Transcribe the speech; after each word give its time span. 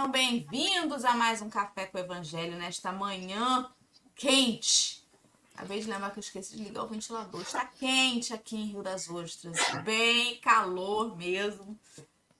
sejam 0.00 0.10
bem-vindos 0.10 1.04
a 1.04 1.14
mais 1.14 1.42
um 1.42 1.50
Café 1.50 1.84
com 1.84 1.98
o 1.98 2.00
Evangelho 2.00 2.56
nesta 2.56 2.90
manhã 2.90 3.70
quente. 4.16 5.06
Acabei 5.54 5.78
de 5.78 5.90
lembrar 5.90 6.10
que 6.10 6.18
eu 6.18 6.22
esqueci 6.22 6.56
de 6.56 6.62
ligar 6.62 6.84
o 6.84 6.88
ventilador. 6.88 7.42
Está 7.42 7.66
quente 7.66 8.32
aqui 8.32 8.56
em 8.56 8.64
Rio 8.64 8.82
das 8.82 9.10
Ostras, 9.10 9.58
bem 9.84 10.40
calor 10.40 11.14
mesmo, 11.18 11.78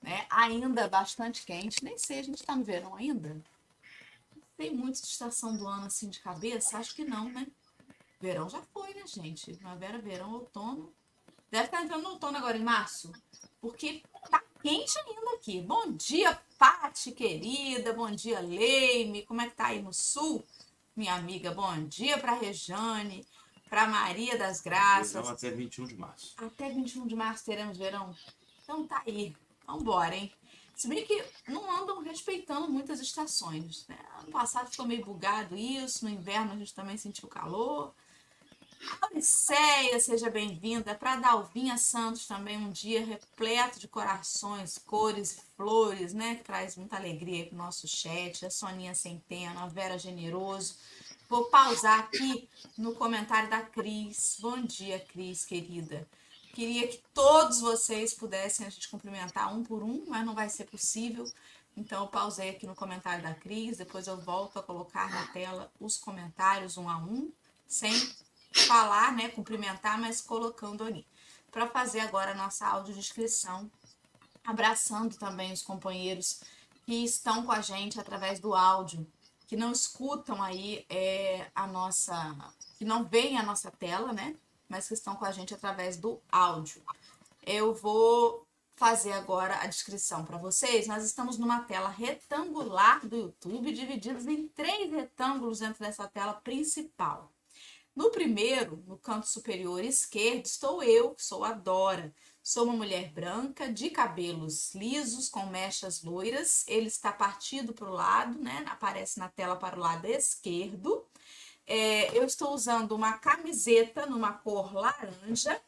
né? 0.01 0.25
Ainda 0.31 0.87
bastante 0.87 1.45
quente. 1.45 1.83
Nem 1.83 1.99
sei, 1.99 2.21
a 2.21 2.23
gente 2.23 2.39
está 2.39 2.55
no 2.55 2.63
verão 2.63 2.95
ainda? 2.95 3.39
Tem 4.57 4.73
muito 4.73 4.99
de 4.99 5.07
estação 5.07 5.55
do 5.55 5.67
ano 5.67 5.85
assim 5.85 6.09
de 6.09 6.19
cabeça? 6.19 6.79
Acho 6.79 6.95
que 6.95 7.03
não, 7.03 7.29
né? 7.29 7.45
Verão 8.19 8.49
já 8.49 8.63
foi, 8.73 8.91
né, 8.95 9.05
gente? 9.05 9.53
Primavera, 9.53 9.99
verão, 9.99 10.33
outono. 10.33 10.91
Deve 11.51 11.65
estar 11.65 11.83
entrando 11.83 12.01
no 12.01 12.09
outono 12.11 12.39
agora 12.39 12.57
em 12.57 12.63
março, 12.63 13.11
porque 13.59 14.01
tá 14.31 14.41
quente 14.63 14.97
ainda 14.97 15.35
aqui. 15.35 15.61
Bom 15.61 15.91
dia, 15.91 16.41
Pati, 16.61 17.11
querida. 17.11 17.91
Bom 17.91 18.11
dia, 18.11 18.39
Leime. 18.39 19.25
Como 19.25 19.41
é 19.41 19.49
que 19.49 19.55
tá 19.55 19.65
aí 19.69 19.81
no 19.81 19.91
sul? 19.91 20.45
Minha 20.95 21.15
amiga, 21.15 21.49
bom 21.49 21.87
dia 21.87 22.19
para 22.19 22.35
Rejane, 22.35 23.25
para 23.67 23.87
Maria 23.87 24.37
das 24.37 24.61
Graças. 24.61 25.13
Verão 25.13 25.29
até 25.29 25.49
21 25.49 25.87
de 25.87 25.95
março. 25.95 26.35
Até 26.37 26.69
21 26.69 27.07
de 27.07 27.15
março 27.15 27.45
teremos 27.45 27.79
verão. 27.79 28.15
Então 28.61 28.85
tá 28.85 29.01
aí. 29.07 29.35
Vambora, 29.65 30.15
hein? 30.15 30.31
Se 30.75 30.87
bem 30.87 31.03
que 31.03 31.25
não 31.47 31.81
andam 31.81 31.99
respeitando 32.03 32.69
muitas 32.69 32.99
estações. 32.99 33.87
Né? 33.87 33.97
Ano 34.19 34.31
passado 34.31 34.69
ficou 34.69 34.85
meio 34.85 35.03
bugado 35.03 35.57
isso, 35.57 36.05
no 36.05 36.11
inverno 36.11 36.53
a 36.53 36.57
gente 36.57 36.75
também 36.75 36.95
sentiu 36.95 37.27
calor. 37.27 37.91
Odisseia, 39.03 39.99
seja 39.99 40.29
bem-vinda. 40.29 40.95
Para 40.95 41.17
Dalvinha 41.17 41.77
Santos 41.77 42.25
também, 42.25 42.57
um 42.57 42.71
dia 42.71 43.05
repleto 43.05 43.79
de 43.79 43.87
corações, 43.87 44.77
cores 44.79 45.37
e 45.37 45.41
flores, 45.55 46.13
né? 46.13 46.35
Que 46.35 46.43
traz 46.43 46.75
muita 46.75 46.95
alegria 46.95 47.45
para 47.45 47.53
o 47.53 47.57
nosso 47.57 47.87
chat. 47.87 48.45
A 48.45 48.49
Soninha 48.49 48.95
Centeno, 48.95 49.59
a 49.59 49.67
Vera 49.67 49.99
Generoso. 49.99 50.75
Vou 51.29 51.45
pausar 51.45 51.99
aqui 51.99 52.49
no 52.77 52.95
comentário 52.95 53.49
da 53.49 53.61
Cris. 53.61 54.37
Bom 54.39 54.61
dia, 54.63 54.99
Cris, 54.99 55.45
querida. 55.45 56.07
Queria 56.53 56.87
que 56.87 57.01
todos 57.13 57.61
vocês 57.61 58.13
pudessem 58.13 58.65
a 58.65 58.69
gente 58.69 58.89
cumprimentar 58.89 59.53
um 59.53 59.63
por 59.63 59.83
um, 59.83 60.05
mas 60.07 60.25
não 60.25 60.33
vai 60.33 60.49
ser 60.49 60.65
possível. 60.65 61.25
Então, 61.77 62.01
eu 62.01 62.07
pausei 62.07 62.49
aqui 62.49 62.65
no 62.65 62.75
comentário 62.75 63.23
da 63.23 63.33
Cris. 63.33 63.77
Depois 63.77 64.07
eu 64.07 64.19
volto 64.19 64.57
a 64.57 64.63
colocar 64.63 65.09
na 65.09 65.27
tela 65.27 65.71
os 65.79 65.97
comentários 65.97 66.77
um 66.77 66.89
a 66.89 66.97
um, 66.97 67.31
sem 67.67 67.93
falar, 68.51 69.13
né, 69.13 69.29
cumprimentar, 69.29 69.99
mas 69.99 70.21
colocando 70.21 70.83
ali. 70.83 71.07
Para 71.51 71.67
fazer 71.67 71.99
agora 72.01 72.31
a 72.31 72.35
nossa 72.35 72.65
audiodescrição, 72.67 73.69
abraçando 74.43 75.17
também 75.17 75.51
os 75.51 75.61
companheiros 75.61 76.41
que 76.85 77.03
estão 77.03 77.45
com 77.45 77.51
a 77.51 77.61
gente 77.61 77.99
através 77.99 78.39
do 78.39 78.53
áudio, 78.53 79.05
que 79.47 79.55
não 79.55 79.71
escutam 79.71 80.41
aí 80.41 80.85
é, 80.89 81.51
a 81.53 81.67
nossa, 81.67 82.35
que 82.77 82.85
não 82.85 83.03
veem 83.03 83.37
a 83.37 83.43
nossa 83.43 83.69
tela, 83.69 84.13
né, 84.13 84.35
mas 84.67 84.87
que 84.87 84.93
estão 84.93 85.15
com 85.15 85.25
a 85.25 85.31
gente 85.31 85.53
através 85.53 85.97
do 85.97 86.21
áudio. 86.31 86.81
Eu 87.45 87.73
vou 87.73 88.47
fazer 88.81 89.11
agora 89.11 89.61
a 89.61 89.67
descrição 89.67 90.25
para 90.25 90.37
vocês. 90.37 90.87
Nós 90.87 91.03
estamos 91.03 91.37
numa 91.37 91.61
tela 91.61 91.89
retangular 91.89 93.05
do 93.05 93.15
YouTube, 93.15 93.71
divididos 93.71 94.25
em 94.25 94.47
três 94.47 94.91
retângulos 94.91 95.59
dentro 95.59 95.83
dessa 95.83 96.07
tela 96.07 96.33
principal. 96.33 97.30
No 97.95 98.09
primeiro, 98.09 98.81
no 98.87 98.97
canto 98.97 99.27
superior 99.27 99.83
esquerdo, 99.83 100.45
estou 100.45 100.81
eu, 100.81 101.13
sou 101.17 101.43
a 101.43 101.51
Dora. 101.51 102.13
Sou 102.41 102.63
uma 102.63 102.73
mulher 102.73 103.11
branca, 103.11 103.71
de 103.71 103.89
cabelos 103.89 104.73
lisos, 104.73 105.29
com 105.29 105.45
mechas 105.45 106.01
loiras. 106.01 106.65
Ele 106.67 106.87
está 106.87 107.11
partido 107.11 107.73
para 107.73 107.89
o 107.89 107.93
lado, 107.93 108.39
né? 108.39 108.65
Aparece 108.67 109.19
na 109.19 109.29
tela 109.29 109.55
para 109.55 109.75
o 109.75 109.79
lado 109.79 110.05
esquerdo. 110.05 111.05
É, 111.67 112.17
eu 112.17 112.23
estou 112.23 112.53
usando 112.53 112.93
uma 112.93 113.13
camiseta 113.13 114.05
numa 114.05 114.33
cor 114.33 114.73
laranja. 114.73 115.61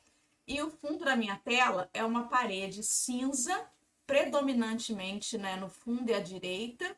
E 0.47 0.61
o 0.61 0.71
fundo 0.71 1.05
da 1.05 1.15
minha 1.15 1.37
tela 1.37 1.89
é 1.93 2.03
uma 2.03 2.27
parede 2.27 2.83
cinza, 2.83 3.65
predominantemente 4.07 5.37
né, 5.37 5.55
no 5.55 5.69
fundo 5.69 6.09
e 6.09 6.13
à 6.13 6.19
direita. 6.19 6.95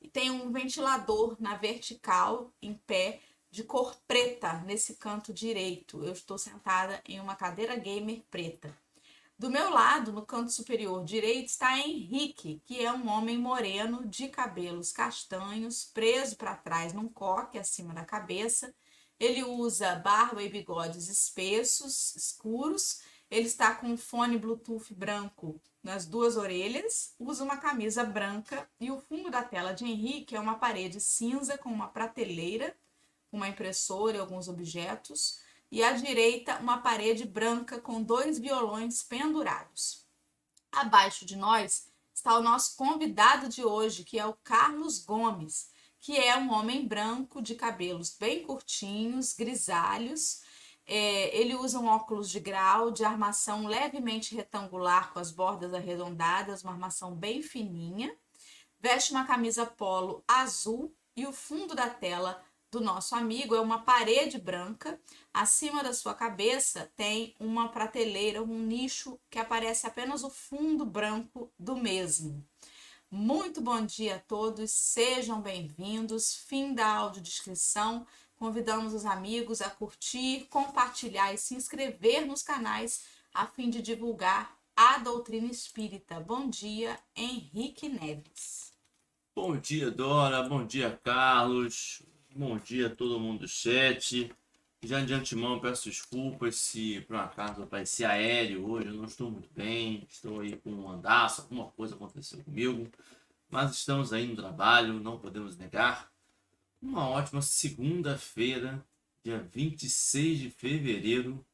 E 0.00 0.08
tem 0.08 0.30
um 0.30 0.50
ventilador 0.50 1.36
na 1.38 1.56
vertical, 1.56 2.52
em 2.62 2.74
pé, 2.74 3.20
de 3.50 3.64
cor 3.64 3.96
preta 4.06 4.54
nesse 4.64 4.94
canto 4.94 5.32
direito. 5.32 6.04
Eu 6.04 6.12
estou 6.12 6.38
sentada 6.38 7.02
em 7.06 7.20
uma 7.20 7.34
cadeira 7.34 7.76
gamer 7.76 8.22
preta. 8.30 8.76
Do 9.38 9.50
meu 9.50 9.70
lado, 9.70 10.12
no 10.12 10.26
canto 10.26 10.50
superior 10.50 11.04
direito, 11.04 11.46
está 11.46 11.78
Henrique, 11.78 12.60
que 12.66 12.84
é 12.84 12.92
um 12.92 13.08
homem 13.08 13.38
moreno 13.38 14.04
de 14.04 14.26
cabelos 14.28 14.90
castanhos, 14.90 15.84
preso 15.94 16.36
para 16.36 16.56
trás 16.56 16.92
num 16.92 17.08
coque 17.08 17.56
acima 17.56 17.94
da 17.94 18.04
cabeça. 18.04 18.74
Ele 19.18 19.44
usa 19.44 19.94
barba 19.94 20.42
e 20.42 20.48
bigodes 20.48 21.08
espessos, 21.08 22.16
escuros. 22.16 23.00
Ele 23.30 23.46
está 23.46 23.74
com 23.74 23.88
um 23.88 23.96
fone 23.96 24.38
Bluetooth 24.38 24.92
branco 24.92 25.60
nas 25.82 26.04
duas 26.04 26.36
orelhas, 26.36 27.14
usa 27.18 27.44
uma 27.44 27.56
camisa 27.56 28.02
branca 28.02 28.68
e 28.80 28.90
o 28.90 28.98
fundo 28.98 29.30
da 29.30 29.42
tela 29.42 29.72
de 29.72 29.84
Henrique 29.84 30.34
é 30.34 30.40
uma 30.40 30.58
parede 30.58 31.00
cinza 31.00 31.56
com 31.56 31.68
uma 31.68 31.88
prateleira 31.88 32.76
uma 33.30 33.48
impressora 33.48 34.16
e 34.16 34.20
alguns 34.20 34.48
objetos, 34.48 35.40
e 35.70 35.82
à 35.82 35.92
direita 35.92 36.58
uma 36.58 36.78
parede 36.78 37.24
branca 37.24 37.80
com 37.80 38.02
dois 38.02 38.38
violões 38.38 39.02
pendurados. 39.02 40.06
Abaixo 40.72 41.24
de 41.24 41.36
nós 41.36 41.88
está 42.14 42.36
o 42.36 42.42
nosso 42.42 42.76
convidado 42.76 43.48
de 43.48 43.64
hoje, 43.64 44.04
que 44.04 44.18
é 44.18 44.26
o 44.26 44.34
Carlos 44.42 44.98
Gomes, 44.98 45.70
que 46.00 46.16
é 46.16 46.36
um 46.36 46.52
homem 46.52 46.86
branco 46.86 47.42
de 47.42 47.54
cabelos 47.54 48.16
bem 48.18 48.42
curtinhos, 48.42 49.34
grisalhos. 49.34 50.42
É, 50.86 51.36
ele 51.36 51.54
usa 51.54 51.78
um 51.78 51.86
óculos 51.86 52.30
de 52.30 52.40
grau 52.40 52.90
de 52.90 53.04
armação 53.04 53.66
levemente 53.66 54.34
retangular 54.34 55.12
com 55.12 55.18
as 55.18 55.30
bordas 55.30 55.74
arredondadas, 55.74 56.62
uma 56.62 56.72
armação 56.72 57.14
bem 57.14 57.42
fininha. 57.42 58.16
Veste 58.80 59.12
uma 59.12 59.26
camisa 59.26 59.66
polo 59.66 60.24
azul 60.26 60.94
e 61.14 61.26
o 61.26 61.32
fundo 61.32 61.74
da 61.74 61.90
tela 61.90 62.42
do 62.70 62.80
nosso 62.80 63.14
amigo 63.14 63.54
é 63.54 63.60
uma 63.60 63.80
parede 63.80 64.38
branca. 64.38 65.00
Acima 65.32 65.82
da 65.82 65.92
sua 65.94 66.14
cabeça 66.14 66.90
tem 66.96 67.34
uma 67.40 67.68
prateleira, 67.68 68.42
um 68.42 68.58
nicho 68.58 69.18
que 69.30 69.38
aparece 69.38 69.86
apenas 69.86 70.22
o 70.22 70.30
fundo 70.30 70.84
branco 70.84 71.50
do 71.58 71.76
mesmo. 71.76 72.44
Muito 73.10 73.62
bom 73.62 73.84
dia 73.86 74.16
a 74.16 74.20
todos, 74.20 74.70
sejam 74.70 75.40
bem-vindos. 75.40 76.34
Fim 76.34 76.74
da 76.74 76.86
audiodescrição. 76.86 78.06
Convidamos 78.36 78.92
os 78.92 79.06
amigos 79.06 79.60
a 79.62 79.70
curtir, 79.70 80.46
compartilhar 80.50 81.32
e 81.32 81.38
se 81.38 81.54
inscrever 81.54 82.26
nos 82.26 82.42
canais 82.42 83.04
a 83.32 83.46
fim 83.46 83.70
de 83.70 83.80
divulgar 83.80 84.56
a 84.76 84.98
doutrina 84.98 85.50
espírita. 85.50 86.20
Bom 86.20 86.48
dia, 86.48 87.00
Henrique 87.16 87.88
Neves. 87.88 88.72
Bom 89.34 89.56
dia, 89.56 89.90
Dora. 89.90 90.42
Bom 90.42 90.66
dia, 90.66 91.00
Carlos. 91.02 92.02
Bom 92.38 92.56
dia 92.56 92.86
a 92.86 92.94
todo 92.94 93.18
mundo 93.18 93.40
do 93.40 93.48
chat. 93.48 94.32
Já 94.84 95.04
de 95.04 95.12
antemão 95.12 95.58
peço 95.58 95.88
desculpas 95.88 96.54
se 96.54 97.00
por 97.00 97.16
um 97.16 97.18
acaso 97.18 97.64
aparecer 97.64 98.04
aéreo 98.04 98.64
hoje, 98.64 98.86
eu 98.86 98.94
não 98.94 99.06
estou 99.06 99.28
muito 99.28 99.50
bem, 99.52 100.06
estou 100.08 100.38
aí 100.38 100.56
com 100.58 100.70
um 100.70 100.88
andaço, 100.88 101.40
alguma 101.40 101.66
coisa 101.72 101.96
aconteceu 101.96 102.38
comigo, 102.44 102.88
mas 103.50 103.72
estamos 103.72 104.12
aí 104.12 104.24
no 104.24 104.36
trabalho, 104.36 105.00
não 105.00 105.18
podemos 105.18 105.56
negar. 105.56 106.12
Uma 106.80 107.08
ótima 107.08 107.42
segunda-feira, 107.42 108.86
dia 109.24 109.40
26 109.52 110.38
de 110.38 110.48
fevereiro, 110.48 111.44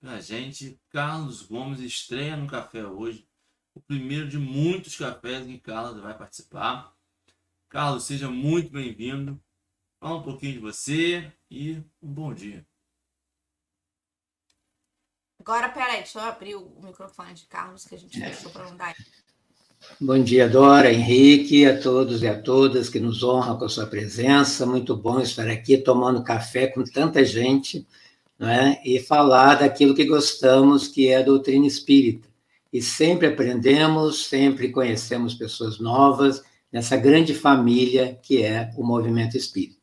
pra 0.00 0.18
gente. 0.18 0.80
Carlos 0.88 1.42
Gomes 1.42 1.78
estreia 1.80 2.38
no 2.38 2.46
café 2.46 2.86
hoje, 2.86 3.28
o 3.74 3.82
primeiro 3.82 4.26
de 4.30 4.38
muitos 4.38 4.96
cafés 4.96 5.46
que 5.46 5.58
Carlos 5.58 6.00
vai 6.00 6.16
participar. 6.16 6.96
Carlos, 7.68 8.04
seja 8.04 8.30
muito 8.30 8.70
bem-vindo. 8.70 9.38
Fala 10.02 10.16
um 10.16 10.22
pouquinho 10.22 10.54
de 10.54 10.58
você 10.58 11.30
e 11.48 11.80
um 12.02 12.12
bom 12.12 12.34
dia. 12.34 12.66
Agora, 15.38 15.68
peraí, 15.68 15.98
deixa 15.98 16.18
eu 16.18 16.24
abrir 16.24 16.56
o 16.56 16.72
microfone 16.82 17.34
de 17.34 17.46
Carlos 17.46 17.84
que 17.84 17.94
a 17.94 17.98
gente 17.98 18.18
fechou 18.18 18.50
para 18.50 18.68
não 18.68 18.76
dar. 18.76 18.96
Bom 20.00 20.20
dia, 20.20 20.48
Dora, 20.48 20.92
Henrique, 20.92 21.64
a 21.64 21.80
todos 21.80 22.20
e 22.20 22.26
a 22.26 22.36
todas 22.36 22.88
que 22.88 22.98
nos 22.98 23.22
honram 23.22 23.56
com 23.56 23.64
a 23.64 23.68
sua 23.68 23.86
presença. 23.86 24.66
Muito 24.66 24.96
bom 24.96 25.20
estar 25.20 25.46
aqui 25.46 25.78
tomando 25.78 26.24
café 26.24 26.66
com 26.66 26.82
tanta 26.82 27.24
gente 27.24 27.86
né? 28.36 28.82
e 28.84 28.98
falar 28.98 29.54
daquilo 29.54 29.94
que 29.94 30.04
gostamos, 30.04 30.88
que 30.88 31.10
é 31.10 31.18
a 31.18 31.22
doutrina 31.22 31.64
espírita. 31.64 32.28
E 32.72 32.82
sempre 32.82 33.28
aprendemos, 33.28 34.26
sempre 34.26 34.72
conhecemos 34.72 35.32
pessoas 35.32 35.78
novas 35.78 36.42
nessa 36.72 36.96
grande 36.96 37.32
família 37.32 38.18
que 38.20 38.42
é 38.42 38.72
o 38.76 38.82
movimento 38.82 39.36
espírita. 39.36 39.81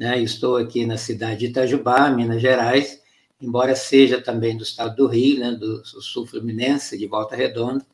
Né? 0.00 0.18
Estou 0.22 0.56
aqui 0.56 0.86
na 0.86 0.96
cidade 0.96 1.40
de 1.40 1.46
Itajubá, 1.48 2.08
Minas 2.08 2.40
Gerais, 2.40 3.02
embora 3.38 3.76
seja 3.76 4.18
também 4.18 4.56
do 4.56 4.62
estado 4.62 4.96
do 4.96 5.06
Rio, 5.06 5.38
né? 5.38 5.50
do, 5.52 5.84
sul 5.84 6.26
fluminense, 6.26 6.96
de 6.96 7.06
Volta 7.06 7.36
Redonda, 7.36 7.84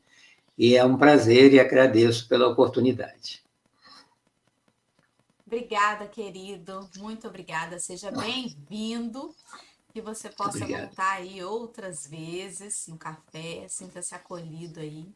e 0.57 0.77
é 0.77 0.85
um 0.85 0.97
prazer 0.97 1.53
e 1.53 1.59
agradeço 1.59 2.29
pela 2.29 2.47
oportunidade. 2.47 3.43
Obrigada, 5.45 6.07
querido. 6.07 6.89
Muito 6.97 7.27
obrigada. 7.27 7.81
Seja 7.81 8.13
bem-vindo. 8.13 9.35
Que 9.93 10.01
você 10.01 10.29
possa 10.29 10.59
Obrigado. 10.59 10.87
voltar 10.87 11.13
aí 11.13 11.43
outras 11.43 12.07
vezes 12.07 12.87
no 12.87 12.97
café. 12.97 13.67
Sinta-se 13.69 14.15
acolhido 14.15 14.79
aí. 14.79 15.07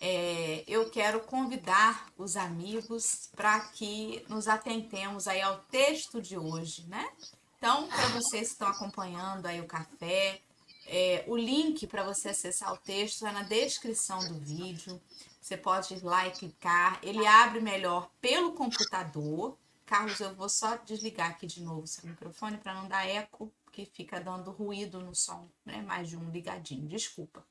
É, 0.00 0.62
eu 0.68 0.88
quero 0.90 1.20
convidar 1.20 2.06
os 2.16 2.36
amigos 2.36 3.28
para 3.34 3.60
que 3.60 4.24
nos 4.28 4.46
atentemos 4.46 5.26
aí 5.26 5.40
ao 5.40 5.58
texto 5.64 6.22
de 6.22 6.38
hoje, 6.38 6.86
né? 6.86 7.10
Então, 7.56 7.88
para 7.88 8.06
vocês 8.08 8.48
que 8.48 8.52
estão 8.52 8.68
acompanhando 8.68 9.46
aí 9.46 9.60
o 9.60 9.66
café, 9.66 10.40
é, 10.86 11.24
o 11.26 11.36
link 11.36 11.86
para 11.86 12.04
você 12.04 12.30
acessar 12.30 12.72
o 12.72 12.78
texto 12.78 13.16
está 13.16 13.32
na 13.32 13.42
descrição 13.42 14.20
do 14.26 14.38
vídeo. 14.38 15.00
Você 15.40 15.56
pode 15.56 15.94
ir 15.94 16.04
lá 16.04 16.26
e 16.26 16.30
clicar. 16.30 16.98
Ele 17.02 17.26
abre 17.26 17.60
melhor 17.60 18.10
pelo 18.20 18.52
computador. 18.52 19.58
Carlos, 19.84 20.20
eu 20.20 20.34
vou 20.34 20.48
só 20.48 20.76
desligar 20.76 21.30
aqui 21.30 21.46
de 21.46 21.62
novo 21.62 21.86
seu 21.86 22.08
microfone 22.08 22.58
para 22.58 22.74
não 22.74 22.86
dar 22.86 23.06
eco, 23.06 23.52
porque 23.64 23.84
fica 23.86 24.20
dando 24.20 24.50
ruído 24.50 25.00
no 25.00 25.14
som, 25.14 25.48
né? 25.64 25.82
Mais 25.82 26.08
de 26.08 26.16
um 26.16 26.30
ligadinho. 26.30 26.86
Desculpa. 26.86 27.44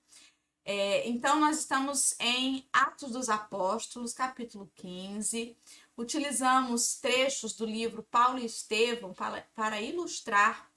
É, 0.69 1.07
então, 1.07 1.39
nós 1.39 1.59
estamos 1.59 2.13
em 2.19 2.67
Atos 2.73 3.11
dos 3.11 3.29
Apóstolos, 3.29 4.11
capítulo 4.11 4.69
15. 4.75 5.55
Utilizamos 5.97 6.97
trechos 6.99 7.53
do 7.53 7.65
livro 7.65 8.03
Paulo 8.03 8.37
e 8.37 8.45
Estevão 8.45 9.13
para, 9.13 9.47
para 9.55 9.81
ilustrar 9.81 10.69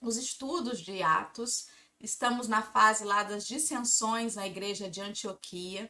os 0.00 0.16
estudos 0.16 0.80
de 0.80 1.00
Atos. 1.00 1.68
Estamos 2.00 2.48
na 2.48 2.60
fase 2.60 3.04
lá 3.04 3.22
das 3.22 3.46
dissensões 3.46 4.34
na 4.34 4.48
igreja 4.48 4.90
de 4.90 5.00
Antioquia. 5.00 5.88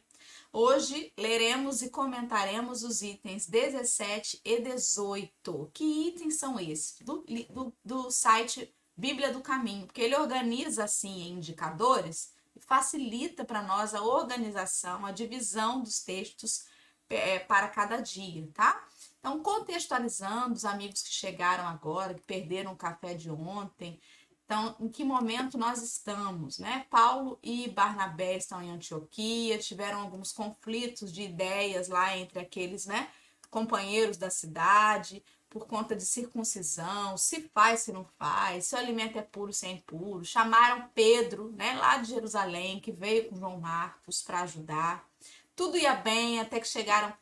Hoje 0.53 1.11
leremos 1.17 1.81
e 1.81 1.89
comentaremos 1.89 2.83
os 2.83 3.01
itens 3.01 3.47
17 3.47 4.39
e 4.45 4.61
18. 4.61 5.71
Que 5.73 6.09
itens 6.09 6.35
são 6.35 6.59
esses? 6.59 6.99
Do, 7.01 7.25
do, 7.49 7.73
do 7.83 8.11
site 8.11 8.71
Bíblia 8.95 9.33
do 9.33 9.41
Caminho, 9.41 9.87
porque 9.87 10.01
ele 10.01 10.15
organiza 10.15 10.83
assim 10.83 11.23
em 11.23 11.31
indicadores 11.31 12.39
facilita 12.59 13.43
para 13.45 13.61
nós 13.61 13.93
a 13.93 14.01
organização, 14.01 15.05
a 15.05 15.11
divisão 15.11 15.81
dos 15.81 16.01
textos 16.01 16.65
é, 17.09 17.39
para 17.39 17.67
cada 17.67 17.97
dia, 17.97 18.47
tá? 18.53 18.85
Então, 19.19 19.41
contextualizando 19.41 20.53
os 20.53 20.65
amigos 20.65 21.01
que 21.01 21.11
chegaram 21.11 21.67
agora, 21.67 22.13
que 22.13 22.21
perderam 22.21 22.71
o 22.73 22.77
café 22.77 23.13
de 23.13 23.29
ontem, 23.29 23.99
então, 24.45 24.75
em 24.81 24.89
que 24.89 25.03
momento 25.03 25.57
nós 25.57 25.81
estamos, 25.81 26.59
né? 26.59 26.85
Paulo 26.89 27.39
e 27.41 27.69
Barnabé 27.69 28.35
estão 28.35 28.61
em 28.61 28.69
Antioquia, 28.69 29.57
tiveram 29.57 30.01
alguns 30.01 30.33
conflitos 30.33 31.11
de 31.13 31.21
ideias 31.21 31.87
lá 31.87 32.17
entre 32.17 32.39
aqueles, 32.39 32.85
né, 32.85 33.09
companheiros 33.49 34.17
da 34.17 34.29
cidade, 34.29 35.23
por 35.51 35.67
conta 35.67 35.93
de 35.93 36.05
circuncisão, 36.05 37.17
se 37.17 37.41
faz, 37.53 37.81
se 37.81 37.91
não 37.91 38.05
faz, 38.17 38.67
se 38.67 38.73
o 38.73 38.77
alimento 38.77 39.19
é 39.19 39.21
puro, 39.21 39.51
se 39.51 39.65
é 39.65 39.71
impuro. 39.71 40.23
Chamaram 40.23 40.89
Pedro, 40.95 41.51
né, 41.51 41.73
lá 41.73 41.97
de 41.97 42.09
Jerusalém, 42.09 42.79
que 42.79 42.89
veio 42.89 43.27
com 43.27 43.35
João 43.35 43.59
Marcos 43.59 44.21
para 44.21 44.43
ajudar. 44.43 45.05
Tudo 45.53 45.77
ia 45.77 45.93
bem 45.93 46.39
até 46.39 46.57
que 46.57 46.67
chegaram, 46.67 47.13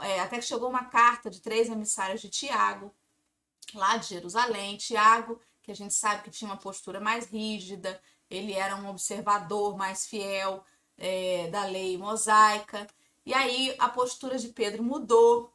é, 0.00 0.18
até 0.18 0.36
que 0.38 0.44
chegou 0.44 0.68
uma 0.68 0.86
carta 0.86 1.30
de 1.30 1.40
três 1.40 1.68
emissários 1.68 2.20
de 2.20 2.28
Tiago, 2.28 2.92
lá 3.72 3.96
de 3.96 4.08
Jerusalém. 4.08 4.76
Tiago 4.76 5.40
que 5.62 5.70
a 5.70 5.76
gente 5.76 5.94
sabe 5.94 6.24
que 6.24 6.30
tinha 6.30 6.50
uma 6.50 6.56
postura 6.56 6.98
mais 6.98 7.28
rígida, 7.28 8.00
ele 8.28 8.52
era 8.52 8.74
um 8.74 8.90
observador 8.90 9.76
mais 9.76 10.06
fiel 10.06 10.64
é, 10.98 11.48
da 11.50 11.64
lei 11.66 11.96
mosaica. 11.96 12.84
E 13.24 13.32
aí 13.32 13.76
a 13.78 13.88
postura 13.88 14.38
de 14.38 14.48
Pedro 14.48 14.82
mudou. 14.82 15.52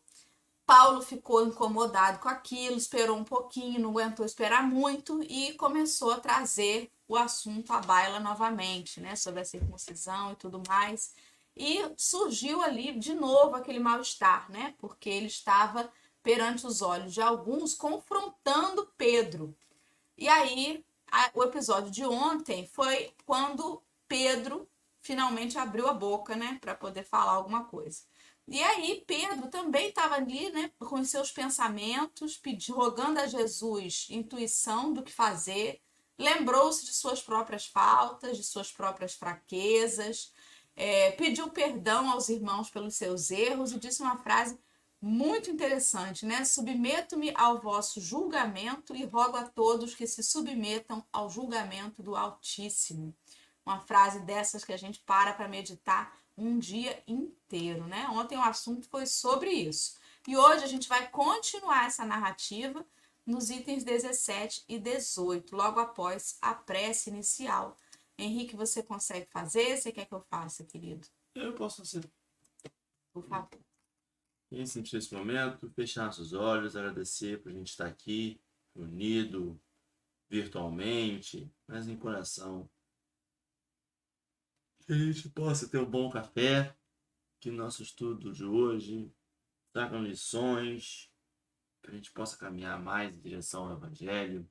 Paulo 0.66 1.02
ficou 1.02 1.46
incomodado 1.46 2.20
com 2.20 2.30
aquilo, 2.30 2.78
esperou 2.78 3.18
um 3.18 3.24
pouquinho, 3.24 3.80
não 3.80 3.90
aguentou 3.92 4.26
esperar 4.26 4.64
muito 4.64 5.22
e 5.24 5.54
começou 5.54 6.12
a 6.12 6.20
trazer 6.20 6.92
o 7.08 7.18
assunto 7.18 7.74
à 7.74 7.82
baila 7.82 8.20
novamente, 8.20 9.02
né, 9.02 9.16
sobre 9.16 9.42
a 9.42 9.46
circuncisão 9.46 10.32
e 10.32 10.36
tudo 10.36 10.64
mais. 10.68 11.14
E 11.56 11.92
surgiu 11.98 12.62
ali 12.62 12.98
de 12.98 13.14
novo 13.14 13.56
aquele 13.56 13.80
mal-estar, 13.80 14.50
né, 14.50 14.74
porque 14.78 15.10
ele 15.10 15.28
estava 15.28 15.92
perante 16.24 16.66
os 16.66 16.82
olhos 16.82 17.14
de 17.14 17.22
alguns 17.22 17.74
confrontando 17.74 18.88
Pedro. 18.98 19.56
E 20.18 20.30
aí, 20.30 20.86
a, 21.12 21.32
o 21.34 21.44
episódio 21.44 21.92
de 21.92 22.06
ontem 22.06 22.66
foi 22.68 23.14
quando 23.26 23.82
Pedro 24.08 24.68
finalmente 25.02 25.58
abriu 25.58 25.88
a 25.88 25.94
boca, 25.94 26.36
né, 26.36 26.58
para 26.62 26.76
poder 26.76 27.04
falar 27.04 27.34
alguma 27.34 27.66
coisa. 27.66 28.04
E 28.52 28.62
aí, 28.62 29.02
Pedro 29.08 29.48
também 29.48 29.88
estava 29.88 30.16
ali, 30.16 30.52
né, 30.52 30.70
com 30.78 31.02
seus 31.06 31.32
pensamentos, 31.32 32.36
pedi, 32.36 32.70
rogando 32.70 33.18
a 33.18 33.26
Jesus 33.26 34.08
intuição 34.10 34.92
do 34.92 35.02
que 35.02 35.14
fazer, 35.14 35.82
lembrou-se 36.20 36.86
de 36.86 36.94
suas 36.94 37.22
próprias 37.22 37.66
faltas, 37.66 38.36
de 38.36 38.44
suas 38.44 38.70
próprias 38.70 39.14
fraquezas, 39.14 40.34
é, 40.76 41.12
pediu 41.12 41.50
perdão 41.50 42.12
aos 42.12 42.28
irmãos 42.28 42.70
pelos 42.70 42.96
seus 42.96 43.32
erros 43.32 43.72
e 43.72 43.80
disse 43.80 44.02
uma 44.02 44.18
frase 44.18 44.60
muito 45.00 45.50
interessante, 45.50 46.26
né? 46.26 46.44
Submeto-me 46.44 47.32
ao 47.34 47.62
vosso 47.62 48.02
julgamento 48.02 48.94
e 48.94 49.06
rogo 49.06 49.38
a 49.38 49.46
todos 49.46 49.96
que 49.96 50.06
se 50.06 50.22
submetam 50.22 51.06
ao 51.14 51.30
julgamento 51.30 52.04
do 52.04 52.18
Altíssimo. 52.18 53.16
Uma 53.66 53.80
frase 53.80 54.20
dessas 54.20 54.66
que 54.66 54.74
a 54.74 54.78
gente 54.78 55.00
para 55.00 55.34
para 55.34 55.48
meditar 55.48 56.21
um 56.42 56.60
dia 56.60 57.02
inteiro, 57.08 57.88
né? 57.88 58.08
Ontem 58.10 58.38
o 58.38 58.42
assunto 58.42 58.88
foi 58.88 59.06
sobre 59.06 59.52
isso. 59.52 59.96
E 60.28 60.38
hoje 60.38 60.64
a 60.64 60.68
gente 60.68 60.88
vai 60.88 61.10
continuar 61.10 61.88
essa 61.88 62.06
narrativa 62.06 62.86
nos 63.26 63.50
itens 63.50 63.84
17 63.84 64.66
e 64.68 64.80
18, 64.80 65.56
logo 65.56 65.80
após 65.80 66.38
a 66.42 66.54
prece 66.54 67.10
inicial. 67.10 67.78
Henrique, 68.18 68.56
você 68.56 68.84
consegue 68.84 69.26
fazer? 69.28 69.78
Você 69.78 69.92
quer 69.92 70.06
que 70.06 70.14
eu 70.14 70.22
faça, 70.22 70.64
querido? 70.64 71.08
Eu 71.34 71.54
posso 71.54 71.78
fazer. 71.78 72.04
Por 73.14 73.24
favor. 73.28 73.60
Quem 74.50 74.66
sentir 74.66 74.98
esse 74.98 75.14
momento, 75.14 75.70
fechar 75.72 76.06
nossos 76.06 76.34
olhos, 76.34 76.76
agradecer 76.76 77.42
por 77.42 77.52
a 77.52 77.56
gente 77.56 77.70
estar 77.70 77.88
aqui, 77.88 78.40
unido 78.76 79.60
virtualmente, 80.30 81.52
mas 81.68 81.88
em 81.88 81.98
coração. 81.98 82.70
Que 84.86 84.94
a 84.94 84.98
gente 84.98 85.30
possa 85.30 85.68
ter 85.68 85.78
um 85.78 85.90
bom 85.90 86.10
café, 86.10 86.76
que 87.40 87.52
nosso 87.52 87.84
estudo 87.84 88.32
de 88.34 88.44
hoje 88.44 89.12
tragam 89.72 90.04
lições, 90.04 91.12
que 91.82 91.90
a 91.90 91.94
gente 91.94 92.12
possa 92.12 92.38
caminhar 92.38 92.82
mais 92.82 93.16
em 93.16 93.20
direção 93.20 93.66
ao 93.66 93.78
Evangelho, 93.78 94.50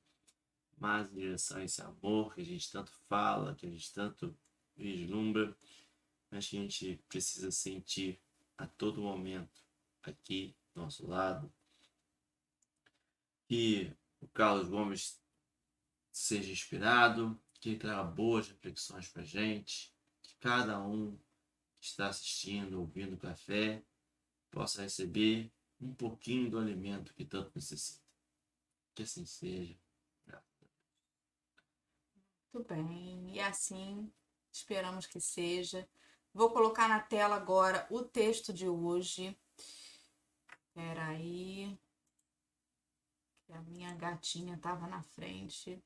mais 0.77 1.09
em 1.11 1.15
direção 1.15 1.57
a 1.57 1.63
esse 1.63 1.81
amor 1.81 2.33
que 2.33 2.41
a 2.41 2.45
gente 2.45 2.71
tanto 2.71 2.91
fala, 3.07 3.55
que 3.55 3.65
a 3.65 3.69
gente 3.69 3.93
tanto 3.93 4.35
vislumbra, 4.75 5.55
mas 6.29 6.47
que 6.47 6.57
a 6.57 6.61
gente 6.61 6.99
precisa 7.07 7.51
sentir 7.51 8.19
a 8.57 8.65
todo 8.65 9.01
momento 9.01 9.61
aqui 10.01 10.55
do 10.73 10.81
nosso 10.81 11.05
lado. 11.05 11.51
Que 13.47 13.93
o 14.21 14.27
Carlos 14.27 14.69
Gomes 14.69 15.21
seja 16.11 16.51
inspirado, 16.51 17.39
que 17.59 17.69
ele 17.69 17.79
traga 17.79 18.03
boas 18.03 18.47
reflexões 18.47 19.07
para 19.07 19.23
gente, 19.23 19.93
que 19.99 20.00
cada 20.41 20.81
um 20.81 21.17
que 21.79 21.85
está 21.85 22.07
assistindo, 22.07 22.79
ouvindo 22.79 23.15
o 23.15 23.19
café, 23.19 23.81
possa 24.49 24.81
receber 24.81 25.51
um 25.79 25.93
pouquinho 25.93 26.49
do 26.49 26.59
alimento 26.59 27.13
que 27.13 27.23
tanto 27.23 27.51
necessita. 27.55 28.01
Que 28.93 29.03
assim 29.03 29.25
seja. 29.25 29.79
Muito 32.53 32.67
bem, 32.67 33.33
e 33.33 33.39
assim 33.39 34.11
esperamos 34.51 35.07
que 35.07 35.21
seja. 35.21 35.87
Vou 36.33 36.51
colocar 36.51 36.89
na 36.89 36.99
tela 36.99 37.35
agora 37.35 37.87
o 37.89 38.03
texto 38.03 38.51
de 38.51 38.67
hoje. 38.67 39.37
Espera 40.67 41.07
aí. 41.07 41.79
Que 43.45 43.53
a 43.53 43.61
minha 43.61 43.95
gatinha 43.95 44.57
tava 44.57 44.85
na 44.85 45.01
frente. 45.01 45.81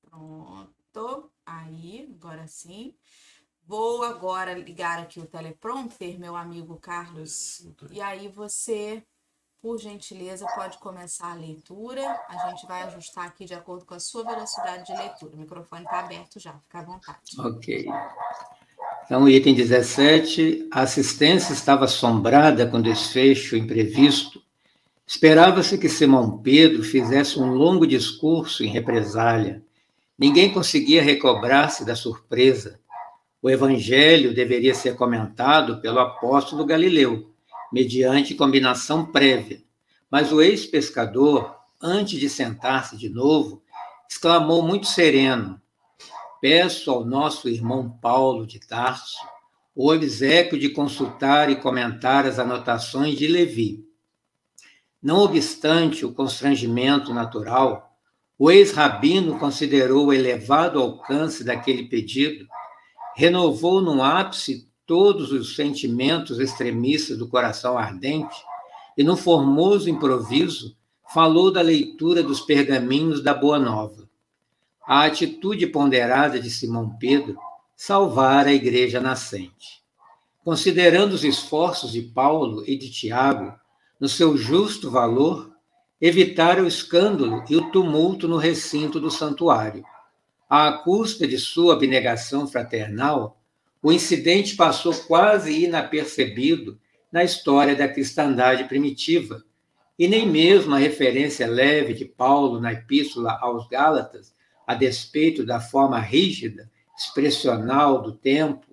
Pronto. 0.00 1.30
Aí, 1.44 2.10
agora 2.14 2.46
sim. 2.46 2.96
Vou 3.66 4.02
agora 4.02 4.54
ligar 4.54 4.98
aqui 4.98 5.20
o 5.20 5.26
teleprompter, 5.26 6.18
meu 6.18 6.34
amigo 6.34 6.76
Carlos. 6.76 7.66
E 7.90 8.00
aí 8.00 8.28
você, 8.28 9.02
por 9.62 9.78
gentileza, 9.78 10.46
pode 10.56 10.78
começar 10.78 11.32
a 11.32 11.34
leitura. 11.34 12.02
A 12.28 12.48
gente 12.48 12.66
vai 12.66 12.82
ajustar 12.82 13.26
aqui 13.26 13.44
de 13.44 13.54
acordo 13.54 13.84
com 13.84 13.94
a 13.94 14.00
sua 14.00 14.24
velocidade 14.24 14.86
de 14.86 14.92
leitura. 14.92 15.36
O 15.36 15.38
microfone 15.38 15.84
está 15.84 16.00
aberto 16.00 16.40
já, 16.40 16.52
fica 16.54 16.80
à 16.80 16.82
vontade. 16.82 17.38
Ok. 17.38 17.86
Então, 19.04 19.28
item 19.28 19.54
17, 19.54 20.68
a 20.70 20.82
assistência 20.82 21.52
estava 21.52 21.84
assombrada 21.84 22.66
com 22.66 22.80
desfecho 22.80 23.56
imprevisto. 23.56 24.40
Esperava-se 25.04 25.76
que 25.76 25.88
Simão 25.88 26.38
Pedro 26.38 26.84
fizesse 26.84 27.40
um 27.40 27.52
longo 27.52 27.84
discurso 27.84 28.62
em 28.62 28.68
represália. 28.68 29.64
Ninguém 30.16 30.52
conseguia 30.52 31.02
recobrar-se 31.02 31.84
da 31.84 31.96
surpresa. 31.96 32.78
O 33.42 33.48
evangelho 33.48 34.34
deveria 34.34 34.74
ser 34.74 34.96
comentado 34.96 35.80
pelo 35.80 35.98
apóstolo 35.98 36.64
Galileu, 36.66 37.32
mediante 37.72 38.34
combinação 38.34 39.06
prévia. 39.06 39.62
Mas 40.10 40.30
o 40.30 40.42
ex-pescador, 40.42 41.56
antes 41.80 42.20
de 42.20 42.28
sentar-se 42.28 42.96
de 42.96 43.08
novo, 43.08 43.62
exclamou 44.08 44.62
muito 44.62 44.86
sereno: 44.86 45.60
Peço 46.40 46.90
ao 46.90 47.04
nosso 47.04 47.48
irmão 47.48 47.88
Paulo 48.00 48.46
de 48.46 48.60
Tarso 48.60 49.16
o 49.74 49.90
obsequio 49.90 50.58
de 50.58 50.68
consultar 50.68 51.48
e 51.48 51.56
comentar 51.56 52.26
as 52.26 52.38
anotações 52.38 53.16
de 53.16 53.26
Levi. 53.26 53.84
Não 55.02 55.20
obstante 55.20 56.04
o 56.04 56.12
constrangimento 56.12 57.14
natural, 57.14 57.96
o 58.38 58.50
ex-rabino 58.50 59.38
considerou 59.38 60.06
o 60.06 60.12
elevado 60.12 60.80
alcance 60.80 61.44
daquele 61.44 61.84
pedido, 61.84 62.46
renovou 63.20 63.82
no 63.82 64.02
ápice 64.02 64.66
todos 64.86 65.30
os 65.30 65.54
sentimentos 65.54 66.40
extremistas 66.40 67.18
do 67.18 67.28
coração 67.28 67.76
ardente 67.76 68.34
e, 68.96 69.04
num 69.04 69.14
formoso 69.14 69.90
improviso, 69.90 70.74
falou 71.12 71.52
da 71.52 71.60
leitura 71.60 72.22
dos 72.22 72.40
pergaminhos 72.40 73.22
da 73.22 73.34
Boa 73.34 73.58
Nova. 73.58 74.08
A 74.86 75.04
atitude 75.04 75.66
ponderada 75.66 76.40
de 76.40 76.50
Simão 76.50 76.96
Pedro 76.98 77.36
salvara 77.76 78.48
a 78.48 78.54
igreja 78.54 79.00
nascente. 79.00 79.82
Considerando 80.42 81.12
os 81.12 81.22
esforços 81.22 81.92
de 81.92 82.00
Paulo 82.00 82.64
e 82.66 82.74
de 82.74 82.90
Tiago, 82.90 83.52
no 84.00 84.08
seu 84.08 84.34
justo 84.34 84.90
valor, 84.90 85.52
evitara 86.00 86.62
o 86.62 86.66
escândalo 86.66 87.44
e 87.50 87.54
o 87.54 87.70
tumulto 87.70 88.26
no 88.26 88.38
recinto 88.38 88.98
do 88.98 89.10
santuário. 89.10 89.84
À 90.50 90.72
custa 90.72 91.28
de 91.28 91.38
sua 91.38 91.74
abnegação 91.74 92.44
fraternal, 92.44 93.40
o 93.80 93.92
incidente 93.92 94.56
passou 94.56 94.92
quase 94.92 95.64
inapercebido 95.64 96.76
na 97.12 97.22
história 97.22 97.76
da 97.76 97.86
cristandade 97.86 98.64
primitiva, 98.64 99.44
e 99.96 100.08
nem 100.08 100.28
mesmo 100.28 100.74
a 100.74 100.78
referência 100.78 101.46
leve 101.46 101.94
de 101.94 102.04
Paulo 102.04 102.58
na 102.58 102.72
Epístola 102.72 103.38
aos 103.40 103.68
Gálatas, 103.68 104.34
a 104.66 104.74
despeito 104.74 105.46
da 105.46 105.60
forma 105.60 106.00
rígida, 106.00 106.68
expressional 106.98 108.02
do 108.02 108.10
tempo, 108.10 108.66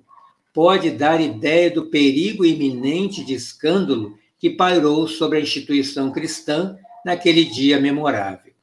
pode 0.52 0.90
dar 0.90 1.22
ideia 1.22 1.70
do 1.70 1.92
perigo 1.92 2.44
iminente 2.44 3.24
de 3.24 3.36
escândalo 3.36 4.18
que 4.40 4.50
pairou 4.50 5.08
sobre 5.08 5.38
a 5.38 5.42
instituição 5.42 6.12
cristã 6.12 6.76
naquele 7.06 7.46
dia 7.46 7.80
memorável. 7.80 8.54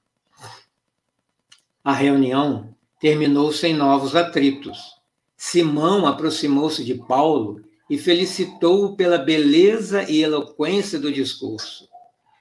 A 1.84 1.92
reunião 1.92 2.73
terminou 3.00 3.52
sem 3.52 3.74
novos 3.74 4.16
atritos. 4.16 4.94
Simão 5.36 6.06
aproximou-se 6.06 6.84
de 6.84 6.94
Paulo 6.94 7.62
e 7.88 7.98
felicitou-o 7.98 8.96
pela 8.96 9.18
beleza 9.18 10.08
e 10.10 10.22
eloquência 10.22 10.98
do 10.98 11.12
discurso. 11.12 11.88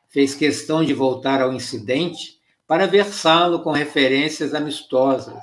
Fez 0.08 0.34
questão 0.34 0.84
de 0.84 0.94
voltar 0.94 1.42
ao 1.42 1.54
incidente 1.54 2.40
para 2.68 2.88
versá-lo 2.88 3.60
com 3.62 3.72
referências 3.72 4.54
amistosas. 4.54 5.42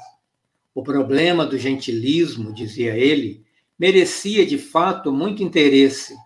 O 0.75 0.83
problema 0.83 1.45
do 1.45 1.59
gentilismo, 1.59 2.53
dizia 2.53 2.97
ele, 2.97 3.45
merecia 3.79 4.47
de 4.47 4.57
fato 4.57 5.13
muito 5.13 5.43
interesse. 5.43 6.17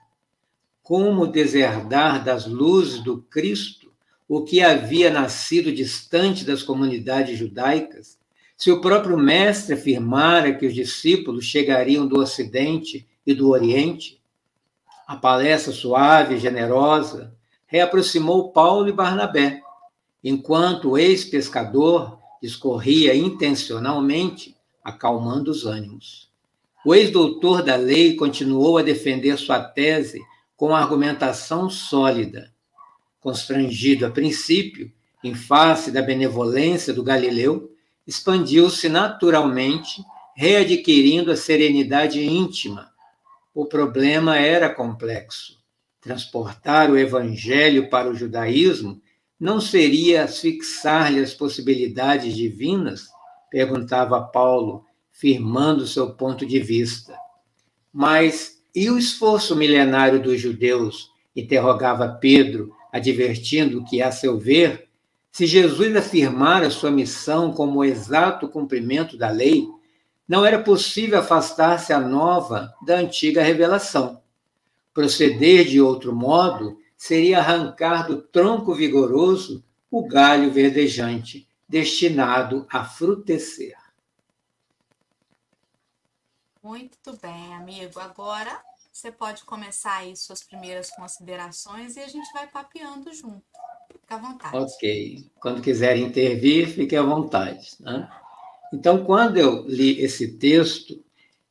Como 0.83 1.27
deserdar 1.27 2.23
das 2.23 2.47
luzes 2.47 3.03
do 3.03 3.23
Cristo 3.23 3.93
o 4.29 4.43
que 4.43 4.63
havia 4.63 5.11
nascido 5.11 5.73
distante 5.73 6.45
das 6.45 6.63
comunidades 6.63 7.39
judaicas, 7.39 8.19
se 8.57 8.71
o 8.71 8.81
próprio 8.81 9.19
Mestre 9.19 9.75
afirmara 9.75 10.55
que 10.55 10.67
os 10.67 10.75
discípulos 10.75 11.45
chegariam 11.45 12.07
do 12.07 12.21
Ocidente 12.21 13.07
e 13.27 13.35
do 13.35 13.51
Oriente? 13.51 14.21
A 15.07 15.17
palestra 15.17 15.73
suave 15.73 16.37
e 16.37 16.39
generosa 16.39 17.35
reaproximou 17.67 18.53
Paulo 18.53 18.89
e 18.89 18.93
Barnabé, 18.93 19.61
enquanto 20.23 20.91
o 20.91 20.99
ex-pescador 20.99 22.19
discorria 22.41 23.15
intencionalmente, 23.15 24.57
acalmando 24.83 25.51
os 25.51 25.67
ânimos. 25.67 26.31
O 26.85 26.95
ex-doutor 26.95 27.63
da 27.63 27.77
lei 27.77 28.15
continuou 28.15 28.79
a 28.79 28.83
defender 28.83 29.37
sua 29.39 29.59
tese 29.59 30.23
com 30.57 30.75
argumentação 30.75 31.69
sólida. 31.69 32.53
Constrangido 33.21 34.07
a 34.07 34.11
princípio, 34.11 34.93
em 35.23 35.35
face 35.35 35.91
da 35.91 36.03
benevolência 36.03 36.93
do 36.93 37.03
Galileu, 37.03 37.74
expandiu-se 38.07 38.89
naturalmente, 38.89 40.05
readquirindo 40.35 41.31
a 41.31 41.37
serenidade 41.37 42.23
íntima. 42.23 42.93
O 43.55 43.67
problema 43.67 44.37
era 44.37 44.69
complexo. 44.69 45.63
Transportar 46.01 46.91
o 46.91 46.99
evangelho 46.99 47.89
para 47.89 48.11
o 48.11 48.15
judaísmo 48.15 49.01
não 49.39 49.61
seria 49.61 50.25
asfixar-lhe 50.25 51.21
as 51.21 51.35
possibilidades 51.35 52.35
divinas? 52.35 53.09
perguntava 53.51 54.21
Paulo, 54.21 54.85
firmando 55.13 55.87
seu 55.87 56.13
ponto 56.13 56.45
de 56.45 56.59
vista. 56.59 57.17
Mas 57.93 58.61
e 58.75 58.91
o 58.91 58.99
esforço 58.99 59.55
milenário 59.55 60.21
dos 60.21 60.41
judeus? 60.41 61.13
interrogava 61.37 62.09
Pedro, 62.09 62.75
advertindo 62.93 63.85
que, 63.85 64.03
a 64.03 64.11
seu 64.11 64.39
ver, 64.39 64.89
se 65.35 65.49
Jesus 65.49 65.97
afirmara 65.97 66.71
sua 66.71 66.93
missão 66.93 67.53
como 67.53 67.81
o 67.81 67.85
exato 67.85 68.49
cumprimento 68.49 69.19
da 69.19 69.31
lei, 69.31 69.67
não 70.29 70.47
era 70.47 70.63
possível 70.63 71.19
afastar-se 71.19 71.93
a 71.93 71.99
nova 71.99 72.73
da 72.87 72.99
antiga 72.99 73.43
revelação. 73.43 74.23
Proceder 74.93 75.65
de 75.65 75.81
outro 75.81 76.15
modo 76.15 76.81
seria 76.97 77.41
arrancar 77.41 78.07
do 78.07 78.23
tronco 78.23 78.73
vigoroso 78.77 79.65
o 79.91 80.07
galho 80.07 80.53
verdejante, 80.53 81.49
destinado 81.69 82.65
a 82.71 82.85
frutecer. 82.85 83.77
Muito 86.63 87.13
bem, 87.21 87.57
amigo. 87.57 87.99
Agora 87.99 88.63
você 88.93 89.11
pode 89.11 89.43
começar 89.43 89.97
aí 89.97 90.17
suas 90.17 90.45
primeiras 90.45 90.93
considerações 90.93 91.97
e 91.97 92.01
a 92.01 92.07
gente 92.07 92.33
vai 92.33 92.47
papeando 92.47 93.13
junto. 93.13 93.43
À 94.15 94.19
vontade. 94.19 94.57
Ok. 94.57 95.27
Quando 95.41 95.61
quiser 95.61 95.97
intervir, 95.97 96.69
fique 96.69 96.95
à 96.95 97.03
vontade. 97.03 97.71
Né? 97.81 98.09
Então, 98.73 99.05
quando 99.05 99.39
eu 99.39 99.65
li 99.67 100.01
esse 100.01 100.39
texto, 100.39 101.03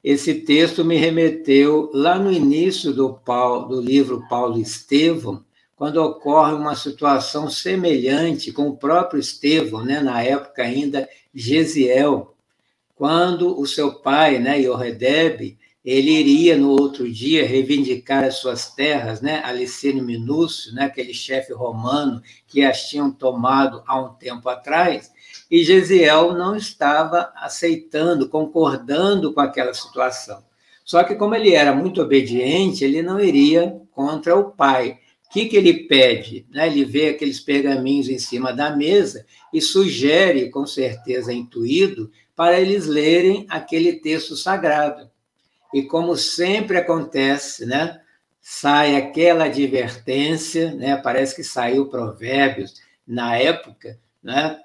esse 0.02 0.34
texto 0.36 0.86
me 0.86 0.96
remeteu 0.96 1.92
lá 1.94 2.18
no 2.18 2.32
início 2.32 2.94
do, 2.94 3.16
Paulo, 3.16 3.68
do 3.68 3.82
livro 3.82 4.26
Paulo 4.30 4.58
Estevão, 4.58 5.44
quando 5.76 5.98
ocorre 5.98 6.54
uma 6.54 6.74
situação 6.74 7.50
semelhante 7.50 8.54
com 8.54 8.70
o 8.70 8.78
próprio 8.78 9.20
Estevão, 9.20 9.84
né, 9.84 10.00
na 10.00 10.24
época 10.24 10.64
ainda 10.64 11.10
Gesiel, 11.34 12.34
quando 12.96 13.60
o 13.60 13.68
seu 13.68 13.96
pai, 13.96 14.40
né, 14.40 14.62
Yoredeb, 14.62 15.58
ele 15.84 16.12
iria 16.12 16.56
no 16.56 16.70
outro 16.70 17.12
dia 17.12 17.46
reivindicar 17.46 18.24
as 18.24 18.36
suas 18.36 18.74
terras, 18.74 19.22
né, 19.22 19.42
a 19.44 19.52
Licínio 19.52 20.04
Minúcio, 20.04 20.74
né, 20.74 20.86
aquele 20.86 21.14
chefe 21.14 21.52
romano 21.52 22.22
que 22.48 22.64
as 22.64 22.88
tinham 22.88 23.12
tomado 23.12 23.84
há 23.86 24.00
um 24.00 24.14
tempo 24.14 24.48
atrás, 24.48 25.12
e 25.52 25.64
Gesiel 25.64 26.34
não 26.34 26.56
estava 26.56 27.34
aceitando, 27.36 28.30
concordando 28.30 29.34
com 29.34 29.42
aquela 29.42 29.74
situação. 29.74 30.42
Só 30.86 31.04
que, 31.04 31.16
como 31.16 31.36
ele 31.36 31.54
era 31.54 31.74
muito 31.74 32.02
obediente, 32.02 32.84
ele 32.84 33.02
não 33.02 33.20
iria 33.20 33.80
contra 33.92 34.36
o 34.36 34.52
pai. 34.52 35.00
O 35.28 35.34
que, 35.34 35.46
que 35.46 35.56
ele 35.56 35.88
pede? 35.88 36.46
Né? 36.50 36.68
Ele 36.68 36.84
vê 36.86 37.10
aqueles 37.10 37.40
pergaminhos 37.40 38.10
em 38.10 38.20
cima 38.20 38.52
da 38.52 38.76
mesa 38.76 39.26
e 39.54 39.62
sugere, 39.62 40.50
com 40.50 40.66
certeza 40.66 41.34
intuído, 41.34 42.12
para 42.36 42.60
eles 42.60 42.86
lerem 42.86 43.46
aquele 43.50 43.94
texto 43.94 44.36
sagrado. 44.36 45.10
E 45.74 45.84
como 45.84 46.16
sempre 46.16 46.78
acontece, 46.78 47.66
né? 47.66 48.00
sai 48.46 48.98
aquela 48.98 49.46
advertência, 49.46 50.74
né? 50.74 50.98
parece 50.98 51.34
que 51.34 51.44
saiu 51.46 51.88
Provérbios 51.88 52.74
na 53.08 53.38
época, 53.38 53.98
né? 54.22 54.60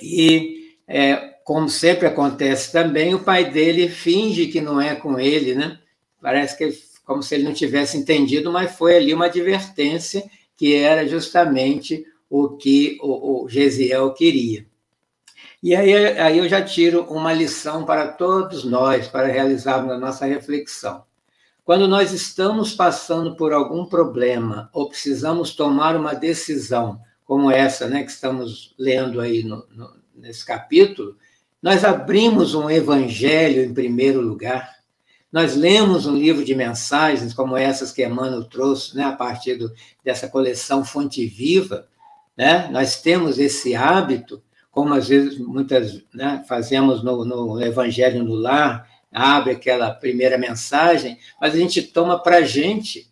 E, 0.00 0.74
é, 0.88 1.14
como 1.44 1.68
sempre 1.68 2.08
acontece 2.08 2.72
também, 2.72 3.14
o 3.14 3.22
pai 3.22 3.48
dele 3.48 3.88
finge 3.88 4.48
que 4.48 4.60
não 4.60 4.80
é 4.80 4.96
com 4.96 5.20
ele, 5.20 5.54
né? 5.54 5.78
Parece 6.20 6.58
que 6.58 6.72
como 7.04 7.22
se 7.22 7.36
ele 7.36 7.44
não 7.44 7.52
tivesse 7.52 7.96
entendido, 7.96 8.50
mas 8.50 8.76
foi 8.76 8.96
ali 8.96 9.14
uma 9.14 9.26
advertência 9.26 10.24
que 10.56 10.74
era 10.74 11.06
justamente 11.06 12.04
o 12.28 12.56
que 12.56 12.98
o, 13.00 13.44
o 13.44 13.48
Gesiel 13.48 14.12
queria. 14.14 14.66
E 15.62 15.76
aí, 15.76 15.94
aí 16.18 16.38
eu 16.38 16.48
já 16.48 16.60
tiro 16.60 17.04
uma 17.04 17.32
lição 17.32 17.84
para 17.84 18.08
todos 18.08 18.64
nós, 18.64 19.06
para 19.06 19.28
realizarmos 19.28 19.92
a 19.92 19.98
nossa 19.98 20.26
reflexão. 20.26 21.04
Quando 21.64 21.86
nós 21.86 22.12
estamos 22.12 22.74
passando 22.74 23.36
por 23.36 23.52
algum 23.52 23.86
problema 23.86 24.68
ou 24.72 24.88
precisamos 24.88 25.54
tomar 25.54 25.94
uma 25.94 26.14
decisão 26.14 27.00
como 27.24 27.48
essa 27.48 27.86
né, 27.86 28.02
que 28.02 28.10
estamos 28.10 28.74
lendo 28.76 29.20
aí 29.20 29.44
no, 29.44 29.64
no, 29.70 29.94
nesse 30.16 30.44
capítulo, 30.44 31.16
nós 31.62 31.84
abrimos 31.84 32.54
um 32.54 32.68
evangelho 32.68 33.62
em 33.62 33.72
primeiro 33.72 34.20
lugar, 34.20 34.82
Nós 35.30 35.56
lemos 35.56 36.04
um 36.04 36.16
livro 36.16 36.44
de 36.44 36.54
mensagens 36.54 37.32
como 37.32 37.56
essas 37.56 37.92
que 37.92 38.04
Emmanuel 38.04 38.44
trouxe, 38.44 38.96
né, 38.96 39.04
a 39.04 39.12
partir 39.12 39.54
do, 39.54 39.72
dessa 40.04 40.28
coleção 40.28 40.84
Fonte 40.84 41.24
Viva, 41.24 41.88
né? 42.36 42.68
Nós 42.70 43.00
temos 43.00 43.38
esse 43.38 43.74
hábito, 43.74 44.41
como 44.72 44.94
às 44.94 45.06
vezes 45.06 45.38
muitas 45.38 46.02
né, 46.12 46.42
fazemos 46.48 47.04
no, 47.04 47.24
no 47.24 47.62
Evangelho 47.62 48.24
no 48.24 48.34
Lar, 48.34 48.88
abre 49.12 49.52
aquela 49.52 49.90
primeira 49.90 50.38
mensagem, 50.38 51.18
mas 51.38 51.54
a 51.54 51.58
gente 51.58 51.82
toma 51.82 52.18
para 52.20 52.38
a 52.38 52.42
gente, 52.42 53.06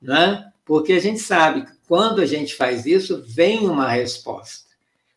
né? 0.00 0.50
porque 0.64 0.94
a 0.94 1.00
gente 1.00 1.20
sabe 1.20 1.66
que 1.66 1.72
quando 1.86 2.22
a 2.22 2.26
gente 2.26 2.54
faz 2.54 2.86
isso, 2.86 3.22
vem 3.26 3.68
uma 3.68 3.88
resposta. 3.88 4.64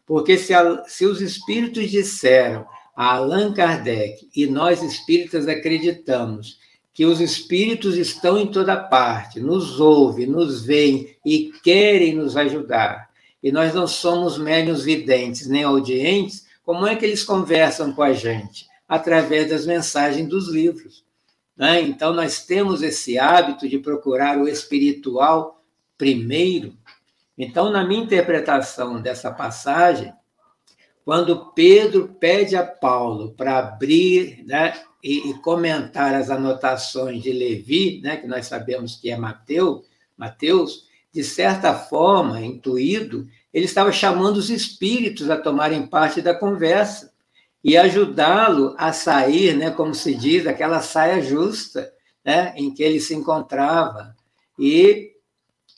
Porque 0.05 0.37
se, 0.37 0.53
a, 0.53 0.83
se 0.85 1.05
os 1.05 1.21
espíritos 1.21 1.89
disseram 1.89 2.67
a 2.93 3.15
Allan 3.15 3.53
Kardec, 3.53 4.27
e 4.35 4.45
nós 4.47 4.83
espíritas 4.83 5.47
acreditamos 5.47 6.59
que 6.93 7.05
os 7.05 7.19
espíritos 7.19 7.97
estão 7.97 8.37
em 8.37 8.47
toda 8.47 8.75
parte, 8.75 9.39
nos 9.39 9.79
ouvem, 9.79 10.27
nos 10.27 10.65
veem 10.65 11.15
e 11.25 11.51
querem 11.63 12.15
nos 12.15 12.37
ajudar. 12.37 13.04
E 13.45 13.51
nós 13.51 13.75
não 13.75 13.85
somos 13.85 14.39
médios 14.39 14.83
videntes 14.83 15.45
nem 15.45 15.61
audientes, 15.61 16.47
como 16.63 16.87
é 16.87 16.95
que 16.95 17.05
eles 17.05 17.23
conversam 17.23 17.93
com 17.93 18.01
a 18.01 18.11
gente? 18.11 18.67
Através 18.89 19.47
das 19.47 19.67
mensagens 19.67 20.27
dos 20.27 20.47
livros. 20.47 21.05
Né? 21.55 21.79
Então, 21.81 22.11
nós 22.11 22.43
temos 22.43 22.81
esse 22.81 23.19
hábito 23.19 23.69
de 23.69 23.77
procurar 23.77 24.39
o 24.39 24.47
espiritual 24.47 25.63
primeiro. 25.95 26.73
Então, 27.37 27.69
na 27.69 27.85
minha 27.85 28.03
interpretação 28.03 28.99
dessa 28.99 29.29
passagem, 29.29 30.11
quando 31.05 31.51
Pedro 31.53 32.15
pede 32.19 32.55
a 32.55 32.65
Paulo 32.65 33.35
para 33.37 33.59
abrir 33.59 34.43
né, 34.47 34.73
e, 35.03 35.29
e, 35.29 35.33
comentar 35.35 36.15
as 36.15 36.31
anotações 36.31 37.21
de 37.21 37.31
Levi, 37.31 38.01
né, 38.01 38.17
que 38.17 38.25
nós 38.25 38.47
sabemos 38.47 38.95
que 38.95 39.11
é 39.11 39.15
Mateus, 39.15 39.85
Mateus, 40.17 40.87
de 41.13 41.23
certa 41.23 41.73
forma, 41.73 42.41
intuído, 42.41 43.25
ele 43.55 43.65
estava 43.65 43.91
chamando 43.91 44.37
os 44.37 44.49
espíritos 44.49 45.29
a 45.29 45.37
tomarem 45.37 45.87
parte 45.87 46.21
da 46.21 46.35
conversa 46.35 47.11
e 47.63 47.77
ajudá-lo 47.77 48.75
a 48.77 48.91
sair, 48.91 49.55
né, 49.55 49.71
como 49.71 49.95
se 49.95 50.13
diz, 50.13 50.43
daquela 50.43 50.81
saia 50.81 51.21
justa 51.21 51.91
né, 52.23 52.53
em 52.55 52.71
que 52.71 52.83
ele 52.83 52.99
se 52.99 53.15
encontrava. 53.15 54.15
E 54.59 55.13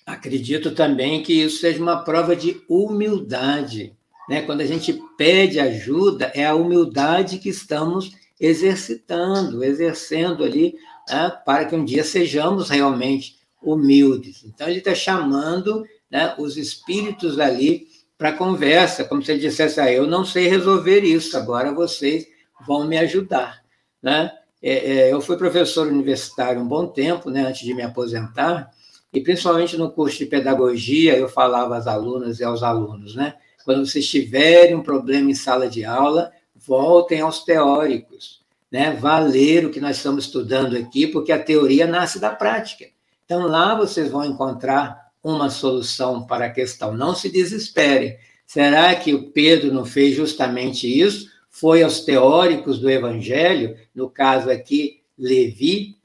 acredito 0.05 0.71
também 0.71 1.23
que 1.23 1.43
isso 1.43 1.61
seja 1.61 1.81
uma 1.81 2.03
prova 2.03 2.35
de 2.35 2.61
humildade 2.67 3.95
né? 4.27 4.41
Quando 4.41 4.61
a 4.61 4.65
gente 4.65 5.01
pede 5.17 5.59
ajuda, 5.59 6.31
é 6.35 6.45
a 6.45 6.55
humildade 6.55 7.37
que 7.37 7.49
estamos 7.49 8.11
exercitando, 8.39 9.63
exercendo 9.63 10.43
ali, 10.43 10.75
né? 11.09 11.31
para 11.45 11.65
que 11.65 11.75
um 11.75 11.85
dia 11.85 12.03
sejamos 12.03 12.69
realmente 12.69 13.37
humildes. 13.61 14.43
Então, 14.43 14.67
ele 14.67 14.79
está 14.79 14.93
chamando 14.93 15.83
né, 16.09 16.35
os 16.37 16.57
espíritos 16.57 17.39
ali 17.39 17.87
para 18.17 18.33
conversa, 18.33 19.03
como 19.05 19.21
se 19.21 19.31
ele 19.31 19.41
dissesse: 19.41 19.79
ah, 19.79 19.91
Eu 19.91 20.07
não 20.07 20.25
sei 20.25 20.47
resolver 20.47 21.01
isso, 21.01 21.37
agora 21.37 21.73
vocês 21.73 22.25
vão 22.65 22.87
me 22.87 22.97
ajudar. 22.97 23.61
Né? 24.01 24.31
É, 24.61 24.73
é, 24.73 25.13
eu 25.13 25.21
fui 25.21 25.37
professor 25.37 25.87
universitário 25.87 26.61
um 26.61 26.67
bom 26.67 26.87
tempo, 26.87 27.29
né, 27.29 27.41
antes 27.41 27.61
de 27.61 27.73
me 27.73 27.83
aposentar, 27.83 28.71
e 29.13 29.21
principalmente 29.21 29.77
no 29.77 29.91
curso 29.91 30.17
de 30.17 30.25
pedagogia, 30.25 31.15
eu 31.15 31.29
falava 31.29 31.77
às 31.77 31.87
alunas 31.87 32.39
e 32.39 32.43
aos 32.43 32.63
alunos, 32.63 33.15
né? 33.15 33.35
Quando 33.63 33.85
vocês 33.85 34.07
tiverem 34.07 34.75
um 34.75 34.83
problema 34.83 35.31
em 35.31 35.35
sala 35.35 35.69
de 35.69 35.83
aula, 35.83 36.31
voltem 36.55 37.21
aos 37.21 37.43
teóricos, 37.43 38.41
né? 38.71 38.91
Vá 38.91 39.19
ler 39.19 39.65
o 39.65 39.69
que 39.69 39.79
nós 39.79 39.97
estamos 39.97 40.25
estudando 40.25 40.75
aqui, 40.75 41.07
porque 41.07 41.31
a 41.31 41.41
teoria 41.41 41.87
nasce 41.87 42.19
da 42.19 42.29
prática. 42.29 42.85
Então, 43.25 43.47
lá 43.47 43.75
vocês 43.75 44.09
vão 44.09 44.25
encontrar 44.25 45.06
uma 45.23 45.49
solução 45.49 46.25
para 46.25 46.45
a 46.45 46.51
questão. 46.51 46.93
Não 46.93 47.13
se 47.15 47.29
desesperem. 47.29 48.17
Será 48.45 48.95
que 48.95 49.13
o 49.13 49.31
Pedro 49.31 49.73
não 49.73 49.85
fez 49.85 50.15
justamente 50.15 50.87
isso? 50.87 51.29
Foi 51.49 51.83
aos 51.83 52.01
teóricos 52.01 52.79
do 52.79 52.89
Evangelho, 52.89 53.77
no 53.93 54.09
caso 54.09 54.49
aqui, 54.49 55.01
Levi, 55.17 55.97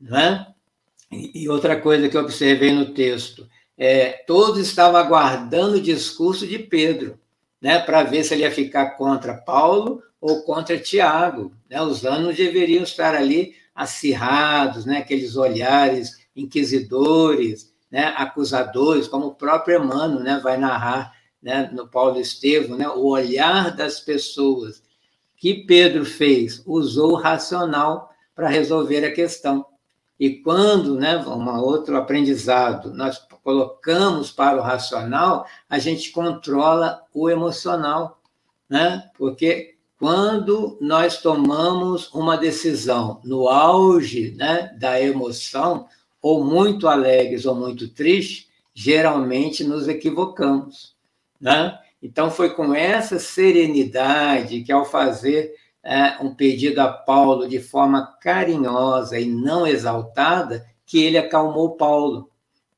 né? 0.00 0.46
E 1.10 1.48
outra 1.48 1.80
coisa 1.80 2.08
que 2.08 2.16
eu 2.16 2.20
observei 2.20 2.72
no 2.72 2.92
texto, 2.92 3.48
é, 3.76 4.10
todos 4.26 4.58
estavam 4.58 5.00
aguardando 5.00 5.76
o 5.76 5.80
discurso 5.80 6.46
de 6.46 6.58
Pedro, 6.58 7.18
né, 7.60 7.78
para 7.78 8.02
ver 8.02 8.24
se 8.24 8.34
ele 8.34 8.42
ia 8.42 8.50
ficar 8.50 8.90
contra 8.90 9.34
Paulo 9.34 10.02
ou 10.20 10.42
contra 10.42 10.78
Tiago. 10.78 11.52
Né? 11.70 11.80
Os 11.80 12.04
anos 12.04 12.36
deveriam 12.36 12.82
estar 12.82 13.14
ali 13.14 13.54
acirrados, 13.74 14.84
né, 14.84 14.98
aqueles 14.98 15.36
olhares 15.36 16.18
inquisidores, 16.34 17.72
né, 17.90 18.14
acusadores, 18.16 19.08
como 19.08 19.28
o 19.28 19.34
próprio 19.34 19.82
Emmanuel 19.82 20.20
né, 20.20 20.40
vai 20.42 20.56
narrar 20.56 21.12
né, 21.42 21.70
no 21.72 21.88
Paulo 21.88 22.20
Estevam, 22.20 22.76
né, 22.76 22.88
o 22.88 23.06
olhar 23.06 23.74
das 23.74 24.00
pessoas. 24.00 24.82
que 25.36 25.64
Pedro 25.66 26.04
fez? 26.04 26.62
Usou 26.66 27.12
o 27.12 27.16
racional 27.16 28.10
para 28.34 28.48
resolver 28.48 29.04
a 29.04 29.12
questão. 29.12 29.64
E 30.18 30.30
quando, 30.30 30.96
né, 30.96 31.16
um 31.16 31.60
outro 31.60 31.96
aprendizado, 31.96 32.92
nós 32.92 33.18
colocamos 33.44 34.32
para 34.32 34.58
o 34.58 34.62
racional, 34.62 35.46
a 35.70 35.78
gente 35.78 36.10
controla 36.10 37.02
o 37.14 37.30
emocional, 37.30 38.20
né? 38.68 39.08
Porque 39.16 39.76
quando 39.98 40.76
nós 40.80 41.20
tomamos 41.20 42.12
uma 42.12 42.36
decisão 42.36 43.20
no 43.24 43.48
auge 43.48 44.34
né, 44.36 44.76
da 44.78 45.00
emoção, 45.00 45.86
ou 46.28 46.44
muito 46.44 46.86
alegres 46.86 47.46
ou 47.46 47.54
muito 47.54 47.88
tristes, 47.88 48.48
geralmente 48.74 49.64
nos 49.64 49.88
equivocamos. 49.88 50.94
Né? 51.40 51.78
Então, 52.02 52.30
foi 52.30 52.50
com 52.50 52.74
essa 52.74 53.18
serenidade 53.18 54.60
que, 54.60 54.70
ao 54.70 54.84
fazer 54.84 55.54
é, 55.82 56.22
um 56.22 56.34
pedido 56.34 56.80
a 56.80 56.88
Paulo 56.88 57.48
de 57.48 57.58
forma 57.58 58.14
carinhosa 58.20 59.18
e 59.18 59.24
não 59.24 59.66
exaltada, 59.66 60.66
que 60.84 61.02
ele 61.02 61.16
acalmou 61.16 61.76
Paulo. 61.76 62.28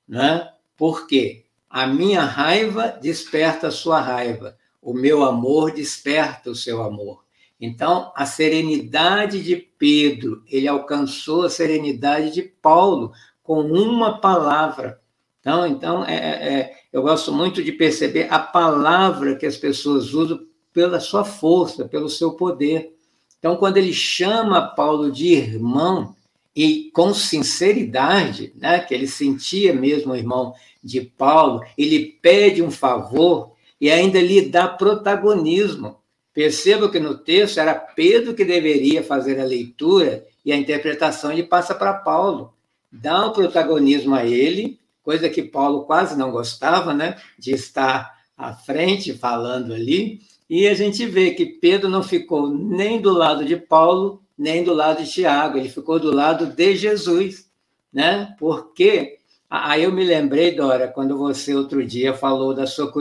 Né? 0.06 0.48
Por 0.76 1.08
quê? 1.08 1.44
A 1.68 1.88
minha 1.88 2.22
raiva 2.22 2.96
desperta 3.02 3.66
a 3.66 3.72
sua 3.72 4.00
raiva, 4.00 4.56
o 4.80 4.94
meu 4.94 5.24
amor 5.24 5.72
desperta 5.72 6.50
o 6.50 6.54
seu 6.54 6.84
amor. 6.84 7.24
Então, 7.60 8.10
a 8.16 8.24
serenidade 8.24 9.42
de 9.42 9.56
Pedro, 9.56 10.42
ele 10.46 10.66
alcançou 10.66 11.42
a 11.42 11.50
serenidade 11.50 12.30
de 12.30 12.42
Paulo 12.42 13.12
com 13.50 13.62
uma 13.62 14.20
palavra. 14.20 15.00
Então, 15.40 15.66
então 15.66 16.04
é, 16.04 16.14
é, 16.14 16.52
é 16.54 16.74
eu 16.92 17.02
gosto 17.02 17.32
muito 17.32 17.60
de 17.64 17.72
perceber 17.72 18.28
a 18.30 18.38
palavra 18.38 19.34
que 19.34 19.44
as 19.44 19.56
pessoas 19.56 20.14
usam 20.14 20.38
pela 20.72 21.00
sua 21.00 21.24
força, 21.24 21.84
pelo 21.84 22.08
seu 22.08 22.34
poder. 22.34 22.94
Então, 23.40 23.56
quando 23.56 23.76
ele 23.76 23.92
chama 23.92 24.68
Paulo 24.68 25.10
de 25.10 25.34
irmão, 25.34 26.14
e 26.54 26.92
com 26.94 27.12
sinceridade, 27.12 28.52
né, 28.54 28.78
que 28.78 28.94
ele 28.94 29.08
sentia 29.08 29.74
mesmo 29.74 30.12
o 30.12 30.16
irmão 30.16 30.54
de 30.80 31.00
Paulo, 31.00 31.60
ele 31.76 32.18
pede 32.22 32.62
um 32.62 32.70
favor 32.70 33.50
e 33.80 33.90
ainda 33.90 34.20
lhe 34.20 34.42
dá 34.42 34.68
protagonismo. 34.68 35.96
Perceba 36.32 36.88
que 36.88 37.00
no 37.00 37.18
texto 37.18 37.58
era 37.58 37.74
Pedro 37.74 38.32
que 38.32 38.44
deveria 38.44 39.02
fazer 39.02 39.40
a 39.40 39.44
leitura 39.44 40.24
e 40.44 40.52
a 40.52 40.56
interpretação 40.56 41.32
ele 41.32 41.42
passa 41.42 41.74
para 41.74 41.94
Paulo. 41.94 42.54
Dá 42.92 43.26
um 43.26 43.32
protagonismo 43.32 44.14
a 44.14 44.24
ele, 44.24 44.80
coisa 45.02 45.28
que 45.28 45.42
Paulo 45.42 45.84
quase 45.84 46.16
não 46.16 46.30
gostava, 46.30 46.92
né, 46.92 47.16
de 47.38 47.52
estar 47.52 48.18
à 48.36 48.52
frente 48.52 49.12
falando 49.12 49.72
ali, 49.72 50.20
e 50.48 50.66
a 50.66 50.74
gente 50.74 51.06
vê 51.06 51.30
que 51.30 51.46
Pedro 51.46 51.88
não 51.88 52.02
ficou 52.02 52.48
nem 52.48 53.00
do 53.00 53.12
lado 53.12 53.44
de 53.44 53.56
Paulo, 53.56 54.20
nem 54.36 54.64
do 54.64 54.74
lado 54.74 55.04
de 55.04 55.10
Tiago, 55.10 55.58
ele 55.58 55.68
ficou 55.68 56.00
do 56.00 56.12
lado 56.12 56.46
de 56.46 56.74
Jesus, 56.74 57.48
né? 57.92 58.34
Porque 58.38 59.19
aí 59.50 59.82
eu 59.82 59.92
me 59.92 60.04
lembrei, 60.04 60.54
Dora, 60.54 60.86
quando 60.86 61.18
você 61.18 61.54
outro 61.54 61.84
dia 61.84 62.14
falou 62.14 62.54
da 62.54 62.66
sua 62.66 62.92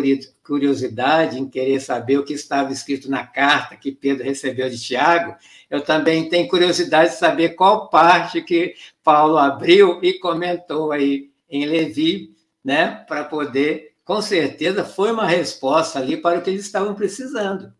curiosidade 0.43 1.39
em 1.39 1.47
querer 1.47 1.79
saber 1.79 2.17
o 2.17 2.25
que 2.25 2.33
estava 2.33 2.73
escrito 2.73 3.09
na 3.09 3.25
carta 3.25 3.75
que 3.75 3.91
Pedro 3.91 4.25
recebeu 4.25 4.69
de 4.69 4.81
Tiago, 4.81 5.35
eu 5.69 5.81
também 5.81 6.27
tenho 6.27 6.47
curiosidade 6.47 7.11
de 7.11 7.17
saber 7.17 7.49
qual 7.49 7.89
parte 7.89 8.41
que 8.41 8.73
Paulo 9.03 9.37
abriu 9.37 9.99
e 10.03 10.13
comentou 10.13 10.91
aí 10.91 11.29
em 11.49 11.65
Levi, 11.65 12.35
né, 12.63 13.05
para 13.07 13.23
poder 13.23 13.89
com 14.09 14.23
certeza 14.23 14.83
foi 14.83 15.11
uma 15.11 15.27
resposta 15.27 15.99
ali 15.99 16.17
para 16.17 16.39
o 16.39 16.41
que 16.41 16.49
eles 16.49 16.65
estavam 16.65 16.95
precisando. 16.95 17.71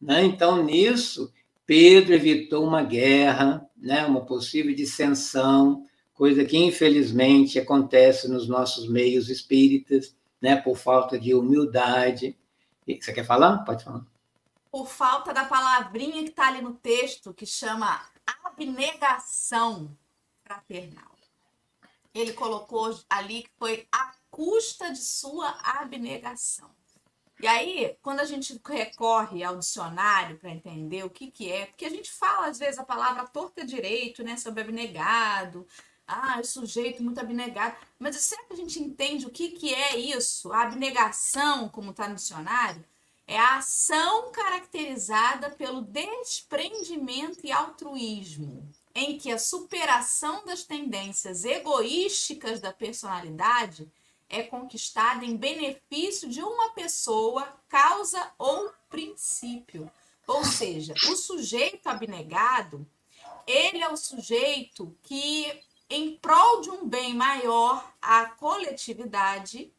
Né? 0.00 0.24
Então, 0.24 0.64
nisso, 0.64 1.32
Pedro 1.64 2.12
evitou 2.12 2.66
uma 2.66 2.82
guerra, 2.82 3.64
né? 3.76 4.04
uma 4.04 4.26
possível 4.26 4.74
dissensão, 4.74 5.84
coisa 6.16 6.44
que 6.44 6.56
infelizmente 6.56 7.58
acontece 7.58 8.26
nos 8.26 8.48
nossos 8.48 8.88
meios 8.88 9.28
espíritas, 9.28 10.16
né? 10.40 10.56
por 10.56 10.76
falta 10.76 11.18
de 11.18 11.34
humildade. 11.34 12.36
Você 12.86 13.12
quer 13.12 13.24
falar? 13.24 13.58
Pode 13.58 13.84
falar. 13.84 14.04
Por 14.70 14.88
falta 14.88 15.32
da 15.32 15.44
palavrinha 15.44 16.22
que 16.22 16.30
está 16.30 16.48
ali 16.48 16.62
no 16.62 16.74
texto, 16.74 17.34
que 17.34 17.46
chama 17.46 18.00
abnegação. 18.44 19.96
fraternal. 20.44 21.16
Ele 22.14 22.32
colocou 22.32 22.98
ali 23.10 23.42
que 23.42 23.50
foi 23.58 23.86
a 23.92 24.12
custa 24.30 24.90
de 24.90 24.98
sua 24.98 25.58
abnegação. 25.62 26.70
E 27.38 27.46
aí, 27.46 27.94
quando 28.00 28.20
a 28.20 28.24
gente 28.24 28.58
recorre 28.64 29.44
ao 29.44 29.58
dicionário 29.58 30.38
para 30.38 30.50
entender 30.50 31.04
o 31.04 31.10
que, 31.10 31.30
que 31.30 31.52
é, 31.52 31.66
porque 31.66 31.84
a 31.84 31.90
gente 31.90 32.10
fala 32.10 32.46
às 32.46 32.58
vezes 32.58 32.78
a 32.78 32.84
palavra 32.84 33.26
torta 33.26 33.66
direito, 33.66 34.22
né, 34.22 34.38
sobre 34.38 34.62
abnegado, 34.62 35.66
ah, 36.06 36.38
o 36.40 36.44
sujeito 36.44 37.02
muito 37.02 37.18
abnegado, 37.18 37.76
mas 37.98 38.16
será 38.16 38.42
que 38.44 38.52
a 38.52 38.56
gente 38.56 38.80
entende 38.80 39.26
o 39.26 39.30
que, 39.30 39.50
que 39.50 39.74
é 39.74 39.96
isso? 39.96 40.52
A 40.52 40.62
abnegação, 40.62 41.68
como 41.68 41.90
está 41.90 42.08
no 42.08 42.14
dicionário, 42.14 42.84
é 43.26 43.38
a 43.38 43.56
ação 43.56 44.30
caracterizada 44.30 45.50
pelo 45.50 45.82
desprendimento 45.82 47.44
e 47.44 47.50
altruísmo, 47.50 48.68
em 48.94 49.18
que 49.18 49.32
a 49.32 49.38
superação 49.38 50.44
das 50.44 50.62
tendências 50.62 51.44
egoísticas 51.44 52.60
da 52.60 52.72
personalidade 52.72 53.90
é 54.28 54.42
conquistada 54.42 55.24
em 55.24 55.36
benefício 55.36 56.28
de 56.28 56.40
uma 56.40 56.70
pessoa, 56.70 57.52
causa 57.68 58.32
ou 58.38 58.72
princípio. 58.88 59.90
Ou 60.26 60.44
seja, 60.44 60.94
o 61.08 61.16
sujeito 61.16 61.86
abnegado, 61.88 62.86
ele 63.46 63.82
é 63.82 63.88
o 63.88 63.96
sujeito 63.96 64.96
que, 65.02 65.62
em 65.88 66.16
prol 66.16 66.60
de 66.60 66.70
um 66.70 66.88
bem 66.88 67.14
maior 67.14 67.92
à 68.00 68.26
coletividade, 68.26 69.72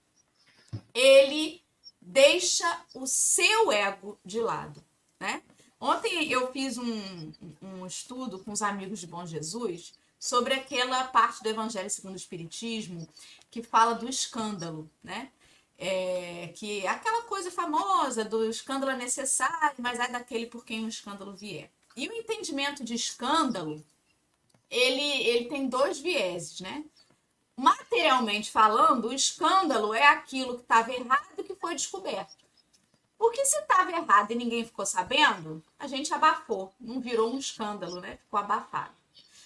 ele 0.93 1.61
deixa 2.01 2.81
o 2.93 3.05
seu 3.05 3.71
ego 3.71 4.17
de 4.23 4.39
lado, 4.39 4.83
né? 5.19 5.41
Ontem 5.79 6.31
eu 6.31 6.51
fiz 6.51 6.77
um, 6.77 7.31
um 7.61 7.85
estudo 7.85 8.39
com 8.39 8.51
os 8.51 8.61
amigos 8.61 8.99
de 8.99 9.07
Bom 9.07 9.25
Jesus 9.25 9.93
sobre 10.19 10.53
aquela 10.53 11.03
parte 11.05 11.43
do 11.43 11.49
Evangelho 11.49 11.89
segundo 11.89 12.13
o 12.13 12.17
Espiritismo 12.17 13.07
que 13.51 13.61
fala 13.61 13.93
do 13.93 14.09
escândalo, 14.09 14.89
né? 15.03 15.31
É, 15.79 16.51
que 16.55 16.83
é 16.83 16.87
aquela 16.87 17.21
coisa 17.23 17.51
famosa 17.51 18.25
do 18.25 18.49
escândalo 18.49 18.93
é 18.93 18.97
necessário, 18.97 19.75
mas 19.77 19.99
é 19.99 20.07
daquele 20.07 20.47
por 20.47 20.65
quem 20.65 20.83
o 20.83 20.89
escândalo 20.89 21.35
vier. 21.35 21.69
E 21.95 22.07
o 22.07 22.13
entendimento 22.13 22.83
de 22.83 22.95
escândalo, 22.95 23.83
ele, 24.69 25.27
ele 25.27 25.45
tem 25.45 25.67
dois 25.67 25.99
vieses, 25.99 26.59
né? 26.59 26.83
Materialmente 27.55 28.51
falando, 28.51 29.07
o 29.07 29.13
escândalo 29.13 29.93
é 29.93 30.07
aquilo 30.07 30.55
que 30.55 30.61
estava 30.61 30.93
errado 30.93 31.43
que 31.43 31.55
foi 31.55 31.75
descoberto. 31.75 32.35
Porque 33.17 33.43
se 33.45 33.57
estava 33.57 33.91
errado 33.91 34.31
e 34.31 34.35
ninguém 34.35 34.63
ficou 34.63 34.85
sabendo, 34.85 35.63
a 35.79 35.87
gente 35.87 36.13
abafou, 36.13 36.71
não 36.79 36.99
virou 36.99 37.33
um 37.33 37.39
escândalo, 37.39 37.99
né? 37.99 38.17
Ficou 38.17 38.39
abafado. 38.39 38.95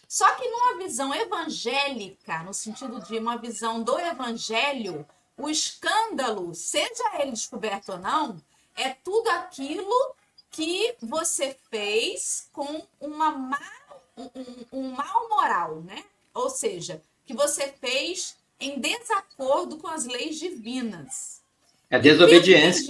Só 0.08 0.30
que 0.36 0.46
numa 0.50 0.78
visão 0.78 1.16
evangélica, 1.16 2.44
no 2.44 2.54
sentido 2.54 3.02
de 3.02 3.18
uma 3.18 3.38
visão 3.38 3.82
do 3.82 3.98
evangelho, 3.98 5.08
o 5.38 5.50
escândalo, 5.50 6.54
seja 6.54 7.22
ele 7.22 7.32
descoberto 7.32 7.94
ou 7.94 7.98
não, 7.98 8.42
é 8.76 8.90
tudo 8.90 9.30
aquilo 9.30 10.16
que 10.50 10.96
você 11.02 11.58
fez 11.70 12.50
com 12.52 12.86
uma 13.00 13.32
má, 13.32 13.72
um, 14.18 14.30
um 14.72 14.92
mal 14.92 15.30
moral, 15.30 15.82
né? 15.82 16.04
Ou 16.34 16.50
seja, 16.50 17.02
que 17.26 17.34
você 17.34 17.74
fez 17.80 18.36
em 18.60 18.80
desacordo 18.80 19.78
com 19.78 19.88
as 19.88 20.06
leis 20.06 20.38
divinas. 20.38 21.42
É 21.90 22.00
desobediência. 22.00 22.84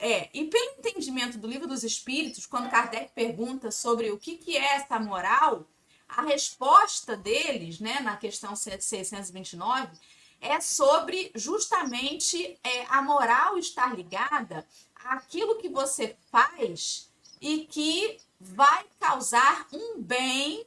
é, 0.00 0.28
e 0.34 0.46
pelo 0.46 0.78
entendimento 0.78 1.38
do 1.38 1.46
livro 1.46 1.68
dos 1.68 1.84
Espíritos, 1.84 2.46
quando 2.46 2.70
Kardec 2.70 3.12
pergunta 3.14 3.70
sobre 3.70 4.10
o 4.10 4.18
que, 4.18 4.36
que 4.36 4.56
é 4.56 4.76
essa 4.76 4.98
moral, 4.98 5.68
a 6.08 6.22
resposta 6.22 7.16
deles, 7.16 7.78
né, 7.78 8.00
na 8.00 8.16
questão 8.16 8.56
629, 8.56 9.88
é 10.40 10.58
sobre 10.60 11.30
justamente 11.34 12.58
é, 12.64 12.86
a 12.88 13.02
moral 13.02 13.58
estar 13.58 13.94
ligada 13.94 14.66
àquilo 14.96 15.58
que 15.58 15.68
você 15.68 16.16
faz 16.32 17.09
e 17.40 17.66
que 17.66 18.18
vai 18.38 18.84
causar 18.98 19.66
um 19.72 20.00
bem 20.00 20.66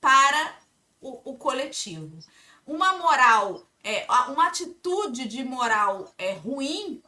para 0.00 0.58
o, 1.00 1.32
o 1.32 1.36
coletivo. 1.36 2.18
Uma 2.66 2.96
moral, 2.96 3.66
é, 3.82 4.06
uma 4.28 4.48
atitude 4.48 5.26
de 5.26 5.44
moral 5.44 6.12
é, 6.18 6.32
ruim, 6.32 7.02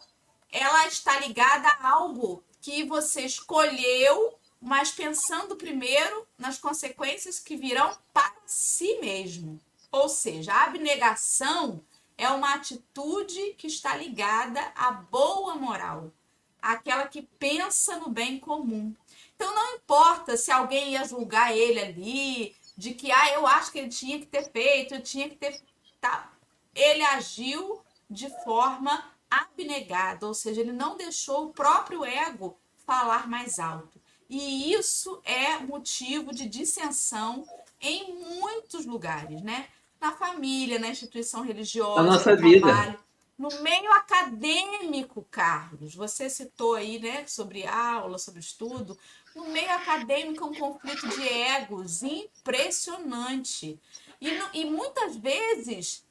ela 0.50 0.86
está 0.86 1.18
ligada 1.18 1.68
a 1.68 1.90
algo 1.90 2.42
que 2.60 2.84
você 2.84 3.22
escolheu 3.22 4.38
mas 4.60 4.90
pensando 4.90 5.56
primeiro 5.56 6.26
nas 6.36 6.58
consequências 6.58 7.38
que 7.38 7.56
virão 7.56 7.96
para 8.12 8.34
si 8.46 8.98
mesmo. 8.98 9.60
Ou 9.90 10.08
seja, 10.08 10.52
a 10.52 10.64
abnegação 10.64 11.82
é 12.16 12.28
uma 12.28 12.54
atitude 12.54 13.54
que 13.56 13.68
está 13.68 13.96
ligada 13.96 14.60
à 14.74 14.90
boa 14.90 15.54
moral, 15.54 16.12
aquela 16.60 17.06
que 17.06 17.22
pensa 17.38 17.96
no 17.98 18.10
bem 18.10 18.38
comum. 18.38 18.94
Então 19.34 19.54
não 19.54 19.76
importa 19.76 20.36
se 20.36 20.50
alguém 20.50 20.92
ia 20.92 21.04
julgar 21.04 21.56
ele 21.56 21.80
ali, 21.80 22.56
de 22.76 22.94
que 22.94 23.10
ah, 23.10 23.32
eu 23.34 23.46
acho 23.46 23.72
que 23.72 23.78
ele 23.78 23.88
tinha 23.88 24.18
que 24.18 24.26
ter 24.26 24.50
feito, 24.50 24.94
eu 24.94 25.02
tinha 25.02 25.28
que 25.28 25.36
ter. 25.36 25.60
Tá. 26.00 26.32
Ele 26.74 27.02
agiu 27.02 27.80
de 28.08 28.28
forma 28.44 29.04
abnegada, 29.30 30.26
ou 30.26 30.34
seja, 30.34 30.60
ele 30.60 30.72
não 30.72 30.96
deixou 30.96 31.46
o 31.46 31.52
próprio 31.52 32.04
ego 32.04 32.56
falar 32.86 33.28
mais 33.28 33.58
alto. 33.58 34.00
E 34.28 34.72
isso 34.72 35.20
é 35.24 35.58
motivo 35.58 36.34
de 36.34 36.48
dissensão 36.48 37.46
em 37.80 38.14
muitos 38.14 38.84
lugares, 38.86 39.42
né? 39.42 39.68
Na 40.00 40.12
família, 40.12 40.78
na 40.78 40.88
instituição 40.88 41.42
religiosa, 41.42 42.02
na 42.02 42.12
nossa 42.12 42.36
vida. 42.36 42.66
Trabalho, 42.66 42.98
no 43.38 43.48
meio 43.62 43.92
acadêmico, 43.92 45.24
Carlos. 45.30 45.94
Você 45.94 46.28
citou 46.28 46.74
aí, 46.74 46.98
né, 46.98 47.24
sobre 47.26 47.64
aula, 47.66 48.18
sobre 48.18 48.40
estudo. 48.40 48.98
No 49.34 49.44
meio 49.50 49.70
acadêmico, 49.70 50.46
um 50.46 50.54
conflito 50.54 51.08
de 51.08 51.28
egos 51.28 52.02
impressionante. 52.02 53.78
E, 54.20 54.28
e 54.54 54.64
muitas 54.64 55.16
vezes 55.16 56.04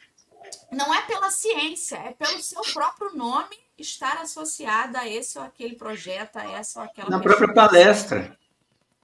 não 0.71 0.93
é 0.93 1.01
pela 1.01 1.29
ciência, 1.29 1.97
é 1.97 2.13
pelo 2.13 2.41
seu 2.41 2.61
próprio 2.73 3.13
nome 3.13 3.57
estar 3.77 4.21
associada 4.21 4.99
a 4.99 5.09
esse 5.09 5.37
ou 5.37 5.43
aquele 5.43 5.75
projeto, 5.75 6.37
a 6.37 6.49
essa 6.51 6.79
ou 6.79 6.85
aquela. 6.85 7.09
Na 7.09 7.19
própria 7.19 7.53
palestra. 7.53 8.37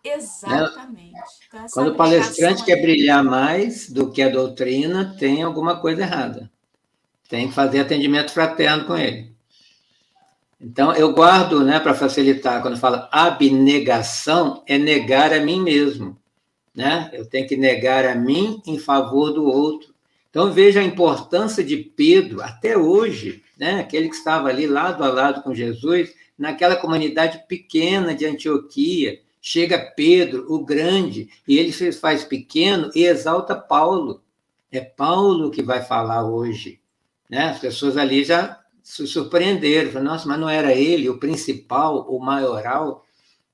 Exatamente. 0.01 1.11
Né? 1.11 1.23
Então, 1.47 1.65
Quando 1.71 1.91
o 1.91 1.95
palestrante 1.95 2.63
quer 2.63 2.81
brilhar 2.81 3.23
mais 3.23 3.89
do 3.89 4.11
que 4.11 4.21
a 4.21 4.29
doutrina, 4.29 5.15
tem 5.17 5.43
alguma 5.43 5.79
coisa 5.79 6.01
errada. 6.01 6.52
Tem 7.33 7.47
que 7.47 7.55
fazer 7.55 7.79
atendimento 7.79 8.31
fraterno 8.31 8.85
com 8.85 8.95
ele. 8.95 9.31
Então, 10.61 10.93
eu 10.93 11.13
guardo, 11.13 11.63
né, 11.63 11.79
para 11.79 11.95
facilitar, 11.95 12.61
quando 12.61 12.77
fala 12.77 13.09
abnegação, 13.11 14.61
é 14.67 14.77
negar 14.77 15.33
a 15.33 15.39
mim 15.39 15.59
mesmo. 15.59 16.15
Né? 16.75 17.09
Eu 17.11 17.25
tenho 17.25 17.47
que 17.47 17.57
negar 17.57 18.05
a 18.05 18.13
mim 18.13 18.61
em 18.67 18.77
favor 18.77 19.31
do 19.31 19.45
outro. 19.45 19.95
Então, 20.29 20.53
veja 20.53 20.79
a 20.79 20.83
importância 20.83 21.63
de 21.63 21.75
Pedro, 21.75 22.39
até 22.39 22.77
hoje, 22.77 23.41
né? 23.57 23.79
aquele 23.79 24.09
que 24.09 24.15
estava 24.15 24.49
ali 24.49 24.67
lado 24.67 25.03
a 25.03 25.07
lado 25.07 25.41
com 25.41 25.55
Jesus, 25.55 26.13
naquela 26.37 26.75
comunidade 26.75 27.45
pequena 27.47 28.13
de 28.13 28.27
Antioquia. 28.27 29.19
Chega 29.41 29.91
Pedro, 29.95 30.45
o 30.53 30.63
grande, 30.63 31.29
e 31.47 31.57
ele 31.57 31.73
se 31.73 31.91
faz 31.93 32.23
pequeno 32.23 32.91
e 32.93 33.03
exalta 33.03 33.55
Paulo. 33.55 34.21
É 34.71 34.81
Paulo 34.81 35.49
que 35.49 35.63
vai 35.63 35.81
falar 35.81 36.29
hoje. 36.29 36.82
Né? 37.33 37.45
As 37.45 37.57
pessoas 37.57 37.97
ali 37.97 38.23
já 38.23 38.59
se 38.83 39.07
surpreenderam, 39.07 39.89
falaram, 39.89 40.11
nossa, 40.11 40.27
mas 40.27 40.39
não 40.39 40.47
era 40.47 40.71
ele 40.71 41.09
o 41.09 41.17
principal, 41.17 42.05
o 42.07 42.19
maioral? 42.19 43.03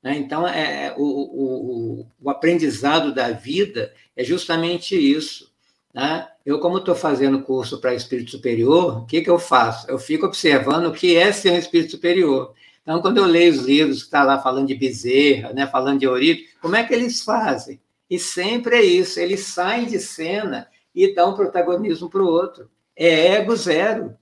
Né? 0.03 0.17
Então, 0.17 0.45
é, 0.45 0.87
é 0.87 0.95
o, 0.97 1.01
o, 1.01 2.05
o 2.21 2.29
aprendizado 2.29 3.13
da 3.13 3.31
vida 3.31 3.93
é 4.17 4.21
justamente 4.21 4.97
isso. 4.97 5.49
Né? 5.93 6.27
Eu, 6.45 6.59
como 6.59 6.79
estou 6.79 6.93
fazendo 6.93 7.41
curso 7.41 7.79
para 7.79 7.95
espírito 7.95 8.31
superior, 8.31 8.97
o 8.97 9.05
que, 9.05 9.21
que 9.21 9.29
eu 9.29 9.39
faço? 9.39 9.89
Eu 9.89 9.97
fico 9.97 10.25
observando 10.25 10.87
o 10.87 10.93
que 10.93 11.15
é 11.15 11.31
ser 11.31 11.53
um 11.53 11.57
espírito 11.57 11.91
superior. 11.91 12.53
Então, 12.81 13.01
quando 13.01 13.19
eu 13.19 13.25
leio 13.25 13.53
os 13.53 13.59
livros 13.59 13.99
que 13.99 14.07
está 14.07 14.23
lá 14.23 14.39
falando 14.39 14.67
de 14.67 14.75
Bezerra, 14.75 15.53
né, 15.53 15.65
falando 15.67 15.99
de 15.99 16.05
Eurípides, 16.05 16.53
como 16.61 16.75
é 16.75 16.83
que 16.83 16.93
eles 16.93 17.23
fazem? 17.23 17.79
E 18.09 18.19
sempre 18.19 18.75
é 18.75 18.83
isso, 18.83 19.21
eles 19.21 19.45
saem 19.45 19.85
de 19.85 19.99
cena 19.99 20.67
e 20.93 21.15
dão 21.15 21.33
protagonismo 21.33 22.09
para 22.09 22.21
o 22.21 22.27
outro. 22.27 22.69
É 23.01 23.37
ego 23.37 23.55
zero, 23.55 24.13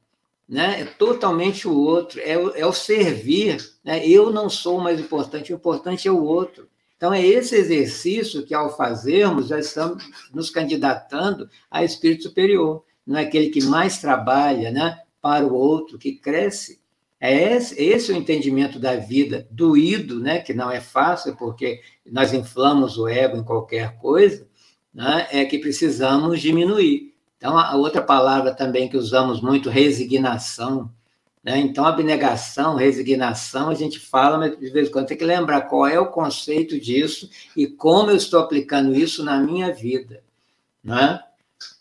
né? 0.48 0.82
é 0.82 0.86
totalmente 0.86 1.68
o 1.68 1.74
outro, 1.76 2.22
é 2.24 2.38
o, 2.38 2.56
é 2.56 2.63
o 2.63 2.72
servir. 2.72 3.58
Né? 3.84 4.08
Eu 4.08 4.32
não 4.32 4.52
sou 4.52 4.78
o 4.78 4.84
mais 4.84 5.00
importante, 5.00 5.52
o 5.52 5.56
importante 5.56 6.08
é 6.08 6.12
o 6.12 6.24
outro. 6.24 6.70
Então, 6.96 7.12
é 7.12 7.26
esse 7.26 7.56
exercício 7.56 8.46
que, 8.46 8.54
ao 8.54 8.78
fazermos, 8.78 9.48
já 9.48 9.60
estamos 9.60 10.04
nos 10.32 10.52
candidatando 10.52 11.50
a 11.72 11.84
espírito 11.84 12.24
superior. 12.24 12.84
Não 13.06 13.18
é 13.18 13.24
aquele 13.24 13.50
que 13.50 13.63
mais 13.63 13.98
trabalha 13.98 14.70
né, 14.70 15.00
para 15.20 15.46
o 15.46 15.56
outro, 15.56 15.98
que 15.98 16.13
cresce. 16.13 16.80
É 17.20 17.56
esse, 17.56 17.82
esse 17.82 18.12
é 18.12 18.16
o 18.16 18.18
entendimento 18.18 18.78
da 18.78 18.96
vida, 18.96 19.48
doído, 19.50 20.20
né, 20.20 20.40
que 20.40 20.54
não 20.54 20.70
é 20.70 20.80
fácil, 20.80 21.36
porque 21.36 21.82
nós 22.06 22.32
inflamos 22.32 22.96
o 23.00 23.08
ego 23.08 23.38
em 23.38 23.44
qualquer 23.44 23.98
coisa, 23.98 24.48
né, 24.94 25.28
é 25.32 25.46
que 25.46 25.58
precisamos 25.58 26.40
diminuir. 26.40 27.16
Então, 27.38 27.58
a 27.58 27.76
outra 27.76 28.02
palavra 28.02 28.54
também 28.54 28.89
que 28.89 28.97
usamos 28.97 29.41
muito, 29.41 29.69
resignação. 29.69 30.91
Né? 31.43 31.60
Então, 31.60 31.86
abnegação, 31.86 32.76
resignação, 32.76 33.69
a 33.69 33.76
gente 33.76 34.00
fala, 34.00 34.38
mas 34.38 34.60
de 34.60 34.69
vez 34.69 34.89
em 34.89 34.91
quando 34.91 35.08
tem 35.08 35.17
que 35.17 35.23
lembrar 35.23 35.62
qual 35.62 35.88
é 35.88 36.00
o 36.00 36.12
conceito 36.12 36.80
disso 36.80 37.30
e 37.56 37.67
como 37.67 38.10
eu 38.12 38.17
estou 38.17 38.39
aplicando 38.39 38.93
isso 38.95 39.23
na 39.23 39.39
minha 39.39 39.71
vida. 39.71 40.23
Né? 40.84 41.19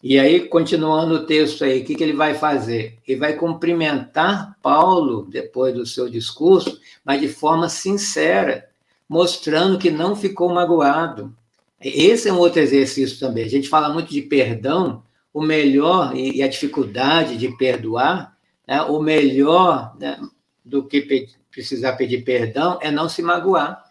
E 0.02 0.18
aí, 0.18 0.46
continuando 0.48 1.14
o 1.14 1.26
texto 1.26 1.64
aí, 1.64 1.80
o 1.80 1.84
que, 1.84 1.94
que 1.94 2.02
ele 2.04 2.12
vai 2.12 2.34
fazer? 2.34 2.98
Ele 3.06 3.18
vai 3.18 3.34
cumprimentar 3.34 4.56
Paulo 4.62 5.26
depois 5.28 5.74
do 5.74 5.84
seu 5.86 6.08
discurso, 6.08 6.80
mas 7.04 7.20
de 7.20 7.28
forma 7.28 7.68
sincera, 7.68 8.68
mostrando 9.08 9.78
que 9.78 9.90
não 9.90 10.14
ficou 10.14 10.52
magoado. 10.52 11.34
Esse 11.80 12.28
é 12.28 12.32
um 12.32 12.38
outro 12.38 12.60
exercício 12.60 13.18
também. 13.18 13.44
A 13.44 13.50
gente 13.50 13.68
fala 13.68 13.88
muito 13.88 14.10
de 14.10 14.22
perdão, 14.22 15.02
o 15.36 15.42
melhor 15.42 16.16
e 16.16 16.42
a 16.42 16.48
dificuldade 16.48 17.36
de 17.36 17.54
perdoar, 17.58 18.34
né, 18.66 18.80
o 18.80 18.98
melhor 19.02 19.94
né, 20.00 20.18
do 20.64 20.88
que 20.88 21.02
pe 21.02 21.28
precisar 21.50 21.92
pedir 21.92 22.24
perdão 22.24 22.78
é 22.80 22.90
não 22.90 23.06
se 23.06 23.20
magoar. 23.20 23.84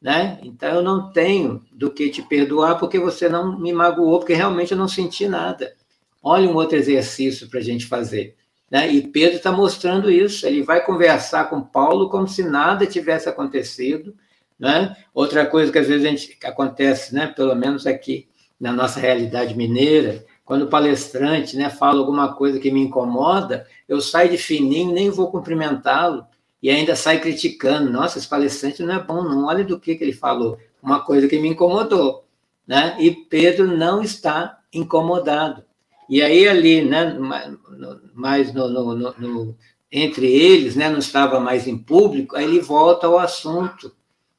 Né? 0.00 0.38
Então 0.44 0.76
eu 0.76 0.82
não 0.82 1.10
tenho 1.10 1.64
do 1.72 1.90
que 1.90 2.08
te 2.08 2.22
perdoar 2.22 2.78
porque 2.78 3.00
você 3.00 3.28
não 3.28 3.58
me 3.58 3.72
magoou, 3.72 4.20
porque 4.20 4.34
realmente 4.34 4.70
eu 4.70 4.78
não 4.78 4.86
senti 4.86 5.26
nada. 5.26 5.74
Olha 6.22 6.48
um 6.48 6.54
outro 6.54 6.76
exercício 6.76 7.48
para 7.48 7.58
a 7.58 7.62
gente 7.64 7.86
fazer. 7.86 8.36
Né? 8.70 8.88
E 8.92 9.08
Pedro 9.08 9.38
está 9.38 9.50
mostrando 9.50 10.08
isso. 10.08 10.46
Ele 10.46 10.62
vai 10.62 10.84
conversar 10.84 11.50
com 11.50 11.62
Paulo 11.62 12.08
como 12.08 12.28
se 12.28 12.44
nada 12.44 12.86
tivesse 12.86 13.28
acontecido. 13.28 14.14
Né? 14.56 14.96
Outra 15.12 15.44
coisa 15.46 15.72
que 15.72 15.78
às 15.78 15.88
vezes 15.88 16.06
a 16.06 16.10
gente, 16.10 16.38
acontece, 16.44 17.12
né, 17.12 17.26
pelo 17.26 17.56
menos 17.56 17.88
aqui 17.88 18.28
na 18.58 18.72
nossa 18.72 19.00
realidade 19.00 19.56
mineira, 19.56 20.24
quando 20.46 20.62
o 20.62 20.68
palestrante 20.68 21.56
né, 21.56 21.68
fala 21.68 21.98
alguma 21.98 22.32
coisa 22.32 22.60
que 22.60 22.70
me 22.70 22.80
incomoda, 22.80 23.66
eu 23.88 24.00
saio 24.00 24.30
de 24.30 24.38
fininho, 24.38 24.92
nem 24.92 25.10
vou 25.10 25.28
cumprimentá-lo, 25.28 26.24
e 26.62 26.70
ainda 26.70 26.94
sai 26.94 27.20
criticando. 27.20 27.90
Nossa, 27.90 28.16
esse 28.16 28.28
palestrante 28.28 28.80
não 28.80 28.94
é 28.94 29.02
bom, 29.02 29.22
não. 29.24 29.46
Olha 29.46 29.64
do 29.64 29.78
que, 29.78 29.96
que 29.96 30.04
ele 30.04 30.12
falou. 30.12 30.56
Uma 30.80 31.00
coisa 31.00 31.26
que 31.26 31.40
me 31.40 31.48
incomodou. 31.48 32.24
Né? 32.64 32.96
E 33.00 33.10
Pedro 33.10 33.66
não 33.66 34.00
está 34.00 34.60
incomodado. 34.72 35.64
E 36.08 36.22
aí, 36.22 36.46
ali, 36.46 36.80
né, 36.80 37.18
mais 38.14 38.54
no, 38.54 38.68
no, 38.68 38.94
no, 39.18 39.56
entre 39.90 40.32
eles, 40.32 40.76
né, 40.76 40.88
não 40.88 40.98
estava 40.98 41.40
mais 41.40 41.66
em 41.66 41.76
público, 41.76 42.36
aí 42.36 42.44
ele 42.44 42.60
volta 42.60 43.08
ao 43.08 43.18
assunto. 43.18 43.92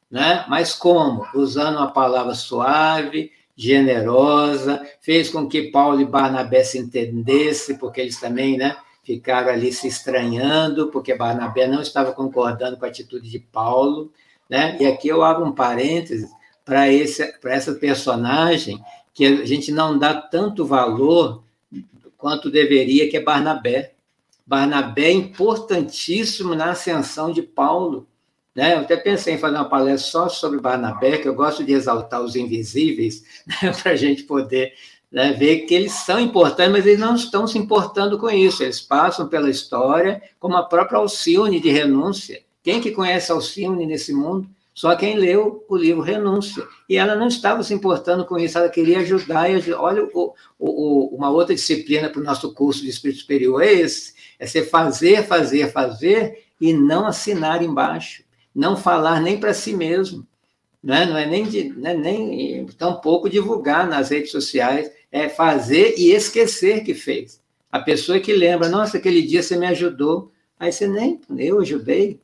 Né? 0.09 0.45
Mas 0.47 0.73
como? 0.73 1.27
Usando 1.35 1.75
uma 1.75 1.91
palavra 1.91 2.33
suave, 2.33 3.29
generosa, 3.57 4.87
fez 5.01 5.31
com 5.31 5.47
que 5.47 5.71
Paulo 5.71 5.99
e 5.99 6.05
Barnabé 6.05 6.63
se 6.63 6.77
entendessem, 6.77 7.75
porque 7.75 7.99
eles 7.99 8.19
também 8.19 8.55
né, 8.55 8.77
ficaram 9.03 9.49
ali 9.49 9.73
se 9.73 9.87
estranhando, 9.87 10.91
porque 10.91 11.15
Barnabé 11.15 11.67
não 11.67 11.81
estava 11.81 12.11
concordando 12.11 12.77
com 12.77 12.85
a 12.85 12.87
atitude 12.87 13.27
de 13.27 13.39
Paulo. 13.39 14.13
Né? 14.47 14.77
E 14.79 14.85
aqui 14.85 15.07
eu 15.07 15.23
abro 15.23 15.43
um 15.43 15.51
parênteses 15.51 16.29
para 16.63 16.85
essa 16.87 17.73
personagem 17.73 18.79
que 19.11 19.25
a 19.25 19.45
gente 19.45 19.71
não 19.71 19.97
dá 19.97 20.13
tanto 20.13 20.63
valor 20.63 21.43
quanto 22.15 22.51
deveria, 22.51 23.09
que 23.09 23.17
é 23.17 23.23
Barnabé. 23.23 23.93
Barnabé 24.45 25.05
é 25.05 25.11
importantíssimo 25.11 26.53
na 26.53 26.71
ascensão 26.71 27.31
de 27.31 27.41
Paulo. 27.41 28.07
Né? 28.57 28.73
Eu 28.73 28.79
até 28.79 28.97
pensei 28.97 29.35
em 29.35 29.37
fazer 29.37 29.55
uma 29.55 29.69
palestra 29.69 30.09
só 30.09 30.29
sobre 30.29 30.59
Barnabé, 30.59 31.19
que 31.19 31.27
eu 31.27 31.35
gosto 31.35 31.63
de 31.63 31.73
exaltar 31.73 32.23
os 32.23 32.35
invisíveis, 32.35 33.23
né? 33.45 33.71
para 33.71 33.91
a 33.91 33.95
gente 33.95 34.23
poder 34.23 34.73
né, 35.11 35.31
ver 35.31 35.59
que 35.67 35.75
eles 35.75 35.91
são 35.91 36.19
importantes, 36.19 36.71
mas 36.71 36.85
eles 36.87 36.99
não 36.99 37.13
estão 37.13 37.45
se 37.45 37.55
importando 37.55 38.17
com 38.17 38.27
isso. 38.27 38.63
Eles 38.63 38.81
passam 38.81 39.27
pela 39.27 39.47
história, 39.47 40.19
como 40.39 40.57
a 40.57 40.63
própria 40.63 40.97
Alcione 40.97 41.59
de 41.59 41.69
Renúncia. 41.69 42.41
Quem 42.63 42.81
que 42.81 42.89
conhece 42.89 43.31
Alcione 43.31 43.85
nesse 43.85 44.11
mundo? 44.11 44.49
Só 44.73 44.95
quem 44.95 45.15
leu 45.15 45.63
o 45.69 45.77
livro 45.77 46.01
Renúncia. 46.01 46.67
E 46.89 46.97
ela 46.97 47.15
não 47.15 47.27
estava 47.27 47.61
se 47.61 47.75
importando 47.75 48.25
com 48.25 48.39
isso, 48.39 48.57
ela 48.57 48.69
queria 48.69 48.99
ajudar. 48.99 49.51
E 49.51 49.71
olha, 49.71 50.03
o, 50.03 50.33
o, 50.57 51.15
uma 51.15 51.29
outra 51.29 51.53
disciplina 51.53 52.09
para 52.09 52.21
o 52.21 52.23
nosso 52.23 52.51
curso 52.55 52.81
de 52.81 52.89
Espírito 52.89 53.19
Superior 53.19 53.61
é 53.61 53.71
esse: 53.71 54.15
é 54.39 54.47
ser 54.47 54.63
fazer, 54.63 55.27
fazer, 55.27 55.71
fazer 55.71 56.43
e 56.59 56.73
não 56.73 57.05
assinar 57.05 57.61
embaixo 57.61 58.25
não 58.57 58.75
falar 58.75 59.21
nem 59.21 59.39
para 59.39 59.53
si 59.53 59.71
mesmo, 59.71 60.25
né? 60.81 61.05
não 61.05 61.15
é 61.15 61.27
nem, 61.27 61.47
de, 61.47 61.69
né, 61.69 61.93
nem 61.93 62.65
tampouco 62.65 63.29
divulgar 63.29 63.87
nas 63.87 64.09
redes 64.09 64.31
sociais, 64.31 64.91
é 65.11 65.29
fazer 65.29 65.93
e 65.95 66.11
esquecer 66.11 66.83
que 66.83 66.95
fez. 66.95 67.39
A 67.71 67.79
pessoa 67.79 68.19
que 68.19 68.33
lembra, 68.33 68.67
nossa, 68.67 68.97
aquele 68.97 69.21
dia 69.21 69.43
você 69.43 69.55
me 69.55 69.67
ajudou, 69.67 70.31
aí 70.59 70.71
você 70.71 70.87
nem, 70.87 71.21
eu 71.37 71.59
ajudei. 71.59 72.19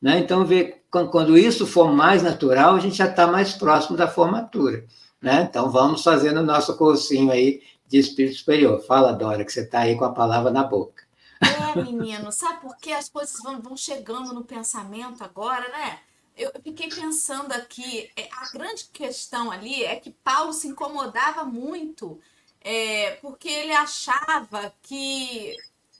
Né? 0.00 0.20
Então, 0.20 0.46
vê, 0.46 0.76
quando 0.88 1.36
isso 1.36 1.66
for 1.66 1.92
mais 1.92 2.22
natural, 2.22 2.76
a 2.76 2.80
gente 2.80 2.96
já 2.96 3.08
está 3.08 3.26
mais 3.26 3.54
próximo 3.54 3.96
da 3.96 4.06
formatura. 4.06 4.84
Né? 5.20 5.48
Então, 5.50 5.68
vamos 5.68 6.04
fazendo 6.04 6.38
o 6.38 6.46
nosso 6.46 6.76
cursinho 6.76 7.32
aí 7.32 7.60
de 7.88 7.98
espírito 7.98 8.36
superior. 8.36 8.80
Fala, 8.86 9.12
Dora, 9.12 9.44
que 9.44 9.52
você 9.52 9.62
está 9.62 9.80
aí 9.80 9.96
com 9.96 10.04
a 10.04 10.12
palavra 10.12 10.52
na 10.52 10.62
boca. 10.62 11.02
É, 11.42 11.82
menino, 11.82 12.30
sabe 12.30 12.60
por 12.60 12.76
que 12.76 12.92
as 12.92 13.08
coisas 13.08 13.36
vão, 13.42 13.60
vão 13.60 13.76
chegando 13.76 14.32
no 14.32 14.44
pensamento 14.44 15.22
agora, 15.24 15.68
né? 15.68 16.00
Eu 16.36 16.50
fiquei 16.62 16.88
pensando 16.88 17.52
aqui, 17.52 18.10
é, 18.16 18.28
a 18.32 18.50
grande 18.52 18.84
questão 18.92 19.50
ali 19.50 19.84
é 19.84 19.96
que 19.96 20.10
Paulo 20.10 20.52
se 20.52 20.68
incomodava 20.68 21.44
muito, 21.44 22.18
é, 22.60 23.12
porque 23.20 23.48
ele 23.48 23.72
achava 23.72 24.72
que, 24.82 25.56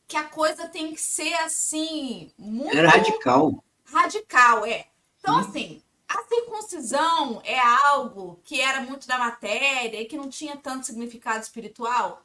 que 0.09 0.17
a 0.17 0.25
coisa 0.25 0.69
tem 0.69 0.95
que 0.95 1.01
ser 1.01 1.35
assim, 1.35 2.31
muito. 2.39 2.77
Era 2.77 2.89
radical. 2.89 3.63
Radical, 3.85 4.65
é. 4.65 4.87
Então, 5.19 5.35
hum. 5.35 5.41
assim, 5.41 5.83
a 6.09 6.23
circuncisão 6.25 7.41
é 7.45 7.59
algo 7.59 8.41
que 8.45 8.61
era 8.61 8.81
muito 8.81 9.07
da 9.07 9.19
matéria 9.19 10.01
e 10.01 10.07
que 10.07 10.17
não 10.17 10.29
tinha 10.29 10.57
tanto 10.57 10.87
significado 10.87 11.43
espiritual? 11.43 12.23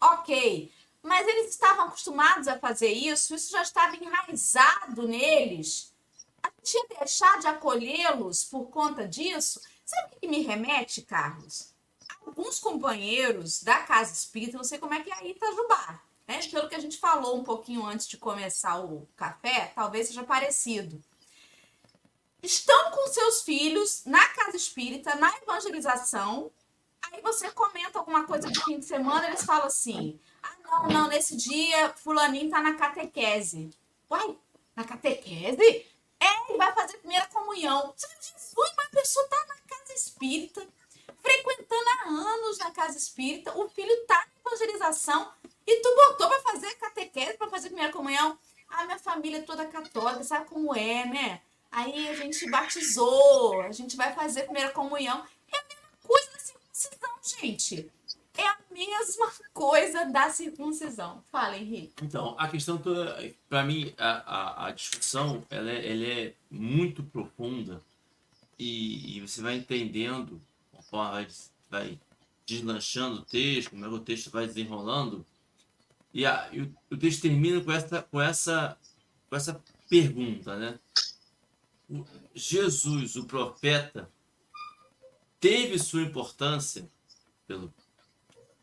Ok. 0.00 0.70
Mas 1.06 1.28
eles 1.28 1.50
estavam 1.50 1.84
acostumados 1.84 2.48
a 2.48 2.58
fazer 2.58 2.90
isso, 2.90 3.32
isso 3.32 3.52
já 3.52 3.62
estava 3.62 3.94
enraizado 3.94 5.06
neles. 5.06 5.94
A 6.42 6.50
gente 6.58 6.74
ia 6.74 6.98
deixar 6.98 7.38
de 7.38 7.46
acolhê-los 7.46 8.42
por 8.42 8.70
conta 8.70 9.06
disso? 9.06 9.60
Sabe 9.84 10.16
o 10.16 10.20
que 10.20 10.26
me 10.26 10.42
remete, 10.42 11.02
Carlos? 11.02 11.72
Alguns 12.26 12.58
companheiros 12.58 13.62
da 13.62 13.84
Casa 13.84 14.12
Espírita, 14.12 14.56
não 14.56 14.64
sei 14.64 14.80
como 14.80 14.94
é 14.94 15.00
que 15.00 15.12
é 15.12 15.14
aí 15.14 15.30
Itajubá, 15.30 16.02
né? 16.26 16.40
Pelo 16.50 16.68
que 16.68 16.74
a 16.74 16.80
gente 16.80 16.98
falou 16.98 17.36
um 17.36 17.44
pouquinho 17.44 17.86
antes 17.86 18.08
de 18.08 18.16
começar 18.16 18.80
o 18.80 19.08
café, 19.14 19.70
talvez 19.76 20.08
seja 20.08 20.24
parecido. 20.24 21.00
Estão 22.42 22.90
com 22.90 23.06
seus 23.06 23.42
filhos 23.42 24.04
na 24.04 24.26
Casa 24.30 24.56
Espírita, 24.56 25.14
na 25.14 25.32
evangelização, 25.36 26.50
aí 27.00 27.22
você 27.22 27.48
comenta 27.52 27.96
alguma 28.00 28.24
coisa 28.24 28.50
de 28.50 28.64
fim 28.64 28.80
de 28.80 28.86
semana, 28.86 29.28
eles 29.28 29.44
falam 29.44 29.66
assim: 29.66 30.18
não, 30.70 30.88
não, 30.88 31.08
nesse 31.08 31.36
dia 31.36 31.92
fulaninho 31.96 32.50
tá 32.50 32.60
na 32.60 32.74
catequese. 32.74 33.70
Uai, 34.10 34.36
na 34.74 34.84
catequese? 34.84 35.86
É, 36.20 36.48
ele 36.48 36.58
vai 36.58 36.72
fazer 36.72 36.98
primeira 36.98 37.26
comunhão. 37.26 37.92
Você 37.96 38.06
Jesus, 38.20 38.54
uma 38.54 38.90
pessoa 38.90 39.28
tá 39.28 39.46
na 39.48 39.56
casa 39.76 39.92
espírita, 39.94 40.66
frequentando 41.22 41.88
há 41.88 42.08
anos 42.08 42.58
na 42.58 42.70
casa 42.70 42.96
espírita, 42.96 43.56
o 43.58 43.68
filho 43.68 44.06
tá 44.06 44.26
na 44.26 44.50
evangelização 44.50 45.32
e 45.66 45.80
tu 45.80 45.94
botou 45.94 46.28
pra 46.28 46.40
fazer 46.40 46.74
catequese, 46.76 47.36
pra 47.36 47.48
fazer 47.48 47.68
primeira 47.68 47.92
comunhão. 47.92 48.38
Ah, 48.68 48.84
minha 48.84 48.98
família 48.98 49.38
é 49.38 49.42
toda 49.42 49.66
católica, 49.66 50.24
sabe 50.24 50.46
como 50.46 50.74
é, 50.74 51.04
né? 51.06 51.42
Aí 51.70 52.08
a 52.08 52.14
gente 52.14 52.48
batizou, 52.50 53.60
a 53.62 53.72
gente 53.72 53.96
vai 53.96 54.14
fazer 54.14 54.44
primeira 54.44 54.70
comunhão. 54.70 55.24
É 55.52 55.58
a 55.58 55.64
mesma 55.64 55.88
coisa 56.02 56.30
da 56.30 56.38
circuncisão, 56.38 57.10
gente 57.22 57.90
a 57.90 57.95
mesma 58.76 59.32
coisa 59.52 60.04
da 60.04 60.30
circuncisão. 60.30 61.22
Fala, 61.30 61.56
Henrique. 61.56 61.94
Então, 62.02 62.34
a 62.38 62.48
questão 62.48 62.76
toda, 62.78 63.16
para 63.48 63.64
mim, 63.64 63.94
a, 63.96 64.10
a, 64.10 64.66
a, 64.66 64.70
discussão 64.72 65.42
ela 65.50 65.70
é, 65.70 65.92
ela 65.92 66.04
é 66.04 66.34
muito 66.50 67.02
profunda 67.02 67.82
e, 68.58 69.16
e, 69.16 69.20
você 69.20 69.40
vai 69.40 69.56
entendendo 69.56 70.40
vai, 70.90 71.26
vai 71.70 71.98
deslanchando 72.46 73.20
o 73.20 73.24
texto, 73.24 73.70
como 73.70 73.84
é 73.84 73.88
que 73.88 73.94
o 73.94 74.00
texto 74.00 74.30
vai 74.30 74.46
desenrolando. 74.46 75.24
E, 76.12 76.24
a, 76.24 76.48
e 76.52 76.62
o, 76.62 76.74
o, 76.90 76.96
texto 76.96 77.22
termina 77.22 77.60
com 77.60 77.72
essa, 77.72 78.02
com 78.02 78.20
essa, 78.20 78.78
com 79.28 79.36
essa 79.36 79.62
pergunta, 79.88 80.56
né? 80.56 80.78
O, 81.88 82.04
Jesus, 82.34 83.16
o 83.16 83.24
profeta, 83.24 84.10
teve 85.40 85.78
sua 85.78 86.02
importância 86.02 86.88
pelo 87.46 87.72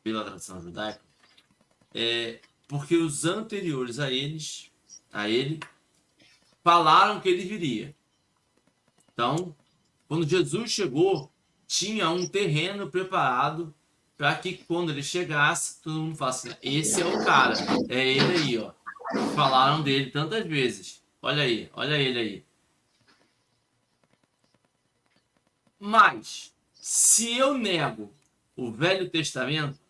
pela 0.03 0.23
tradição 0.23 0.61
judaica, 0.61 1.01
é 1.93 2.39
porque 2.67 2.95
os 2.95 3.25
anteriores 3.25 3.99
a 3.99 4.11
eles, 4.11 4.71
a 5.11 5.29
ele, 5.29 5.59
falaram 6.63 7.21
que 7.21 7.29
ele 7.29 7.45
viria. 7.45 7.95
Então, 9.13 9.55
quando 10.07 10.27
Jesus 10.27 10.71
chegou, 10.71 11.31
tinha 11.67 12.09
um 12.09 12.27
terreno 12.27 12.89
preparado 12.89 13.73
para 14.17 14.35
que 14.35 14.57
quando 14.57 14.91
ele 14.91 15.03
chegasse, 15.03 15.81
todo 15.81 15.99
mundo 15.99 16.15
falasse, 16.15 16.49
assim, 16.49 16.57
esse 16.61 17.01
é 17.01 17.05
o 17.05 17.23
cara, 17.23 17.55
é 17.89 18.07
ele 18.07 18.37
aí, 18.37 18.57
ó. 18.57 18.73
Falaram 19.35 19.83
dele 19.83 20.09
tantas 20.09 20.45
vezes. 20.45 21.03
Olha 21.21 21.43
aí, 21.43 21.69
olha 21.73 21.95
ele 21.95 22.19
aí. 22.19 22.45
Mas, 25.79 26.53
se 26.73 27.37
eu 27.37 27.57
nego 27.57 28.13
o 28.55 28.71
Velho 28.71 29.09
Testamento, 29.09 29.82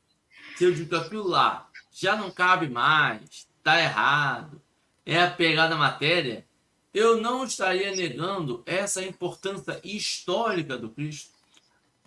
se 0.55 0.63
eu 0.63 0.73
digo 0.73 0.95
aquilo 0.95 1.27
lá 1.27 1.69
já 1.93 2.15
não 2.15 2.31
cabe 2.31 2.67
mais, 2.67 3.47
está 3.57 3.79
errado, 3.79 4.59
é 5.05 5.21
apegar 5.21 5.69
na 5.69 5.75
matéria, 5.75 6.45
eu 6.93 7.21
não 7.21 7.43
estaria 7.43 7.95
negando 7.95 8.63
essa 8.65 9.03
importância 9.03 9.79
histórica 9.83 10.77
do 10.77 10.89
Cristo. 10.89 11.31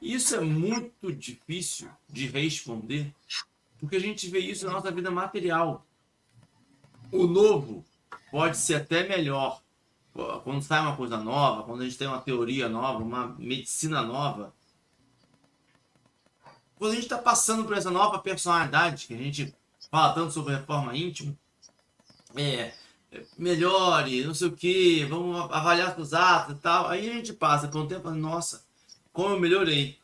Isso 0.03 0.35
é 0.35 0.41
muito 0.41 1.13
difícil 1.13 1.89
de 2.09 2.27
responder, 2.27 3.13
porque 3.79 3.97
a 3.97 4.01
gente 4.01 4.29
vê 4.29 4.41
isso 4.41 4.67
na 4.67 4.73
nossa 4.73 4.91
vida 4.91 5.11
material. 5.11 5.87
O 7.11 7.27
novo 7.27 7.85
pode 8.31 8.57
ser 8.57 8.75
até 8.75 9.09
melhor, 9.09 9.63
quando 10.43 10.63
sai 10.63 10.81
uma 10.81 10.97
coisa 10.97 11.17
nova, 11.17 11.63
quando 11.63 11.83
a 11.83 11.85
gente 11.85 11.99
tem 11.99 12.09
uma 12.09 12.21
teoria 12.21 12.69
nova, 12.69 13.03
uma 13.03 13.29
medicina 13.39 14.03
nova, 14.03 14.53
quando 16.79 16.93
a 16.93 16.95
gente 16.95 17.05
está 17.05 17.19
passando 17.19 17.65
por 17.65 17.77
essa 17.77 17.91
nova 17.91 18.19
personalidade, 18.19 19.07
que 19.07 19.15
a 19.15 19.19
gente 19.19 19.55
fala 19.91 20.15
tanto 20.15 20.33
sobre 20.33 20.55
reforma 20.55 20.97
íntima, 20.97 21.37
é, 22.37 22.73
melhore, 23.39 24.25
não 24.25 24.35
sei 24.35 24.49
o 24.49 24.53
que, 24.53 25.05
vamos 25.05 25.51
avaliar 25.51 25.99
os 25.99 26.13
atos 26.13 26.57
e 26.57 26.61
tal, 26.61 26.89
aí 26.89 27.09
a 27.09 27.13
gente 27.15 27.33
passa 27.33 27.69
por 27.69 27.81
um 27.81 27.87
tempo, 27.87 28.11
nossa, 28.11 28.65
como 29.13 29.35
eu 29.35 29.41
melhorei. 29.41 29.99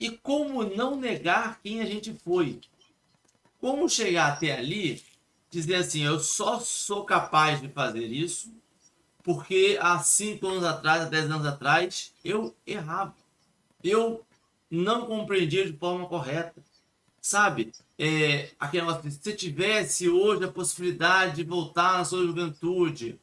E 0.00 0.10
como 0.10 0.64
não 0.64 0.96
negar 0.96 1.60
quem 1.62 1.80
a 1.80 1.84
gente 1.84 2.12
foi? 2.24 2.60
Como 3.60 3.88
chegar 3.88 4.32
até 4.32 4.56
ali, 4.56 5.04
dizer 5.50 5.76
assim, 5.76 6.02
eu 6.02 6.18
só 6.18 6.58
sou 6.58 7.04
capaz 7.04 7.60
de 7.60 7.68
fazer 7.68 8.06
isso 8.06 8.52
porque 9.22 9.78
há 9.80 9.98
cinco 10.00 10.48
anos 10.48 10.64
atrás, 10.64 11.02
há 11.02 11.04
dez 11.06 11.30
anos 11.30 11.46
atrás, 11.46 12.12
eu 12.24 12.54
errava. 12.66 13.14
Eu 13.82 14.24
não 14.72 15.04
compreendia 15.04 15.70
de 15.70 15.76
forma 15.76 16.06
correta. 16.06 16.62
Sabe? 17.20 17.72
É, 17.98 18.50
aquela, 18.58 19.00
se 19.08 19.36
tivesse 19.36 20.08
hoje 20.08 20.44
a 20.44 20.50
possibilidade 20.50 21.36
de 21.36 21.44
voltar 21.44 21.98
na 21.98 22.04
sua 22.04 22.24
juventude, 22.24 23.20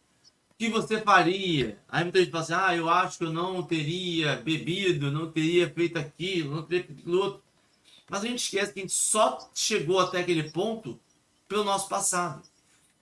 o 0.52 0.56
que 0.58 0.70
você 0.70 1.02
faria? 1.02 1.78
Aí 1.90 2.04
muita 2.04 2.20
gente 2.20 2.32
fala 2.32 2.44
assim, 2.44 2.54
ah, 2.54 2.76
eu 2.76 2.88
acho 2.88 3.18
que 3.18 3.26
eu 3.26 3.34
não 3.34 3.64
teria 3.64 4.38
bebido, 4.38 5.12
não 5.12 5.32
teria 5.32 5.70
feito 5.70 5.98
aquilo, 5.98 6.56
não 6.56 6.64
teria 6.64 6.86
feito 6.86 7.00
aquilo 7.02 7.20
outro. 7.20 7.42
Mas 8.10 8.24
a 8.24 8.28
gente 8.28 8.44
esquece 8.44 8.72
que 8.72 8.80
a 8.80 8.84
gente 8.84 8.94
só 8.94 9.50
chegou 9.54 10.00
até 10.00 10.20
aquele 10.20 10.50
ponto 10.52 11.00
pelo 11.48 11.64
nosso 11.64 11.90
passado. 11.90 12.42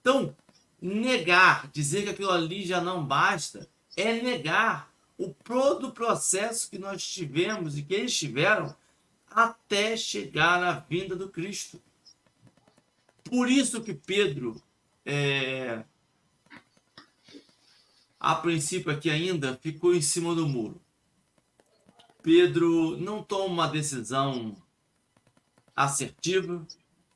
Então, 0.01 0.35
negar, 0.81 1.69
dizer 1.71 2.03
que 2.03 2.09
aquilo 2.09 2.31
ali 2.31 2.65
já 2.65 2.81
não 2.81 3.05
basta, 3.05 3.67
é 3.95 4.13
negar 4.21 4.86
o 5.17 5.33
todo 5.33 5.87
o 5.87 5.91
processo 5.91 6.69
que 6.69 6.77
nós 6.77 7.05
tivemos 7.05 7.77
e 7.77 7.83
que 7.83 7.93
eles 7.93 8.17
tiveram 8.17 8.75
até 9.29 9.97
chegar 9.97 10.63
à 10.63 10.73
vinda 10.79 11.15
do 11.15 11.29
Cristo. 11.29 11.81
Por 13.23 13.49
isso 13.49 13.81
que 13.81 13.93
Pedro, 13.93 14.61
é, 15.05 15.83
a 18.19 18.35
princípio 18.35 18.91
aqui 18.91 19.09
ainda, 19.09 19.57
ficou 19.57 19.93
em 19.93 20.01
cima 20.01 20.33
do 20.33 20.47
muro. 20.47 20.81
Pedro 22.21 22.97
não 22.97 23.23
toma 23.23 23.45
uma 23.45 23.67
decisão 23.67 24.55
assertiva. 25.75 26.65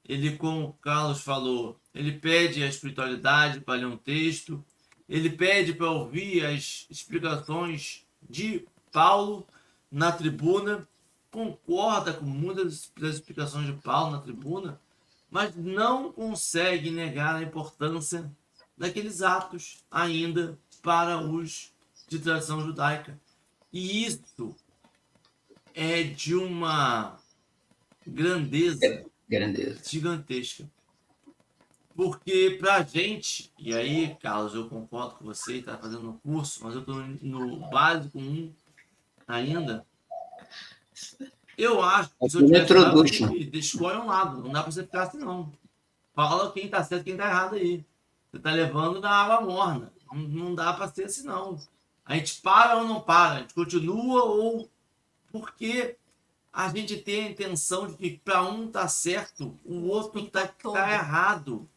Ele, 0.08 0.38
como 0.38 0.68
o 0.68 0.74
Carlos 0.74 1.22
falou, 1.22 1.80
ele 1.94 2.14
pede 2.14 2.64
a 2.64 2.68
espiritualidade 2.68 3.62
para 3.62 3.80
ler 3.80 3.88
um 3.88 3.98
texto, 3.98 4.64
ele 5.12 5.30
pede 5.30 5.74
para 5.74 5.92
ouvir 5.92 6.46
as 6.46 6.88
explicações 6.90 8.06
de 8.30 8.66
Paulo 8.94 9.46
na 9.92 10.10
tribuna, 10.10 10.88
concorda 11.30 12.14
com 12.14 12.24
muitas 12.24 12.90
das 12.98 13.16
explicações 13.16 13.66
de 13.66 13.74
Paulo 13.74 14.12
na 14.12 14.22
tribuna, 14.22 14.80
mas 15.30 15.54
não 15.54 16.14
consegue 16.14 16.90
negar 16.92 17.36
a 17.36 17.44
importância 17.44 18.32
daqueles 18.78 19.22
atos 19.22 19.84
ainda 19.92 20.58
para 20.82 21.18
os 21.22 21.74
de 22.08 22.18
tradição 22.18 22.62
judaica. 22.62 23.20
E 23.72 24.06
isso 24.06 24.56
é 25.76 26.04
de 26.04 26.36
uma 26.36 27.18
grandeza, 28.08 29.06
grandeza. 29.28 29.82
gigantesca. 29.86 30.70
Porque 32.02 32.58
pra 32.60 32.82
gente, 32.82 33.54
e 33.60 33.76
aí, 33.76 34.16
Carlos, 34.16 34.56
eu 34.56 34.68
concordo 34.68 35.14
com 35.14 35.26
você, 35.26 35.58
está 35.58 35.78
fazendo 35.78 36.10
um 36.10 36.18
curso, 36.18 36.64
mas 36.64 36.74
eu 36.74 36.80
estou 36.80 36.96
no 36.96 37.70
básico 37.70 38.18
1 38.18 38.52
ainda. 39.28 39.86
Eu 41.56 41.80
acho 41.84 42.10
que 42.10 42.28
se 42.28 42.38
eu 42.38 42.46
tivesse 42.48 43.56
escolhe 43.60 44.00
um 44.00 44.08
lado, 44.08 44.42
não 44.42 44.52
dá 44.52 44.64
para 44.64 44.72
você 44.72 44.82
ficar 44.82 45.04
assim, 45.04 45.20
não. 45.20 45.54
Fala 46.16 46.52
quem 46.52 46.66
está 46.66 46.84
certo 46.84 47.02
e 47.02 47.04
quem 47.04 47.14
está 47.14 47.28
errado 47.28 47.54
aí. 47.54 47.86
Você 48.32 48.38
está 48.38 48.52
levando 48.52 49.00
na 49.00 49.12
água 49.12 49.42
morna. 49.42 49.94
Não, 50.12 50.22
não 50.22 50.56
dá 50.56 50.74
para 50.74 50.88
ser 50.88 51.04
assim, 51.04 51.22
não. 51.24 51.60
A 52.04 52.16
gente 52.16 52.42
para 52.42 52.78
ou 52.78 52.86
não 52.86 53.00
para? 53.00 53.36
A 53.36 53.40
gente 53.42 53.54
continua 53.54 54.24
ou. 54.24 54.68
Porque 55.32 55.98
a 56.52 56.68
gente 56.70 56.98
tem 56.98 57.26
a 57.26 57.30
intenção 57.30 57.86
de 57.86 57.94
que 57.94 58.18
para 58.18 58.42
um 58.42 58.72
tá 58.72 58.88
certo, 58.88 59.56
o 59.64 59.86
outro 59.86 60.20
está 60.20 60.48
tá 60.48 60.92
errado. 60.92 61.70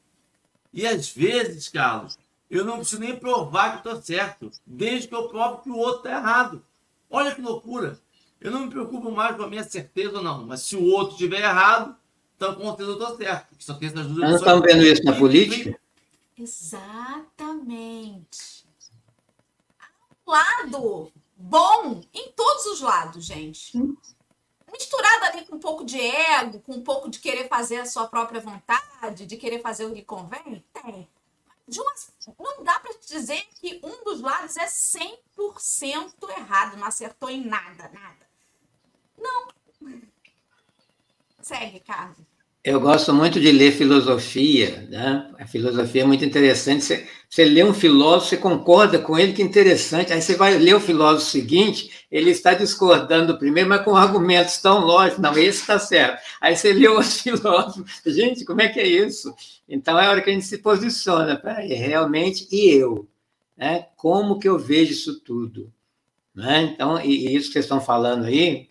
E 0.75 0.87
às 0.87 1.09
vezes, 1.09 1.69
Carlos, 1.69 2.19
eu 2.51 2.65
não 2.65 2.79
preciso 2.79 3.01
nem 3.01 3.15
provar 3.17 3.71
que 3.71 3.77
estou 3.89 4.03
certo, 4.03 4.51
desde 4.67 5.07
que 5.07 5.15
eu 5.15 5.29
provo 5.29 5.63
que 5.63 5.71
o 5.71 5.79
outro 5.79 5.99
está 5.99 6.19
errado. 6.19 6.65
Olha 7.09 7.33
que 7.33 7.41
loucura. 7.41 7.97
Eu 8.41 8.51
não 8.51 8.63
me 8.63 8.71
preocupo 8.71 9.13
mais 9.13 9.37
com 9.37 9.45
a 9.45 9.49
minha 9.49 9.63
certeza 9.63 10.17
ou 10.17 10.23
não, 10.23 10.45
mas 10.45 10.63
se 10.63 10.75
o 10.75 10.85
outro 10.85 11.13
estiver 11.13 11.43
errado, 11.43 11.95
então 12.37 12.57
com 12.57 12.67
certeza 12.67 12.91
eu 12.91 12.95
estou 12.95 13.17
certo. 13.17 13.55
Só 13.61 13.75
que 13.75 13.87
essas 13.87 14.09
Nós 14.09 14.35
estamos 14.41 14.63
vendo 14.67 14.83
isso 14.83 15.05
na 15.05 15.13
política? 15.13 15.79
Exatamente. 16.37 17.05
Lado 20.27 21.13
bom 21.37 22.03
em 22.13 22.33
todos 22.33 22.67
os 22.67 22.81
lados, 22.81 23.25
gente 23.25 23.79
misturado 24.75 25.25
ali 25.25 25.47
com 25.47 25.57
um 25.57 25.61
pouco 25.61 25.85
de 25.85 26.01
ego, 26.01 26.61
com 26.61 26.73
um 26.73 26.83
pouco 26.83 27.09
de 27.09 27.19
querer 27.19 27.49
fazer 27.49 27.81
a 27.81 27.87
sua 27.87 28.07
própria 28.09 28.41
vontade, 28.41 29.27
de 29.27 29.37
querer 29.37 29.61
fazer 29.61 29.87
o 29.87 29.95
que 29.95 30.03
convém? 30.03 30.65
Tem. 30.73 31.09
Uma, 31.67 31.95
não 32.39 32.63
dá 32.63 32.79
para 32.79 32.93
dizer 32.99 33.43
que 33.55 33.81
um 33.83 34.05
dos 34.05 34.21
lados 34.21 34.57
é 34.57 34.67
100% 34.67 36.13
errado, 36.37 36.77
não 36.77 36.87
acertou 36.87 37.31
em 37.31 37.43
nada, 37.43 37.89
nada. 37.89 38.29
Não. 39.17 39.49
Segue, 41.41 41.81
Carlos. 41.81 42.34
Eu 42.65 42.81
gosto 42.81 43.13
muito 43.13 43.39
de 43.39 43.53
ler 43.53 43.73
filosofia, 43.73 44.89
né? 44.89 45.31
A 45.39 45.47
filosofia 45.47 46.01
é 46.01 46.07
muito 46.07 46.25
interessante. 46.25 46.83
Você, 46.83 47.07
você 47.29 47.45
lê 47.45 47.63
um 47.63 47.75
filósofo, 47.75 48.31
você 48.31 48.37
concorda 48.39 48.99
com 48.99 49.19
ele, 49.19 49.35
que 49.35 49.43
interessante. 49.43 50.15
Aí 50.15 50.23
você 50.23 50.35
vai 50.35 50.57
ler 50.57 50.75
o 50.75 50.81
filósofo 50.81 51.31
seguinte, 51.31 52.07
ele 52.11 52.31
está 52.31 52.55
discordando 52.55 53.35
do 53.35 53.39
primeiro, 53.39 53.69
mas 53.69 53.85
com 53.85 53.95
argumentos 53.95 54.57
tão 54.63 54.81
lógicos. 54.81 55.21
Não, 55.21 55.33
esse 55.33 55.61
está 55.61 55.79
certo. 55.79 56.23
Aí 56.41 56.57
você 56.57 56.73
lê 56.73 56.89
outro 56.89 57.11
filósofo. 57.13 57.85
Gente, 58.07 58.47
como 58.47 58.63
é 58.63 58.69
que 58.71 58.81
é 58.81 58.87
isso? 58.87 59.35
Então 59.69 60.01
é 60.01 60.07
a 60.07 60.11
hora 60.11 60.23
que 60.23 60.31
a 60.31 60.33
gente 60.33 60.47
se 60.47 60.57
posiciona. 60.57 61.37
Peraí, 61.37 61.75
realmente, 61.75 62.49
e 62.51 62.71
eu? 62.71 63.07
Né? 63.59 63.89
Como 63.95 64.39
que 64.39 64.49
eu 64.49 64.59
vejo 64.59 64.93
isso 64.93 65.21
tudo? 65.21 65.71
Né? 66.35 66.63
Então, 66.63 66.99
e, 66.99 67.29
e 67.29 67.37
isso 67.37 67.49
que 67.49 67.53
vocês 67.53 67.67
estão 67.67 67.81
falando 67.83 68.25
aí, 68.25 68.71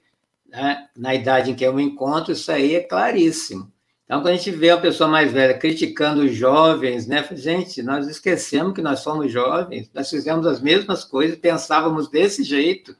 né? 0.49 0.87
na 0.97 1.13
idade 1.13 1.51
em 1.51 1.55
que 1.55 1.63
eu 1.63 1.75
me 1.75 1.83
encontro, 1.83 2.33
isso 2.33 2.51
aí 2.51 2.73
é 2.73 2.81
claríssimo. 2.81 3.71
Então, 4.05 4.19
quando 4.19 4.33
a 4.33 4.35
gente 4.35 4.51
vê 4.51 4.69
a 4.69 4.77
pessoa 4.77 5.09
mais 5.09 5.31
velha 5.31 5.57
criticando 5.57 6.23
os 6.23 6.35
jovens, 6.35 7.07
né? 7.07 7.25
Gente, 7.31 7.81
nós 7.81 8.07
esquecemos 8.07 8.73
que 8.73 8.81
nós 8.81 8.99
somos 8.99 9.31
jovens, 9.31 9.89
nós 9.93 10.09
fizemos 10.09 10.45
as 10.45 10.61
mesmas 10.61 11.05
coisas, 11.05 11.37
pensávamos 11.37 12.09
desse 12.09 12.43
jeito. 12.43 12.95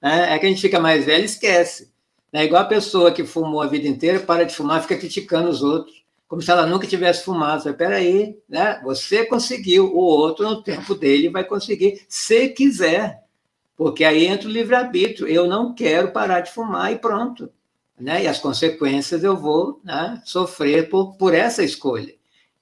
Né? 0.00 0.34
É 0.34 0.38
que 0.38 0.46
a 0.46 0.48
gente 0.48 0.60
fica 0.60 0.78
mais 0.78 1.06
velho 1.06 1.22
e 1.22 1.26
esquece. 1.26 1.90
É 2.32 2.44
igual 2.44 2.62
a 2.62 2.66
pessoa 2.66 3.12
que 3.12 3.24
fumou 3.24 3.62
a 3.62 3.66
vida 3.66 3.88
inteira, 3.88 4.20
para 4.20 4.44
de 4.44 4.54
fumar, 4.54 4.82
fica 4.82 4.96
criticando 4.96 5.48
os 5.48 5.62
outros, 5.62 6.02
como 6.28 6.40
se 6.42 6.50
ela 6.50 6.66
nunca 6.66 6.86
tivesse 6.86 7.24
fumado. 7.24 7.62
Você, 7.62 7.72
peraí, 7.72 8.36
né? 8.48 8.80
Você 8.84 9.24
conseguiu, 9.24 9.86
o 9.86 9.98
outro, 9.98 10.44
no 10.44 10.62
tempo 10.62 10.94
dele, 10.94 11.30
vai 11.30 11.44
conseguir, 11.44 12.04
se 12.08 12.48
quiser. 12.50 13.22
Porque 13.76 14.04
aí 14.04 14.26
entra 14.26 14.48
o 14.48 14.52
livre-arbítrio. 14.52 15.26
Eu 15.28 15.46
não 15.46 15.74
quero 15.74 16.12
parar 16.12 16.40
de 16.40 16.52
fumar 16.52 16.92
e 16.92 16.98
pronto 16.98 17.50
né? 18.02 18.24
E 18.24 18.26
as 18.26 18.38
consequências 18.38 19.22
eu 19.22 19.36
vou 19.36 19.80
né, 19.84 20.20
sofrer 20.24 20.88
por, 20.88 21.16
por 21.16 21.32
essa 21.32 21.62
escolha. 21.62 22.12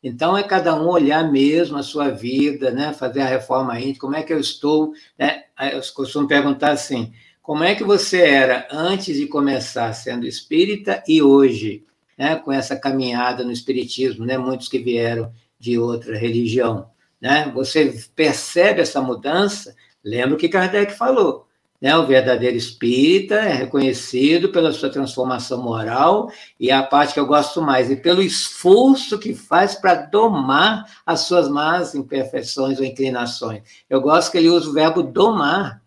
Então, 0.03 0.37
é 0.37 0.43
cada 0.43 0.75
um 0.75 0.89
olhar 0.89 1.31
mesmo 1.31 1.77
a 1.77 1.83
sua 1.83 2.09
vida, 2.09 2.71
né? 2.71 2.93
Fazer 2.93 3.21
a 3.21 3.27
reforma 3.27 3.79
íntima, 3.79 4.01
como 4.01 4.17
é 4.17 4.23
que 4.23 4.33
eu 4.33 4.41
estou, 4.41 4.93
né? 5.19 5.45
Eu 5.73 5.81
costumo 5.95 6.27
perguntar 6.27 6.71
assim, 6.71 7.13
como 7.43 7.65
é 7.65 7.75
que 7.75 7.85
você 7.85 8.23
era 8.23 8.67
antes 8.71 9.17
de 9.17 9.27
começar 9.27 9.93
sendo 9.93 10.27
espírita 10.27 11.03
e 11.07 11.21
hoje, 11.21 11.85
né, 12.17 12.37
com 12.37 12.51
essa 12.53 12.77
caminhada 12.77 13.45
no 13.45 13.53
espiritismo, 13.53 14.25
né, 14.25 14.39
muitos 14.39 14.69
que 14.69 14.79
vieram 14.79 15.33
de 15.59 15.79
outra 15.79 16.17
religião, 16.17 16.89
né? 17.21 17.51
Você 17.55 18.03
percebe 18.15 18.81
essa 18.81 19.03
mudança? 19.03 19.75
Lembra 20.03 20.35
o 20.35 20.39
que 20.39 20.49
Kardec 20.49 20.93
falou? 20.95 21.47
Né? 21.81 21.97
O 21.97 22.07
verdadeiro 22.07 22.57
espírita 22.57 23.37
é 23.37 23.55
reconhecido 23.55 24.51
pela 24.51 24.73
sua 24.73 24.91
transformação 24.91 25.63
moral 25.63 26.31
e 26.59 26.71
a 26.71 26.83
parte 26.83 27.15
que 27.15 27.21
eu 27.21 27.27
gosto 27.27 27.63
mais, 27.63 27.91
e 27.91 27.97
pelo 27.97 28.23
esforço 28.23 29.19
que 29.19 29.35
faz 29.35 29.75
para 29.75 29.95
domar 29.95 30.85
as 31.07 31.21
suas 31.21 31.49
más 31.49 31.95
imperfeições 31.95 32.79
ou 32.79 32.85
inclinações. 32.85 33.63
Eu 33.89 34.01
gosto 34.01 34.31
que 34.31 34.39
ele 34.39 34.51
usa 34.51 34.69
o 34.69 34.75
verbo 34.75 35.03
domar. 35.03 35.81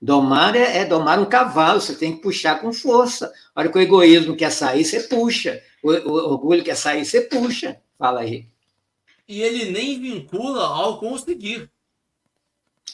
Domar 0.00 0.54
é, 0.54 0.78
é 0.78 0.84
domar 0.84 1.18
um 1.18 1.24
cavalo, 1.24 1.80
você 1.80 1.94
tem 1.94 2.14
que 2.14 2.22
puxar 2.22 2.60
com 2.60 2.72
força. 2.72 3.32
A 3.54 3.60
hora 3.60 3.68
que 3.68 3.78
o 3.78 3.80
egoísmo 3.80 4.36
quer 4.36 4.52
sair, 4.52 4.84
você 4.84 5.00
puxa. 5.00 5.60
O, 5.82 5.90
o 5.90 6.12
orgulho 6.12 6.62
quer 6.62 6.76
sair, 6.76 7.04
você 7.04 7.22
puxa. 7.22 7.80
Fala 7.98 8.20
aí. 8.20 8.46
E 9.26 9.42
ele 9.42 9.72
nem 9.72 10.00
vincula 10.00 10.64
ao 10.64 11.00
conseguir. 11.00 11.68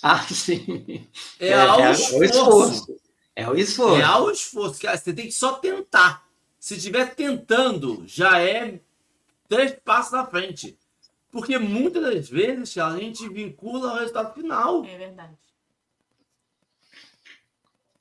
Ah, 0.07 0.22
sim. 0.28 1.09
É, 1.40 1.48
é 1.48 1.55
ao 1.55 1.80
é, 1.80 1.92
esforço. 1.92 2.14
É 2.14 2.18
o 2.18 2.24
esforço. 2.24 3.00
É 3.34 3.48
o 3.48 3.57
esforço. 3.57 3.96
É 3.96 4.05
ao 4.05 4.30
esforço. 4.30 4.82
Cara, 4.82 4.98
você 4.98 5.14
tem 5.14 5.24
que 5.24 5.32
só 5.32 5.55
tentar. 5.55 6.28
Se 6.61 6.74
estiver 6.76 7.14
tentando, 7.14 8.05
já 8.07 8.38
é 8.38 8.80
três 9.48 9.72
passos 9.82 10.12
na 10.12 10.26
frente. 10.26 10.78
Porque 11.30 11.59
muitas 11.59 12.02
das 12.02 12.28
vezes 12.28 12.76
a 12.76 12.94
gente 12.98 13.26
vincula 13.30 13.92
ao 13.92 13.96
resultado 13.96 14.34
final. 14.34 14.84
É 14.84 14.98
verdade. 14.98 15.38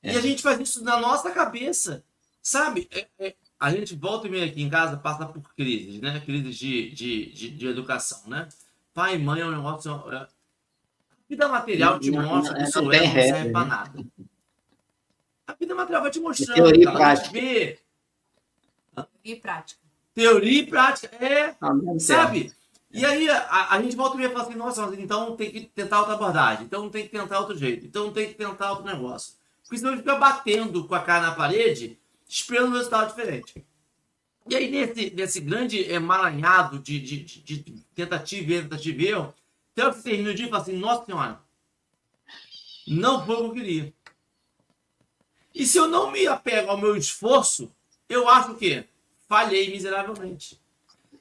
E 0.04 0.10
a 0.10 0.20
gente 0.20 0.43
faz 0.43 0.60
isso 0.60 0.84
na 0.84 0.99
nossa 0.99 1.32
cabeça. 1.32 2.04
Sabe? 2.41 2.89
É, 2.91 3.08
é, 3.18 3.36
a 3.58 3.72
gente 3.72 3.95
volta 3.95 4.28
e 4.28 4.30
meia 4.30 4.45
aqui 4.45 4.62
em 4.62 4.70
casa, 4.70 4.97
passa 4.97 5.26
por 5.26 5.41
crises, 5.56 6.01
né? 6.01 6.20
Crises 6.20 6.58
de, 6.58 6.91
de, 6.91 7.32
de, 7.32 7.49
de 7.49 7.68
educação, 7.68 8.28
né? 8.28 8.49
Pai 8.93 9.16
e 9.16 9.20
mãe 9.20 9.39
é 9.39 9.45
um 9.45 9.51
negócio. 9.56 9.89
É, 11.34 11.36
vida 11.36 11.48
material 11.48 12.00
te 12.00 12.12
mostra 12.12 12.56
que 12.56 12.64
o 12.64 12.68
seu 12.68 12.92
ego 12.92 13.06
não 13.06 13.14
serve 13.14 13.52
para 13.52 13.66
nada. 13.66 14.06
A 15.48 15.54
vida 15.54 15.76
material 15.76 16.02
vai 16.02 16.12
te 16.12 16.20
mostrando. 16.20 16.56
Teoria 16.56 16.90
e 16.90 16.94
prática. 16.94 17.32
Teoria 17.32 17.80
e 19.24 19.36
prática. 19.36 19.82
Teoria 20.14 20.60
e 20.60 20.66
prática. 20.68 21.16
É, 21.24 21.56
sabe? 22.00 22.54
E 22.92 23.04
aí 23.04 23.28
a, 23.28 23.74
a 23.74 23.82
gente 23.82 23.96
volta 23.96 24.22
e 24.22 24.30
fala 24.30 24.44
assim, 24.44 24.56
nossa, 24.56 24.96
então 24.98 25.36
tem 25.36 25.52
que 25.52 25.62
tentar 25.62 26.00
outra 26.00 26.14
abordagem, 26.14 26.66
então 26.66 26.90
tem 26.90 27.04
que 27.04 27.10
tentar 27.10 27.40
outro 27.40 27.58
jeito, 27.58 27.88
então 27.88 28.14
tem 28.14 28.28
que 28.28 28.36
tentar 28.36 28.70
outro 28.70 28.86
negócio. 28.86 29.34
Porque 29.64 29.78
senão 29.78 29.94
a 29.94 29.96
gente 29.96 30.04
fica 30.04 30.16
batendo 30.16 30.88
com 30.88 30.94
a 30.94 31.00
cara 31.00 31.28
na 31.28 31.32
parede, 31.34 32.00
esperando 32.28 32.70
um 32.70 32.78
resultado 32.78 33.10
diferente. 33.10 33.66
E 34.48 34.56
aí, 34.56 34.70
nesse, 34.70 35.10
nesse 35.16 35.40
grande 35.40 35.80
emaranhado 35.92 36.78
de, 36.78 37.00
de, 37.00 37.24
de, 37.24 37.42
de 37.42 37.58
tentativa 37.96 38.54
e 38.54 38.62
tentativa 38.62 39.34
e 39.76 39.82
então 39.82 39.91
você 39.91 40.03
termina 40.03 40.30
o 40.30 40.36
dia 40.36 40.45
e 40.45 40.49
fala 40.49 40.61
assim, 40.61 40.78
nossa 40.78 41.05
senhora, 41.05 41.41
não 42.88 43.26
foi 43.26 43.36
o 43.36 43.39
que 43.39 43.45
eu 43.45 43.53
queria. 43.53 43.93
E 45.53 45.65
se 45.65 45.78
eu 45.78 45.88
não 45.88 46.11
me 46.11 46.28
apego 46.28 46.69
ao 46.69 46.78
meu 46.78 46.95
esforço, 46.95 47.71
eu 48.07 48.30
acho 48.30 48.55
que 48.55 48.86
falhei 49.28 49.71
miseravelmente. 49.71 50.59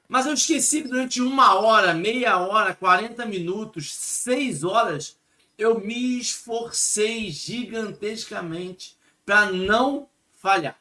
Mas 0.07 0.27
eu 0.27 0.33
esqueci 0.33 0.83
que 0.83 0.87
durante 0.87 1.19
uma 1.19 1.55
hora, 1.55 1.93
meia 1.93 2.37
hora, 2.37 2.75
40 2.75 3.25
minutos, 3.25 3.91
seis 3.91 4.63
horas, 4.63 5.17
eu 5.57 5.79
me 5.79 6.19
esforcei 6.19 7.31
gigantescamente 7.31 8.95
para 9.25 9.51
não 9.51 10.07
falhar. 10.37 10.77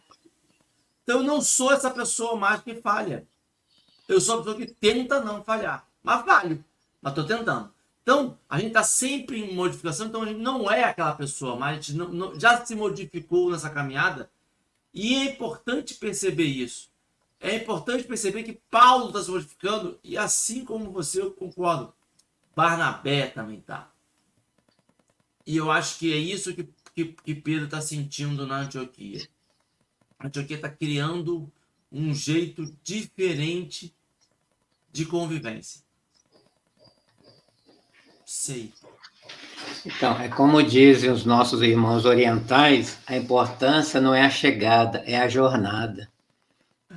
Então 1.02 1.18
eu 1.18 1.22
não 1.22 1.40
sou 1.40 1.72
essa 1.72 1.90
pessoa 1.90 2.36
mais 2.36 2.60
que 2.60 2.74
falha. 2.74 3.26
Eu 4.06 4.20
sou 4.20 4.34
a 4.34 4.38
pessoa 4.38 4.56
que 4.56 4.66
tenta 4.66 5.20
não 5.20 5.42
falhar. 5.42 5.86
Mas 6.02 6.24
falho 6.24 6.62
mas 7.03 7.12
estou 7.12 7.26
tentando. 7.26 7.70
Então, 8.03 8.38
a 8.48 8.59
gente 8.59 8.68
está 8.68 8.82
sempre 8.82 9.40
em 9.40 9.55
modificação, 9.55 10.07
então 10.07 10.22
a 10.22 10.26
gente 10.26 10.40
não 10.40 10.70
é 10.70 10.84
aquela 10.84 11.14
pessoa, 11.14 11.57
mas 11.57 11.70
a 11.70 11.74
gente 11.74 11.94
não, 11.94 12.09
não, 12.09 12.40
já 12.40 12.64
se 12.64 12.74
modificou 12.74 13.50
nessa 13.50 13.68
caminhada. 13.68 14.30
E 14.94 15.14
é 15.14 15.24
importante 15.32 15.94
perceber 15.94 16.44
isso. 16.44 16.90
É 17.40 17.57
importante 17.57 18.05
perceber 18.05 18.44
que 18.44 18.61
Paulo 18.70 19.09
está 19.09 19.22
se 19.22 19.30
modificando, 19.30 19.98
e 20.03 20.16
assim 20.16 20.64
como 20.64 20.92
você, 20.92 21.20
eu 21.20 21.32
concordo. 21.32 21.92
Barnabé 22.55 23.28
também 23.28 23.59
está. 23.59 23.90
E 25.46 25.57
eu 25.57 25.70
acho 25.70 25.98
que 25.98 26.12
é 26.12 26.16
isso 26.16 26.55
que, 26.55 26.68
que, 26.94 27.05
que 27.07 27.34
Pedro 27.34 27.64
está 27.64 27.80
sentindo 27.80 28.46
na 28.46 28.61
Antioquia. 28.61 29.26
A 30.18 30.26
Antioquia 30.26 30.57
está 30.57 30.68
criando 30.68 31.50
um 31.90 32.14
jeito 32.14 32.64
diferente 32.82 33.94
de 34.92 35.05
convivência. 35.05 35.82
Sei. 38.35 38.72
Então, 39.85 40.18
é 40.18 40.26
como 40.26 40.62
dizem 40.62 41.11
os 41.11 41.26
nossos 41.26 41.61
irmãos 41.61 42.07
orientais, 42.07 42.99
a 43.07 43.14
importância 43.14 44.01
não 44.01 44.14
é 44.14 44.22
a 44.22 44.30
chegada, 44.30 45.05
é 45.07 45.18
a 45.18 45.28
jornada. 45.28 46.11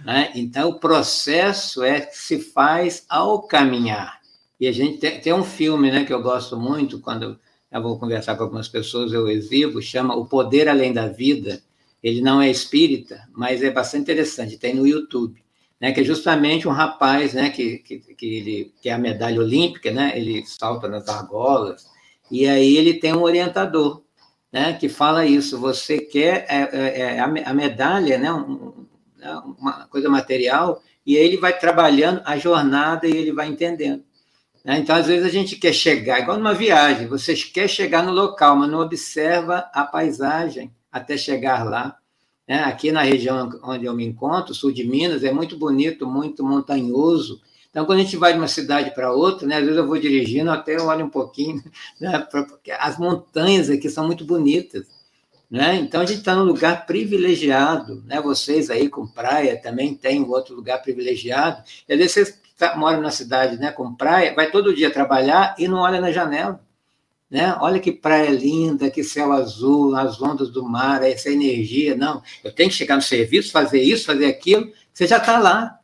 Né? 0.05 0.31
Então, 0.33 0.69
o 0.69 0.79
processo 0.79 1.83
é 1.83 1.99
que 1.99 2.17
se 2.17 2.39
faz 2.39 3.05
ao 3.09 3.43
caminhar. 3.43 4.21
E 4.57 4.65
a 4.65 4.71
gente 4.71 4.97
tem, 4.97 5.19
tem 5.19 5.33
um 5.33 5.43
filme 5.43 5.91
né, 5.91 6.05
que 6.05 6.13
eu 6.13 6.21
gosto 6.21 6.57
muito, 6.57 7.01
quando 7.01 7.37
eu 7.69 7.81
vou 7.81 7.99
conversar 7.99 8.37
com 8.37 8.43
algumas 8.43 8.69
pessoas, 8.69 9.11
eu 9.11 9.27
exibo, 9.27 9.81
chama 9.81 10.15
O 10.15 10.25
Poder 10.25 10.69
Além 10.69 10.93
da 10.93 11.09
Vida. 11.09 11.61
Ele 12.01 12.21
não 12.21 12.41
é 12.41 12.49
espírita, 12.49 13.27
mas 13.33 13.61
é 13.61 13.69
bastante 13.69 14.03
interessante, 14.03 14.57
tem 14.57 14.73
no 14.73 14.87
YouTube 14.87 15.44
né, 15.79 15.91
que 15.91 16.01
é 16.01 16.03
justamente 16.03 16.67
um 16.67 16.71
rapaz, 16.71 17.33
né, 17.33 17.49
que, 17.49 17.79
que, 17.79 17.99
que 17.99 18.25
ele 18.25 18.73
que 18.81 18.89
é 18.89 18.93
a 18.93 18.97
medalha 18.97 19.39
olímpica, 19.39 19.91
né, 19.91 20.13
ele 20.15 20.45
salta 20.45 20.87
nas 20.87 21.07
argolas, 21.07 21.85
e 22.31 22.47
aí 22.47 22.77
ele 22.77 22.95
tem 22.95 23.13
um 23.13 23.21
orientador, 23.21 24.03
né, 24.51 24.73
que 24.73 24.87
fala 24.87 25.25
isso, 25.25 25.59
você 25.59 25.99
quer 25.99 26.45
é, 26.49 26.69
é, 26.71 27.15
é 27.15 27.19
a, 27.19 27.53
medalha, 27.53 28.17
né, 28.17 28.31
um, 28.31 28.85
né, 29.17 29.41
uma 29.59 29.87
coisa 29.87 30.09
material, 30.09 30.81
e 31.05 31.17
aí 31.17 31.23
ele 31.23 31.37
vai 31.37 31.57
trabalhando 31.57 32.21
a 32.25 32.37
jornada 32.37 33.07
e 33.07 33.15
ele 33.15 33.31
vai 33.31 33.47
entendendo. 33.47 34.03
Né? 34.65 34.79
Então, 34.79 34.95
às 34.95 35.05
vezes, 35.05 35.23
a 35.23 35.29
gente 35.29 35.55
quer 35.57 35.71
chegar, 35.71 36.19
igual 36.19 36.37
numa 36.37 36.53
viagem, 36.53 37.05
você 37.05 37.35
quer 37.35 37.69
chegar 37.69 38.01
no 38.03 38.11
local, 38.11 38.55
mas 38.55 38.69
não 38.69 38.79
observa 38.79 39.69
a 39.71 39.83
paisagem 39.83 40.73
até 40.91 41.15
chegar 41.15 41.63
lá. 41.63 41.97
Né? 42.47 42.63
Aqui 42.63 42.91
na 42.91 43.01
região 43.01 43.49
onde 43.63 43.85
eu 43.85 43.93
me 43.93 44.05
encontro, 44.05 44.53
sul 44.53 44.71
de 44.71 44.83
Minas, 44.83 45.23
é 45.23 45.31
muito 45.31 45.57
bonito, 45.57 46.07
muito 46.07 46.43
montanhoso. 46.43 47.41
Então, 47.69 47.85
quando 47.85 47.99
a 47.99 48.03
gente 48.03 48.15
vai 48.15 48.31
de 48.31 48.39
uma 48.39 48.47
cidade 48.47 48.91
para 48.91 49.11
outra, 49.11 49.45
né, 49.47 49.57
às 49.57 49.63
vezes 49.63 49.77
eu 49.77 49.85
vou 49.85 49.99
dirigindo, 49.99 50.49
até 50.49 50.77
eu 50.77 50.85
olho 50.85 51.05
um 51.05 51.09
pouquinho, 51.09 51.61
né, 51.99 52.19
porque 52.31 52.71
as 52.71 52.97
montanhas 52.97 53.69
aqui 53.69 53.89
são 53.89 54.05
muito 54.05 54.23
bonitas. 54.23 54.85
Né? 55.49 55.75
Então, 55.75 56.01
a 56.01 56.05
gente 56.05 56.19
está 56.19 56.35
num 56.35 56.43
lugar 56.43 56.85
privilegiado. 56.85 58.03
Né? 58.05 58.21
Vocês 58.21 58.69
aí 58.69 58.89
com 58.89 59.05
praia 59.05 59.59
também 59.61 59.99
um 60.19 60.29
outro 60.29 60.55
lugar 60.55 60.81
privilegiado. 60.81 61.63
E 61.87 61.93
às 61.93 61.99
vezes 61.99 62.11
vocês 62.13 62.39
moram 62.77 63.01
na 63.01 63.11
cidade 63.11 63.57
né, 63.57 63.71
com 63.71 63.93
praia, 63.93 64.33
vai 64.33 64.49
todo 64.49 64.75
dia 64.75 64.89
trabalhar 64.89 65.55
e 65.59 65.67
não 65.67 65.79
olha 65.79 65.99
na 65.99 66.11
janela. 66.11 66.59
Né? 67.29 67.55
Olha 67.59 67.79
que 67.79 67.91
praia 67.91 68.29
linda, 68.29 68.89
que 68.89 69.03
céu 69.03 69.31
azul, 69.31 69.95
as 69.95 70.21
ondas 70.21 70.49
do 70.49 70.63
mar, 70.63 71.03
essa 71.03 71.29
energia. 71.29 71.95
Não, 71.95 72.21
eu 72.43 72.51
tenho 72.51 72.69
que 72.69 72.75
chegar 72.75 72.95
no 72.95 73.01
serviço, 73.01 73.51
fazer 73.51 73.81
isso, 73.81 74.05
fazer 74.05 74.27
aquilo. 74.27 74.71
Você 74.93 75.07
já 75.07 75.17
está 75.17 75.39
lá. 75.39 75.79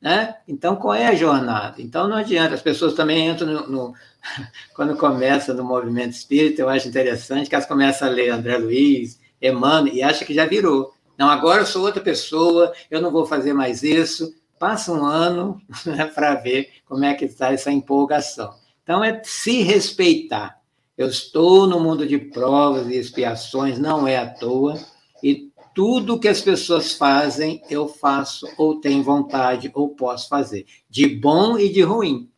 Né? 0.00 0.34
Então, 0.48 0.74
qual 0.74 0.94
é 0.94 1.06
a 1.06 1.14
jornada? 1.14 1.80
Então, 1.80 2.08
não 2.08 2.16
adianta. 2.16 2.54
As 2.54 2.62
pessoas 2.62 2.94
também 2.94 3.28
entram 3.28 3.46
no, 3.46 3.68
no 3.68 3.94
quando 4.74 4.96
começa 4.96 5.54
no 5.54 5.64
movimento 5.64 6.12
espírita, 6.12 6.62
eu 6.62 6.68
acho 6.68 6.88
interessante 6.88 7.48
que 7.48 7.54
elas 7.54 7.66
começam 7.66 8.08
a 8.08 8.10
ler 8.10 8.30
André 8.30 8.58
Luiz, 8.58 9.20
Emmanuel, 9.40 9.94
e 9.94 10.02
acham 10.02 10.26
que 10.26 10.34
já 10.34 10.44
virou. 10.44 10.92
Não, 11.16 11.28
agora 11.28 11.62
eu 11.62 11.66
sou 11.66 11.84
outra 11.84 12.02
pessoa, 12.02 12.72
eu 12.90 13.00
não 13.00 13.10
vou 13.10 13.24
fazer 13.24 13.52
mais 13.52 13.82
isso. 13.82 14.34
Passa 14.58 14.92
um 14.92 15.04
ano 15.04 15.60
né, 15.86 16.04
para 16.06 16.34
ver 16.34 16.68
como 16.84 17.04
é 17.04 17.14
que 17.14 17.24
está 17.24 17.52
essa 17.52 17.70
empolgação. 17.70 18.54
Então, 18.82 19.04
é 19.04 19.20
se 19.24 19.62
respeitar. 19.62 20.61
Eu 20.96 21.08
estou 21.08 21.66
no 21.66 21.80
mundo 21.80 22.06
de 22.06 22.18
provas 22.18 22.86
e 22.88 22.96
expiações, 22.96 23.78
não 23.78 24.06
é 24.06 24.16
à 24.16 24.26
toa, 24.28 24.78
e 25.22 25.50
tudo 25.74 26.18
que 26.18 26.28
as 26.28 26.40
pessoas 26.40 26.92
fazem, 26.92 27.62
eu 27.70 27.88
faço, 27.88 28.46
ou 28.58 28.80
tenho 28.80 29.02
vontade, 29.02 29.70
ou 29.74 29.90
posso 29.90 30.28
fazer, 30.28 30.66
de 30.88 31.06
bom 31.06 31.58
e 31.58 31.70
de 31.70 31.82
ruim. 31.82 32.28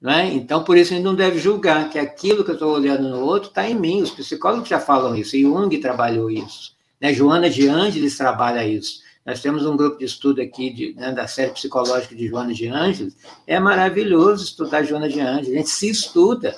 Né? 0.00 0.32
Então, 0.32 0.64
por 0.64 0.78
isso, 0.78 0.92
a 0.92 0.96
gente 0.96 1.04
não 1.04 1.14
deve 1.14 1.38
julgar 1.38 1.90
que 1.90 1.98
aquilo 1.98 2.42
que 2.44 2.50
eu 2.50 2.54
estou 2.54 2.72
olhando 2.72 3.08
no 3.08 3.20
outro 3.20 3.50
está 3.50 3.68
em 3.68 3.74
mim. 3.74 4.00
Os 4.00 4.10
psicólogos 4.10 4.68
já 4.68 4.80
falam 4.80 5.14
isso, 5.14 5.38
Jung 5.38 5.76
trabalhou 5.78 6.30
isso. 6.30 6.74
Né? 7.00 7.12
Joana 7.12 7.50
de 7.50 7.68
Ângeles 7.68 8.16
trabalha 8.16 8.66
isso. 8.66 9.00
Nós 9.26 9.42
temos 9.42 9.66
um 9.66 9.76
grupo 9.76 9.98
de 9.98 10.06
estudo 10.06 10.40
aqui 10.40 10.72
de, 10.72 10.94
né, 10.94 11.12
da 11.12 11.26
série 11.26 11.52
psicológica 11.52 12.14
de 12.14 12.26
Joana 12.26 12.54
de 12.54 12.66
Ângeles. 12.68 13.14
É 13.46 13.60
maravilhoso 13.60 14.44
estudar 14.44 14.82
Joana 14.82 15.08
de 15.08 15.20
Ângeles. 15.20 15.50
A 15.50 15.56
gente 15.56 15.68
se 15.68 15.90
estuda. 15.90 16.56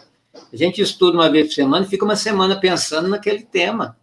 A 0.52 0.56
gente 0.56 0.80
estuda 0.80 1.16
uma 1.16 1.30
vez 1.30 1.48
por 1.48 1.54
semana 1.54 1.84
e 1.84 1.88
fica 1.88 2.04
uma 2.04 2.16
semana 2.16 2.58
pensando 2.58 3.08
naquele 3.08 3.42
tema. 3.42 3.96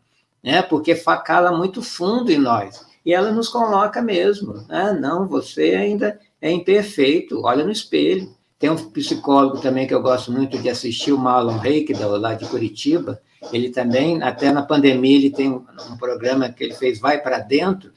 né? 0.44 0.62
Porque 0.62 0.96
cala 0.96 1.56
muito 1.56 1.82
fundo 1.82 2.32
em 2.32 2.38
nós. 2.38 2.86
E 3.06 3.14
ela 3.14 3.32
nos 3.32 3.50
coloca 3.50 4.02
mesmo, 4.02 4.66
né? 4.68 4.98
Não, 5.00 5.28
você 5.28 5.76
ainda 5.76 6.20
é 6.42 6.52
imperfeito, 6.52 7.42
olha 7.44 7.64
no 7.64 7.72
espelho. 7.72 8.30
Tem 8.60 8.70
um 8.70 8.76
psicólogo 8.76 9.60
também 9.60 9.88
que 9.88 9.94
eu 9.94 10.02
gosto 10.02 10.32
muito 10.32 10.58
de 10.58 10.70
assistir, 10.70 11.14
o 11.14 11.18
Marlon 11.18 11.58
Reik, 11.58 11.94
lá 11.94 12.34
de 12.34 12.46
Curitiba. 12.46 13.22
Ele 13.54 13.70
também, 13.70 14.22
até 14.22 14.52
na 14.52 14.62
pandemia, 14.62 15.16
ele 15.16 15.30
tem 15.30 15.50
um 15.50 15.98
programa 15.98 16.50
que 16.50 16.64
ele 16.66 16.74
fez 16.74 17.00
Vai 17.00 17.22
para 17.22 17.40
Dentro, 17.40 17.92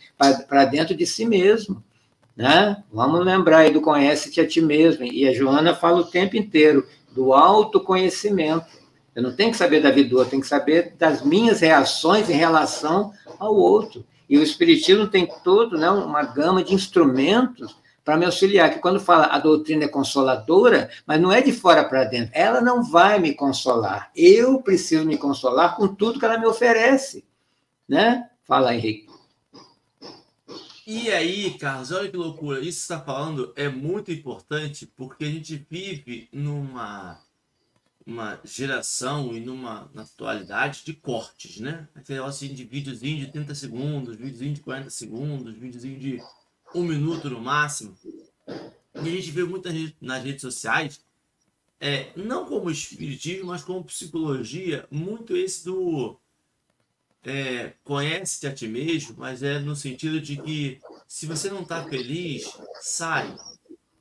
para 0.48 0.64
dentro 0.64 0.94
de 0.94 1.04
si 1.04 1.26
mesmo. 1.26 1.82
Né? 2.36 2.82
Vamos 2.92 3.24
lembrar 3.24 3.58
aí 3.58 3.72
do 3.72 3.80
Conhece-te 3.80 4.40
a 4.40 4.46
ti 4.46 4.60
mesmo. 4.60 5.04
E 5.04 5.26
a 5.26 5.34
Joana 5.34 5.74
fala 5.74 6.00
o 6.00 6.04
tempo 6.04 6.36
inteiro 6.36 6.86
do 7.14 7.32
autoconhecimento. 7.32 8.66
Eu 9.14 9.22
não 9.22 9.36
tenho 9.36 9.50
que 9.50 9.56
saber 9.56 9.80
da 9.80 9.90
vida 9.90 10.08
do 10.08 10.16
outro, 10.16 10.30
tenho 10.30 10.42
que 10.42 10.48
saber 10.48 10.94
das 10.98 11.22
minhas 11.22 11.60
reações 11.60 12.30
em 12.30 12.34
relação 12.34 13.12
ao 13.38 13.54
outro. 13.54 14.04
E 14.28 14.38
o 14.38 14.42
Espiritismo 14.42 15.06
tem 15.06 15.28
todo 15.44 15.76
né, 15.76 15.90
uma 15.90 16.22
gama 16.22 16.64
de 16.64 16.74
instrumentos 16.74 17.76
para 18.04 18.16
me 18.16 18.24
auxiliar, 18.24 18.70
que 18.70 18.80
quando 18.80 18.98
fala 18.98 19.26
a 19.26 19.38
doutrina 19.38 19.84
é 19.84 19.88
consoladora, 19.88 20.90
mas 21.06 21.20
não 21.20 21.30
é 21.30 21.40
de 21.40 21.52
fora 21.52 21.84
para 21.84 22.04
dentro, 22.04 22.32
ela 22.34 22.60
não 22.60 22.82
vai 22.82 23.18
me 23.18 23.32
consolar. 23.34 24.10
Eu 24.16 24.60
preciso 24.60 25.04
me 25.04 25.16
consolar 25.16 25.76
com 25.76 25.86
tudo 25.86 26.18
que 26.18 26.24
ela 26.24 26.38
me 26.38 26.46
oferece. 26.46 27.24
Né? 27.88 28.26
Fala, 28.44 28.74
Henrique. 28.74 29.11
E 30.84 31.10
aí, 31.12 31.56
Carlos, 31.58 31.92
olha 31.92 32.10
que 32.10 32.16
loucura. 32.16 32.58
Isso 32.58 32.78
que 32.78 32.94
está 32.94 33.00
falando 33.00 33.52
é 33.54 33.68
muito 33.68 34.10
importante 34.10 34.84
porque 34.84 35.24
a 35.24 35.30
gente 35.30 35.64
vive 35.70 36.28
numa 36.32 37.20
uma 38.04 38.40
geração 38.42 39.32
e 39.32 39.38
numa 39.38 39.88
na 39.94 40.02
atualidade 40.02 40.82
de 40.84 40.92
cortes, 40.92 41.60
né? 41.60 41.88
Aquele 41.94 42.18
negócio 42.18 42.44
assim 42.44 42.52
de 42.52 42.64
videozinho 42.64 43.24
de 43.24 43.30
30 43.30 43.54
segundos, 43.54 44.16
videozinho 44.16 44.54
de 44.54 44.60
40 44.60 44.90
segundos, 44.90 45.54
videozinho 45.54 46.00
de 46.00 46.20
um 46.74 46.82
minuto 46.82 47.30
no 47.30 47.40
máximo. 47.40 47.96
E 48.48 48.98
a 48.98 49.04
gente 49.04 49.30
vê 49.30 49.44
muito 49.44 49.68
nas 50.00 50.24
redes 50.24 50.42
sociais, 50.42 51.00
é, 51.78 52.10
não 52.16 52.44
como 52.44 52.70
espiritismo, 52.70 53.46
mas 53.46 53.62
como 53.62 53.84
psicologia, 53.84 54.84
muito 54.90 55.36
esse 55.36 55.64
do 55.64 56.18
é, 57.24 57.74
conhece-te 57.84 58.46
a 58.46 58.54
ti 58.54 58.66
mesmo, 58.66 59.16
mas 59.18 59.42
é 59.42 59.58
no 59.58 59.76
sentido 59.76 60.20
de 60.20 60.36
que 60.36 60.80
se 61.06 61.26
você 61.26 61.50
não 61.50 61.62
está 61.62 61.84
feliz, 61.84 62.50
sai. 62.80 63.34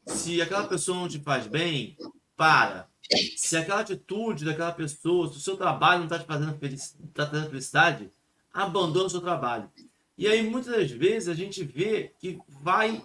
Se 0.08 0.42
aquela 0.42 0.68
pessoa 0.68 0.98
não 0.98 1.08
te 1.08 1.20
faz 1.20 1.46
bem, 1.48 1.96
para. 2.36 2.88
Se 3.36 3.56
aquela 3.58 3.82
atitude 3.82 4.46
daquela 4.46 4.72
pessoa, 4.72 5.32
se 5.32 5.38
o 5.38 5.42
seu 5.42 5.58
trabalho 5.58 6.00
não 6.00 6.06
está 6.06 6.18
te 6.18 6.26
fazendo 6.26 6.58
feliz, 6.58 6.96
tá 7.14 7.26
trazendo 7.26 7.50
felicidade, 7.50 8.12
abandona 8.54 9.06
o 9.06 9.10
seu 9.10 9.22
trabalho. 9.22 9.70
E 10.18 10.28
aí, 10.28 10.42
muitas 10.48 10.74
das 10.74 10.92
vezes, 10.92 11.30
a 11.30 11.34
gente 11.34 11.64
vê 11.64 12.14
que 12.20 12.40
vai. 12.48 13.04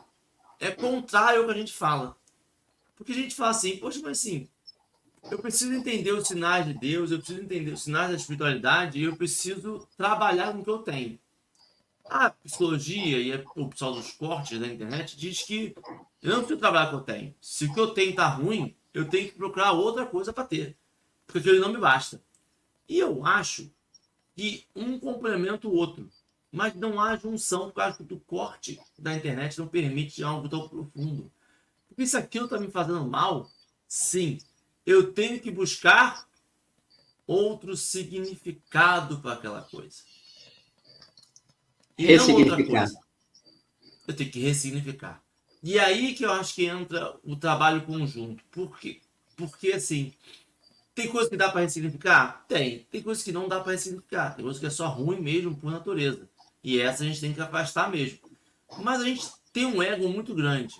É 0.58 0.70
contrário 0.70 1.40
ao 1.40 1.46
que 1.46 1.52
a 1.52 1.56
gente 1.56 1.72
fala. 1.72 2.16
Porque 2.96 3.12
a 3.12 3.14
gente 3.14 3.34
fala 3.34 3.50
assim, 3.50 3.76
poxa, 3.76 4.00
mas 4.02 4.18
assim, 4.18 4.48
eu 5.30 5.38
preciso 5.38 5.72
entender 5.72 6.12
os 6.12 6.28
sinais 6.28 6.66
de 6.66 6.74
Deus, 6.74 7.10
eu 7.10 7.18
preciso 7.18 7.40
entender 7.40 7.72
os 7.72 7.82
sinais 7.82 8.10
da 8.10 8.16
espiritualidade 8.16 8.98
e 8.98 9.04
eu 9.04 9.16
preciso 9.16 9.86
trabalhar 9.96 10.52
com 10.52 10.60
o 10.60 10.64
que 10.64 10.70
eu 10.70 10.78
tenho. 10.78 11.18
A 12.08 12.30
psicologia 12.30 13.18
e 13.18 13.44
o 13.56 13.68
pessoal 13.68 13.94
dos 13.94 14.12
cortes 14.12 14.58
da 14.58 14.66
internet 14.66 15.16
diz 15.16 15.42
que 15.42 15.74
eu 16.22 16.30
não 16.30 16.38
preciso 16.38 16.60
trabalhar 16.60 16.90
com 16.90 16.96
o 16.96 17.04
que 17.04 17.10
eu 17.10 17.14
tenho. 17.14 17.34
Se 17.40 17.64
o 17.64 17.74
que 17.74 17.80
eu 17.80 17.88
tenho 17.88 18.10
está 18.10 18.28
ruim, 18.28 18.74
eu 18.94 19.08
tenho 19.08 19.28
que 19.28 19.34
procurar 19.34 19.72
outra 19.72 20.06
coisa 20.06 20.32
para 20.32 20.44
ter. 20.44 20.76
Porque 21.26 21.38
aquilo 21.38 21.60
não 21.60 21.72
me 21.72 21.78
basta. 21.78 22.22
E 22.88 22.98
eu 22.98 23.26
acho 23.26 23.70
que 24.36 24.64
um 24.74 24.98
complementa 25.00 25.66
o 25.66 25.74
outro 25.74 26.08
mas 26.56 26.74
não 26.74 26.98
há 26.98 27.14
junção 27.16 27.66
por 27.66 27.74
causa 27.74 28.02
do 28.02 28.18
corte 28.20 28.80
da 28.98 29.14
internet 29.14 29.58
não 29.58 29.68
permite 29.68 30.22
algo 30.22 30.48
tão 30.48 30.66
profundo. 30.66 31.30
Porque 31.86 32.06
se 32.06 32.16
aquilo 32.16 32.46
está 32.46 32.58
me 32.58 32.70
fazendo 32.70 33.06
mal, 33.06 33.50
sim, 33.86 34.38
eu 34.86 35.12
tenho 35.12 35.40
que 35.40 35.50
buscar 35.50 36.26
outro 37.26 37.76
significado 37.76 39.18
para 39.18 39.32
aquela 39.32 39.62
coisa. 39.62 40.02
E 41.98 42.16
não 42.16 42.34
outra 42.34 42.64
coisa. 42.64 43.00
Eu 44.06 44.14
tenho 44.14 44.30
que 44.30 44.40
ressignificar. 44.40 45.20
E 45.62 45.78
aí 45.80 46.14
que 46.14 46.24
eu 46.24 46.30
acho 46.30 46.54
que 46.54 46.66
entra 46.66 47.18
o 47.24 47.34
trabalho 47.34 47.84
conjunto. 47.84 48.44
Por 48.52 48.78
quê? 48.78 49.00
Porque, 49.34 49.72
assim, 49.72 50.14
tem 50.94 51.08
coisa 51.08 51.28
que 51.28 51.36
dá 51.36 51.50
para 51.50 51.62
ressignificar? 51.62 52.44
Tem. 52.46 52.86
Tem 52.90 53.02
coisa 53.02 53.22
que 53.24 53.32
não 53.32 53.48
dá 53.48 53.60
para 53.60 53.72
ressignificar. 53.72 54.36
Tem 54.36 54.44
coisa 54.44 54.60
que 54.60 54.66
é 54.66 54.70
só 54.70 54.86
ruim 54.86 55.20
mesmo 55.20 55.56
por 55.56 55.72
natureza. 55.72 56.28
E 56.62 56.80
essa 56.80 57.02
a 57.02 57.06
gente 57.06 57.20
tem 57.20 57.34
que 57.34 57.40
afastar 57.40 57.90
mesmo. 57.90 58.18
Mas 58.78 59.00
a 59.00 59.04
gente 59.04 59.26
tem 59.52 59.66
um 59.66 59.82
ego 59.82 60.08
muito 60.08 60.34
grande. 60.34 60.74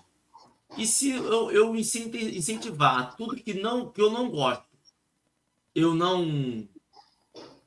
E 0.76 0.86
se 0.86 1.10
eu, 1.10 1.50
eu 1.50 1.76
incentivar 1.76 3.16
tudo 3.16 3.36
que, 3.36 3.54
não, 3.54 3.90
que 3.90 4.00
eu 4.00 4.10
não 4.10 4.30
gosto, 4.30 4.66
eu 5.74 5.94
não, 5.94 6.66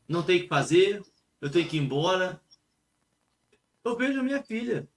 não 0.07 0.23
tenho 0.23 0.41
que 0.43 0.47
fazer, 0.47 1.03
eu 1.39 1.49
tenho 1.49 1.67
que 1.67 1.77
ir 1.77 1.79
embora. 1.79 2.41
Eu 3.83 3.95
vejo 3.95 4.19
a 4.19 4.23
minha 4.23 4.43
filha. 4.43 4.87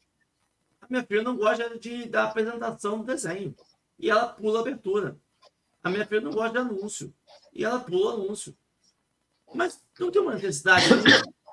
A 0.81 0.87
minha 0.89 1.05
filha 1.05 1.23
não 1.23 1.37
gosta 1.37 1.79
de, 1.79 2.07
da 2.07 2.25
apresentação 2.25 2.99
do 2.99 3.05
desenho. 3.05 3.55
E 3.99 4.11
ela 4.11 4.27
pula 4.27 4.59
a 4.59 4.63
abertura. 4.63 5.17
A 5.83 5.91
minha 5.91 6.07
filha 6.07 6.21
não 6.21 6.33
gosta 6.33 6.53
de 6.53 6.59
anúncio. 6.59 7.15
E 7.53 7.65
ela 7.65 7.81
pula 7.81 8.15
anúncio. 8.15 8.57
Mas 9.55 9.81
não 9.99 10.11
tem 10.11 10.21
uma 10.21 10.35
necessidade. 10.35 10.87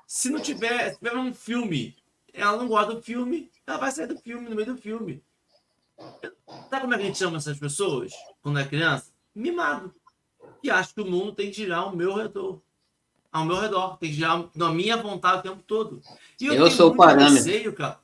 Se 0.06 0.28
não 0.28 0.40
tiver, 0.40 0.92
se 0.92 0.98
tiver 0.98 1.16
um 1.16 1.32
filme, 1.32 1.96
ela 2.32 2.56
não 2.56 2.66
gosta 2.66 2.94
do 2.94 3.02
filme, 3.02 3.50
ela 3.66 3.78
vai 3.78 3.92
sair 3.92 4.08
do 4.08 4.18
filme, 4.18 4.48
no 4.48 4.56
meio 4.56 4.74
do 4.74 4.76
filme. 4.76 5.22
Sabe 6.68 6.82
como 6.82 6.94
é 6.94 6.96
que 6.96 7.02
a 7.02 7.06
gente 7.06 7.18
chama 7.18 7.36
essas 7.36 7.58
pessoas 7.58 8.12
quando 8.42 8.58
é 8.58 8.64
criança? 8.64 9.10
Mimado. 9.34 9.94
E 10.62 10.70
acho 10.70 10.94
que 10.94 11.00
o 11.00 11.10
mundo 11.10 11.32
tem 11.32 11.48
que 11.50 11.56
girar 11.56 11.80
ao 11.80 11.96
meu 11.96 12.14
redor. 12.14 12.60
Ao 13.32 13.44
meu 13.44 13.56
redor. 13.60 13.96
Tem 13.98 14.10
que 14.10 14.16
girar 14.16 14.44
na 14.54 14.70
minha 14.70 14.96
vontade 14.96 15.38
o 15.38 15.50
tempo 15.50 15.62
todo. 15.66 16.02
E 16.40 16.46
eu, 16.46 16.54
eu 16.54 16.70
sou 16.70 16.92
o 16.92 16.96
parâmetro. 16.96 17.34
Receio, 17.34 17.72
cara. 17.72 17.98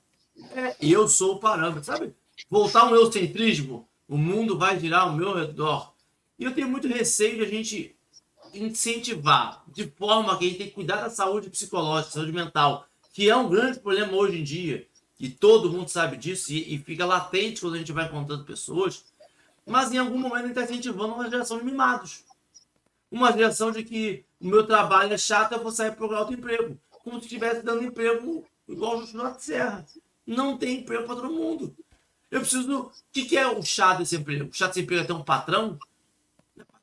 É, 0.54 0.76
eu 0.80 1.08
sou 1.08 1.34
o 1.34 1.38
parâmetro. 1.38 1.84
Sabe? 1.84 2.14
Voltar 2.48 2.82
ao 2.82 2.94
eucentrismo, 2.94 3.88
o 4.08 4.16
mundo 4.16 4.58
vai 4.58 4.78
girar 4.78 5.02
ao 5.02 5.12
meu 5.12 5.34
redor. 5.34 5.92
E 6.38 6.44
eu 6.44 6.54
tenho 6.54 6.68
muito 6.68 6.88
receio 6.88 7.36
de 7.36 7.42
a 7.42 7.48
gente 7.48 7.96
incentivar 8.54 9.62
de 9.68 9.86
forma 9.86 10.36
que 10.38 10.44
a 10.44 10.48
gente 10.48 10.58
tem 10.58 10.68
que 10.68 10.74
cuidar 10.74 10.96
da 10.96 11.10
saúde 11.10 11.50
psicológica, 11.50 12.12
saúde 12.12 12.32
mental, 12.32 12.86
que 13.12 13.28
é 13.28 13.36
um 13.36 13.48
grande 13.48 13.80
problema 13.80 14.12
hoje 14.12 14.40
em 14.40 14.44
dia, 14.44 14.86
e 15.18 15.28
todo 15.28 15.70
mundo 15.70 15.88
sabe 15.88 16.16
disso, 16.16 16.52
e, 16.52 16.74
e 16.74 16.78
fica 16.78 17.06
latente 17.06 17.60
quando 17.60 17.74
a 17.74 17.78
gente 17.78 17.92
vai 17.92 18.06
encontrando 18.06 18.44
pessoas, 18.44 19.04
mas 19.64 19.92
em 19.92 19.98
algum 19.98 20.18
momento 20.18 20.48
está 20.48 20.62
incentivando 20.62 21.14
uma 21.14 21.30
geração 21.30 21.58
de 21.58 21.64
mimados. 21.64 22.24
Uma 23.10 23.32
geração 23.32 23.70
de 23.70 23.82
que 23.82 24.24
o 24.40 24.46
meu 24.46 24.66
trabalho 24.66 25.12
é 25.12 25.18
chato, 25.18 25.52
eu 25.52 25.62
vou 25.62 25.72
sair 25.72 25.92
procurar 25.92 26.20
outro 26.20 26.34
emprego. 26.34 26.78
Como 26.90 27.18
se 27.18 27.26
estivesse 27.26 27.62
dando 27.62 27.84
emprego 27.84 28.44
igual 28.68 28.98
o 28.98 29.06
de 29.06 29.42
Serra. 29.42 29.86
Não 30.26 30.58
tem 30.58 30.80
emprego 30.80 31.04
para 31.04 31.14
todo 31.16 31.32
mundo. 31.32 31.74
Eu 32.30 32.40
preciso. 32.40 32.80
O 32.80 32.92
que, 33.12 33.24
que 33.24 33.36
é 33.36 33.46
o 33.46 33.62
chato 33.62 33.98
desse 33.98 34.16
emprego? 34.16 34.50
O 34.50 34.52
chato 34.52 34.70
desse 34.70 34.80
emprego 34.80 35.04
é 35.04 35.06
ter 35.06 35.12
um 35.12 35.22
patrão 35.22 35.78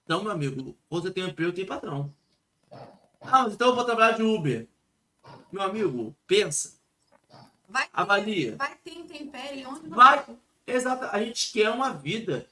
então, 0.06 0.22
meu 0.22 0.32
amigo, 0.32 0.78
você 0.90 1.10
tem 1.10 1.24
um 1.24 1.30
emprego, 1.30 1.54
tem 1.54 1.66
patrão. 1.66 2.14
Ah, 3.22 3.48
então 3.50 3.70
eu 3.70 3.76
vou 3.76 3.86
trabalhar 3.86 4.12
de 4.12 4.24
Uber. 4.24 4.68
Meu 5.52 5.62
amigo, 5.62 6.14
pensa. 6.28 6.74
Vai 7.74 7.86
ter, 7.86 7.90
avalia. 7.92 8.56
Vai 8.56 8.76
ter 8.76 8.94
intempérie 8.94 9.66
onde 9.66 9.88
não 9.88 9.98
vai. 9.98 10.24
vai. 10.24 10.38
Exato. 10.68 11.06
A 11.06 11.20
gente 11.20 11.52
quer 11.52 11.72
uma 11.72 11.92
vida 11.92 12.48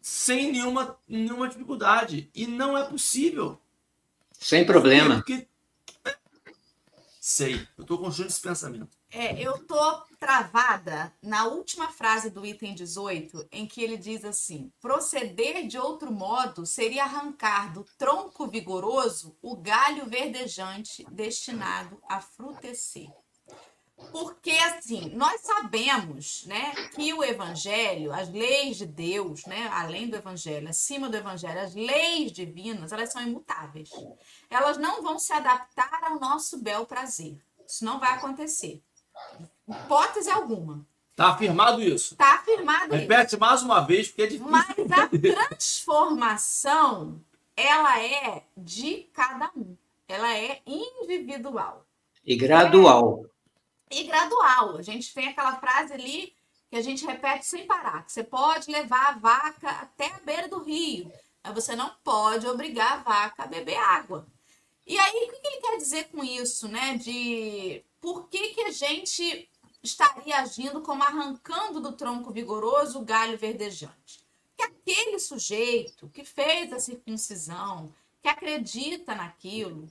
sem 0.00 0.52
nenhuma, 0.52 0.96
nenhuma 1.08 1.48
dificuldade. 1.48 2.30
E 2.32 2.46
não 2.46 2.78
é 2.78 2.84
possível. 2.84 3.60
Sem 4.38 4.64
problema. 4.64 5.16
Porque... 5.16 5.48
Sei. 7.20 7.66
Eu 7.76 7.82
estou 7.82 7.98
construindo 7.98 8.30
esse 8.30 8.40
pensamento. 8.40 8.96
É, 9.10 9.40
eu 9.40 9.58
tô 9.66 10.02
travada 10.20 11.12
na 11.22 11.46
última 11.46 11.88
frase 11.88 12.30
do 12.30 12.44
item 12.44 12.74
18, 12.74 13.48
em 13.50 13.66
que 13.66 13.82
ele 13.82 13.96
diz 13.96 14.24
assim: 14.24 14.72
proceder 14.80 15.66
de 15.66 15.78
outro 15.78 16.12
modo 16.12 16.66
seria 16.66 17.04
arrancar 17.04 17.72
do 17.72 17.84
tronco 17.96 18.46
vigoroso 18.46 19.36
o 19.40 19.56
galho 19.56 20.06
verdejante 20.06 21.06
destinado 21.10 22.00
a 22.08 22.20
frutecer. 22.20 23.08
Porque 24.12 24.50
assim, 24.50 25.10
nós 25.14 25.40
sabemos, 25.40 26.44
né, 26.46 26.72
que 26.94 27.12
o 27.12 27.22
evangelho, 27.22 28.12
as 28.12 28.30
leis 28.30 28.76
de 28.76 28.86
Deus, 28.86 29.44
né, 29.46 29.68
além 29.72 30.08
do 30.08 30.16
evangelho, 30.16 30.68
acima 30.68 31.08
do 31.08 31.16
evangelho, 31.16 31.60
as 31.60 31.74
leis 31.74 32.32
divinas, 32.32 32.92
elas 32.92 33.12
são 33.12 33.22
imutáveis. 33.22 33.90
Elas 34.48 34.78
não 34.78 35.02
vão 35.02 35.18
se 35.18 35.32
adaptar 35.32 36.00
ao 36.04 36.18
nosso 36.18 36.58
bel 36.58 36.86
prazer. 36.86 37.38
Isso 37.66 37.84
não 37.84 37.98
vai 37.98 38.12
acontecer. 38.12 38.82
Hipótese 39.68 40.30
alguma. 40.30 40.86
Está 41.10 41.28
afirmado 41.28 41.80
isso. 41.80 42.14
Está 42.14 42.34
afirmado 42.34 42.92
Repete 42.94 43.28
isso. 43.28 43.38
mais 43.38 43.62
uma 43.62 43.80
vez, 43.80 44.08
porque 44.08 44.22
é 44.22 44.26
difícil. 44.26 44.50
Mas 44.50 44.68
a 44.90 45.08
transformação, 45.08 47.20
ela 47.56 48.02
é 48.02 48.42
de 48.56 49.08
cada 49.12 49.50
um. 49.56 49.76
ela 50.08 50.36
é 50.36 50.60
individual. 50.66 51.86
E 52.26 52.36
gradual. 52.36 53.22
É, 53.24 53.28
e 54.00 54.04
gradual. 54.04 54.76
A 54.76 54.82
gente 54.82 55.12
tem 55.12 55.28
aquela 55.28 55.56
frase 55.56 55.92
ali 55.92 56.34
que 56.70 56.76
a 56.76 56.82
gente 56.82 57.06
repete 57.06 57.46
sem 57.46 57.66
parar, 57.66 58.04
que 58.04 58.12
você 58.12 58.24
pode 58.24 58.70
levar 58.70 59.10
a 59.10 59.18
vaca 59.18 59.70
até 59.70 60.06
a 60.06 60.20
beira 60.20 60.48
do 60.48 60.62
rio, 60.62 61.12
mas 61.42 61.54
você 61.54 61.76
não 61.76 61.90
pode 62.02 62.46
obrigar 62.46 62.94
a 62.94 63.02
vaca 63.02 63.44
a 63.44 63.46
beber 63.46 63.76
água. 63.76 64.26
E 64.86 64.98
aí, 64.98 65.28
o 65.28 65.40
que 65.40 65.46
ele 65.46 65.60
quer 65.60 65.76
dizer 65.78 66.08
com 66.10 66.22
isso, 66.22 66.68
né? 66.68 66.96
De 66.96 67.82
por 68.00 68.28
que, 68.28 68.50
que 68.50 68.62
a 68.62 68.70
gente 68.70 69.48
estaria 69.82 70.38
agindo 70.38 70.80
como 70.82 71.02
arrancando 71.02 71.80
do 71.80 71.92
tronco 71.92 72.32
vigoroso 72.32 72.98
o 72.98 73.04
galho 73.04 73.38
verdejante? 73.38 74.24
Que 74.56 74.62
aquele 74.62 75.18
sujeito 75.18 76.08
que 76.08 76.24
fez 76.24 76.72
a 76.72 76.78
circuncisão, 76.78 77.94
que 78.22 78.28
acredita 78.28 79.14
naquilo, 79.14 79.90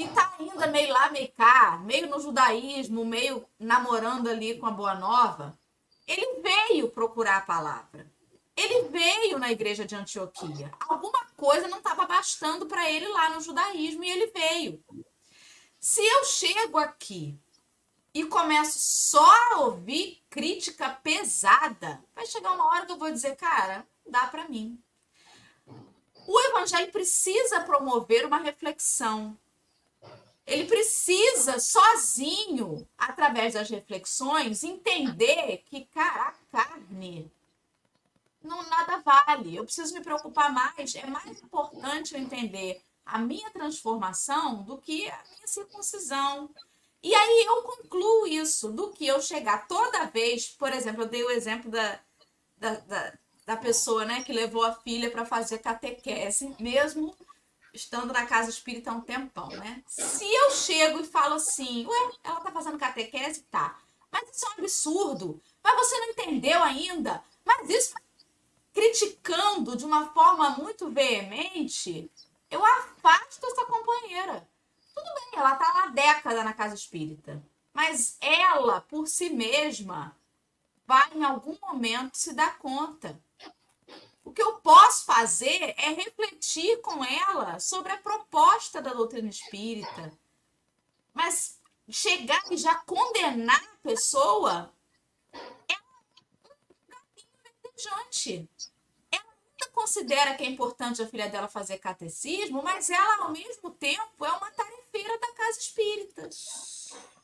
que 0.00 0.06
está 0.06 0.34
ainda 0.38 0.66
meio 0.68 0.90
lá, 0.94 1.10
meio 1.10 1.30
cá, 1.32 1.78
meio 1.84 2.08
no 2.08 2.18
judaísmo, 2.18 3.04
meio 3.04 3.46
namorando 3.58 4.28
ali 4.28 4.58
com 4.58 4.64
a 4.64 4.70
Boa 4.70 4.94
Nova, 4.94 5.58
ele 6.06 6.40
veio 6.40 6.88
procurar 6.88 7.36
a 7.36 7.42
palavra. 7.42 8.10
Ele 8.56 8.88
veio 8.88 9.38
na 9.38 9.52
igreja 9.52 9.84
de 9.84 9.94
Antioquia. 9.94 10.72
Alguma 10.88 11.26
coisa 11.36 11.68
não 11.68 11.78
estava 11.78 12.06
bastando 12.06 12.64
para 12.64 12.90
ele 12.90 13.08
lá 13.08 13.28
no 13.28 13.42
judaísmo 13.42 14.02
e 14.02 14.10
ele 14.10 14.28
veio. 14.28 14.82
Se 15.78 16.02
eu 16.02 16.24
chego 16.24 16.78
aqui 16.78 17.38
e 18.14 18.24
começo 18.24 18.78
só 18.78 19.52
a 19.52 19.58
ouvir 19.60 20.22
crítica 20.30 20.88
pesada, 20.88 22.02
vai 22.14 22.24
chegar 22.24 22.52
uma 22.52 22.68
hora 22.68 22.86
que 22.86 22.92
eu 22.92 22.98
vou 22.98 23.10
dizer, 23.10 23.36
cara, 23.36 23.86
dá 24.06 24.26
para 24.28 24.48
mim. 24.48 24.82
O 26.26 26.40
evangelho 26.48 26.90
precisa 26.90 27.60
promover 27.60 28.24
uma 28.24 28.38
reflexão. 28.38 29.36
Ele 30.50 30.64
precisa, 30.64 31.60
sozinho, 31.60 32.84
através 32.98 33.54
das 33.54 33.70
reflexões, 33.70 34.64
entender 34.64 35.62
que, 35.64 35.84
cara, 35.86 36.28
a 36.28 36.32
carne 36.50 37.30
não 38.42 38.60
nada 38.68 38.98
vale. 38.98 39.56
Eu 39.56 39.64
preciso 39.64 39.94
me 39.94 40.00
preocupar 40.00 40.52
mais. 40.52 40.96
É 40.96 41.06
mais 41.06 41.40
importante 41.40 42.14
eu 42.14 42.20
entender 42.20 42.82
a 43.06 43.16
minha 43.16 43.48
transformação 43.50 44.64
do 44.64 44.76
que 44.78 45.08
a 45.08 45.22
minha 45.36 45.46
circuncisão. 45.46 46.50
E 47.00 47.14
aí 47.14 47.44
eu 47.46 47.62
concluo 47.62 48.26
isso, 48.26 48.72
do 48.72 48.90
que 48.90 49.06
eu 49.06 49.22
chegar 49.22 49.68
toda 49.68 50.06
vez, 50.06 50.48
por 50.48 50.72
exemplo, 50.72 51.04
eu 51.04 51.08
dei 51.08 51.22
o 51.22 51.30
exemplo 51.30 51.70
da, 51.70 52.00
da, 52.58 52.74
da, 52.74 53.12
da 53.46 53.56
pessoa 53.56 54.04
né, 54.04 54.24
que 54.24 54.32
levou 54.32 54.64
a 54.64 54.74
filha 54.74 55.12
para 55.12 55.24
fazer 55.24 55.58
catequese, 55.58 56.56
mesmo 56.58 57.16
estando 57.72 58.12
na 58.12 58.26
casa 58.26 58.50
espírita 58.50 58.90
há 58.90 58.94
um 58.94 59.00
tempão, 59.00 59.48
né? 59.48 59.82
Se 59.86 60.24
eu 60.24 60.50
chego 60.50 61.00
e 61.00 61.06
falo 61.06 61.34
assim, 61.34 61.86
ué, 61.86 62.12
ela 62.24 62.40
tá 62.40 62.50
fazendo 62.50 62.78
catequese? 62.78 63.42
Tá. 63.50 63.78
Mas 64.10 64.28
isso 64.30 64.46
é 64.46 64.48
um 64.48 64.52
absurdo. 64.52 65.42
Mas 65.62 65.76
você 65.76 65.98
não 65.98 66.10
entendeu 66.10 66.62
ainda? 66.62 67.22
Mas 67.44 67.68
isso 67.70 67.94
criticando 68.72 69.76
de 69.76 69.84
uma 69.84 70.12
forma 70.12 70.50
muito 70.50 70.90
veemente, 70.90 72.10
eu 72.50 72.64
afasto 72.64 73.46
essa 73.46 73.66
companheira. 73.66 74.48
Tudo 74.94 75.14
bem, 75.14 75.38
ela 75.38 75.52
está 75.52 75.84
há 75.84 75.86
década 75.88 76.44
na 76.44 76.52
casa 76.52 76.74
espírita, 76.74 77.42
mas 77.72 78.16
ela, 78.20 78.80
por 78.82 79.06
si 79.06 79.30
mesma, 79.30 80.16
vai 80.86 81.10
em 81.14 81.24
algum 81.24 81.56
momento 81.62 82.16
se 82.16 82.32
dar 82.32 82.58
conta. 82.58 83.20
O 84.30 84.32
que 84.32 84.40
eu 84.40 84.58
posso 84.58 85.06
fazer 85.06 85.74
é 85.76 85.88
refletir 85.88 86.80
com 86.82 87.04
ela 87.04 87.58
sobre 87.58 87.90
a 87.90 87.96
proposta 87.96 88.80
da 88.80 88.92
doutrina 88.92 89.28
espírita. 89.28 90.16
Mas 91.12 91.60
chegar 91.88 92.40
e 92.48 92.56
já 92.56 92.76
condenar 92.76 93.60
a 93.60 93.76
pessoa 93.82 94.72
é 95.34 95.74
um 95.74 96.86
gatinho 96.86 97.34
verdejante 97.42 98.48
considera 99.72 100.34
que 100.34 100.44
é 100.44 100.46
importante 100.46 101.02
a 101.02 101.08
filha 101.08 101.28
dela 101.28 101.48
fazer 101.48 101.78
catecismo, 101.78 102.62
mas 102.62 102.90
ela, 102.90 103.24
ao 103.24 103.32
mesmo 103.32 103.70
tempo, 103.70 104.24
é 104.24 104.30
uma 104.30 104.50
tarefeira 104.52 105.18
da 105.18 105.32
casa 105.32 105.58
espírita. 105.58 106.28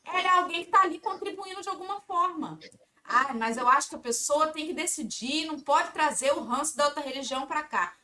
Ela 0.03 0.19
é 0.19 0.29
alguém 0.29 0.63
que 0.63 0.69
está 0.69 0.81
ali 0.81 0.99
contribuindo 0.99 1.61
de 1.61 1.69
alguma 1.69 2.01
forma. 2.01 2.59
Ah, 3.07 3.33
mas 3.33 3.57
eu 3.57 3.67
acho 3.67 3.89
que 3.89 3.95
a 3.95 3.99
pessoa 3.99 4.47
tem 4.47 4.67
que 4.67 4.73
decidir, 4.73 5.45
não 5.45 5.59
pode 5.59 5.91
trazer 5.91 6.31
o 6.33 6.43
ranço 6.43 6.75
da 6.75 6.85
outra 6.85 7.01
religião 7.01 7.47
para 7.47 7.63
cá. 7.63 7.95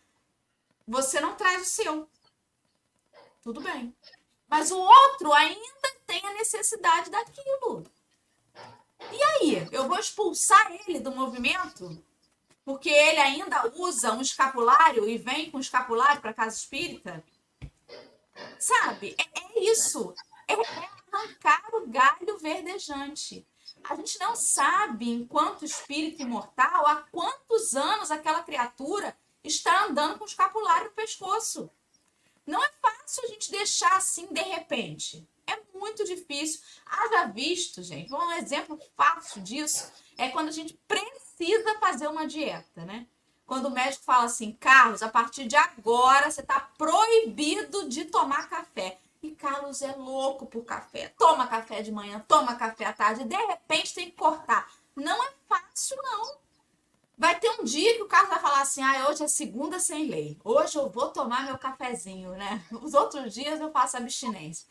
Você 0.88 1.20
não 1.20 1.36
traz 1.36 1.62
o 1.62 1.66
seu. 1.66 2.10
Tudo 3.42 3.62
bem. 3.62 3.94
Mas 4.48 4.72
o 4.72 4.80
outro 4.80 5.34
ainda 5.34 5.96
tem 6.08 6.26
a 6.26 6.34
necessidade 6.34 7.10
daquilo. 7.10 7.84
E 9.12 9.24
aí? 9.24 9.68
Eu 9.72 9.88
vou 9.88 10.00
expulsar 10.00 10.72
ele 10.88 11.00
do 11.00 11.12
movimento? 11.12 12.02
porque 12.66 12.90
ele 12.90 13.20
ainda 13.20 13.72
usa 13.76 14.14
um 14.14 14.22
escapulário 14.22 15.08
e 15.08 15.18
vem 15.18 15.52
com 15.52 15.60
escapulário 15.60 16.22
para 16.22 16.34
casa 16.34 16.56
espírita? 16.56 17.24
Sabe? 18.58 19.16
É, 19.18 19.40
é 19.40 19.72
isso. 19.72 20.14
É, 20.48 20.54
é 20.54 20.90
arrancar 21.12 21.64
o 21.74 21.88
galho 21.88 22.38
verdejante. 22.40 23.46
A 23.90 23.96
gente 23.96 24.20
não 24.20 24.36
sabe, 24.36 25.10
enquanto 25.10 25.66
espírito 25.66 26.22
imortal, 26.22 26.88
há 26.88 26.96
quantos 27.12 27.76
anos 27.76 28.12
aquela 28.12 28.44
criatura 28.44 29.16
está 29.44 29.86
andando 29.86 30.18
com 30.18 30.26
escapulário 30.26 30.86
no 30.86 30.92
pescoço. 30.92 31.70
Não 32.46 32.62
é 32.64 32.70
fácil 32.82 33.24
a 33.24 33.28
gente 33.28 33.52
deixar 33.52 33.96
assim 33.96 34.28
de 34.28 34.42
repente. 34.42 35.28
É 35.46 35.60
muito 35.78 36.04
difícil. 36.06 36.62
Haja 36.86 37.26
visto, 37.26 37.84
gente, 37.84 38.14
um 38.14 38.32
exemplo 38.34 38.80
fácil 38.96 39.42
disso 39.42 39.92
é 40.18 40.30
quando 40.30 40.50
a 40.50 40.54
gente 40.54 40.74
precisa 40.88 41.78
fazer 41.80 42.08
uma 42.08 42.28
dieta, 42.28 42.86
né? 42.86 43.08
Quando 43.46 43.66
o 43.66 43.72
médico 43.72 44.04
fala 44.06 44.26
assim, 44.26 44.54
Carlos, 44.54 45.04
a 45.04 45.10
partir 45.10 45.46
de 45.46 45.56
agora 45.56 46.32
você 46.32 46.42
está 46.42 46.60
proibido 46.60 47.90
de 47.90 48.06
tomar 48.06 48.50
café. 48.50 49.00
E 49.24 49.32
Carlos 49.32 49.82
é 49.82 49.96
louco 49.96 50.46
por 50.46 50.66
café. 50.66 51.08
Toma 51.18 51.48
café 51.48 51.82
de 51.82 51.94
manhã, 51.94 52.24
toma 52.28 52.56
café 52.56 52.84
à 52.84 52.92
tarde. 52.92 53.24
De 53.24 53.38
repente 53.38 53.94
tem 53.94 54.12
que 54.12 54.18
cortar. 54.18 54.70
Não 54.94 55.24
é 55.24 55.34
fácil, 55.48 55.96
não. 56.04 56.38
Vai 57.18 57.40
ter 57.40 57.50
um 57.52 57.64
dia 57.64 57.96
que 57.96 58.02
o 58.02 58.08
Carlos 58.08 58.32
vai 58.32 58.40
falar 58.42 58.62
assim: 58.62 58.84
ah, 58.84 59.08
hoje 59.08 59.24
é 59.24 59.28
segunda 59.30 59.80
sem 59.80 60.10
lei. 60.10 60.38
Hoje 60.44 60.78
eu 60.78 60.90
vou 60.90 61.08
tomar 61.08 61.46
meu 61.46 61.58
cafezinho, 61.58 62.32
né? 62.32 62.62
Os 62.82 62.94
outros 62.94 63.34
dias 63.34 63.62
eu 63.62 63.72
faço 63.72 63.96
abstinência. 63.96 64.68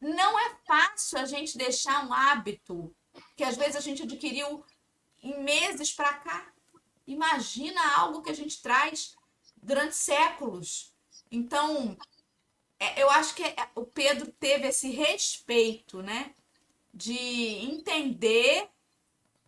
Não 0.00 0.38
é 0.38 0.54
fácil 0.64 1.18
a 1.18 1.24
gente 1.24 1.58
deixar 1.58 2.06
um 2.06 2.14
hábito 2.14 2.94
que 3.36 3.42
às 3.42 3.56
vezes 3.56 3.74
a 3.74 3.80
gente 3.80 4.04
adquiriu 4.04 4.64
em 5.20 5.42
meses 5.42 5.92
para 5.92 6.14
cá. 6.14 6.46
Imagina 7.08 7.96
algo 7.96 8.22
que 8.22 8.30
a 8.30 8.34
gente 8.36 8.62
traz 8.62 9.16
durante 9.60 9.96
séculos. 9.96 10.94
Então, 11.28 11.96
eu 12.96 13.10
acho 13.10 13.34
que 13.34 13.42
é, 13.42 13.68
o 13.74 13.84
Pedro 13.84 14.32
teve 14.32 14.68
esse 14.68 14.90
respeito, 14.90 16.02
né? 16.02 16.34
De 16.92 17.14
entender 17.14 18.68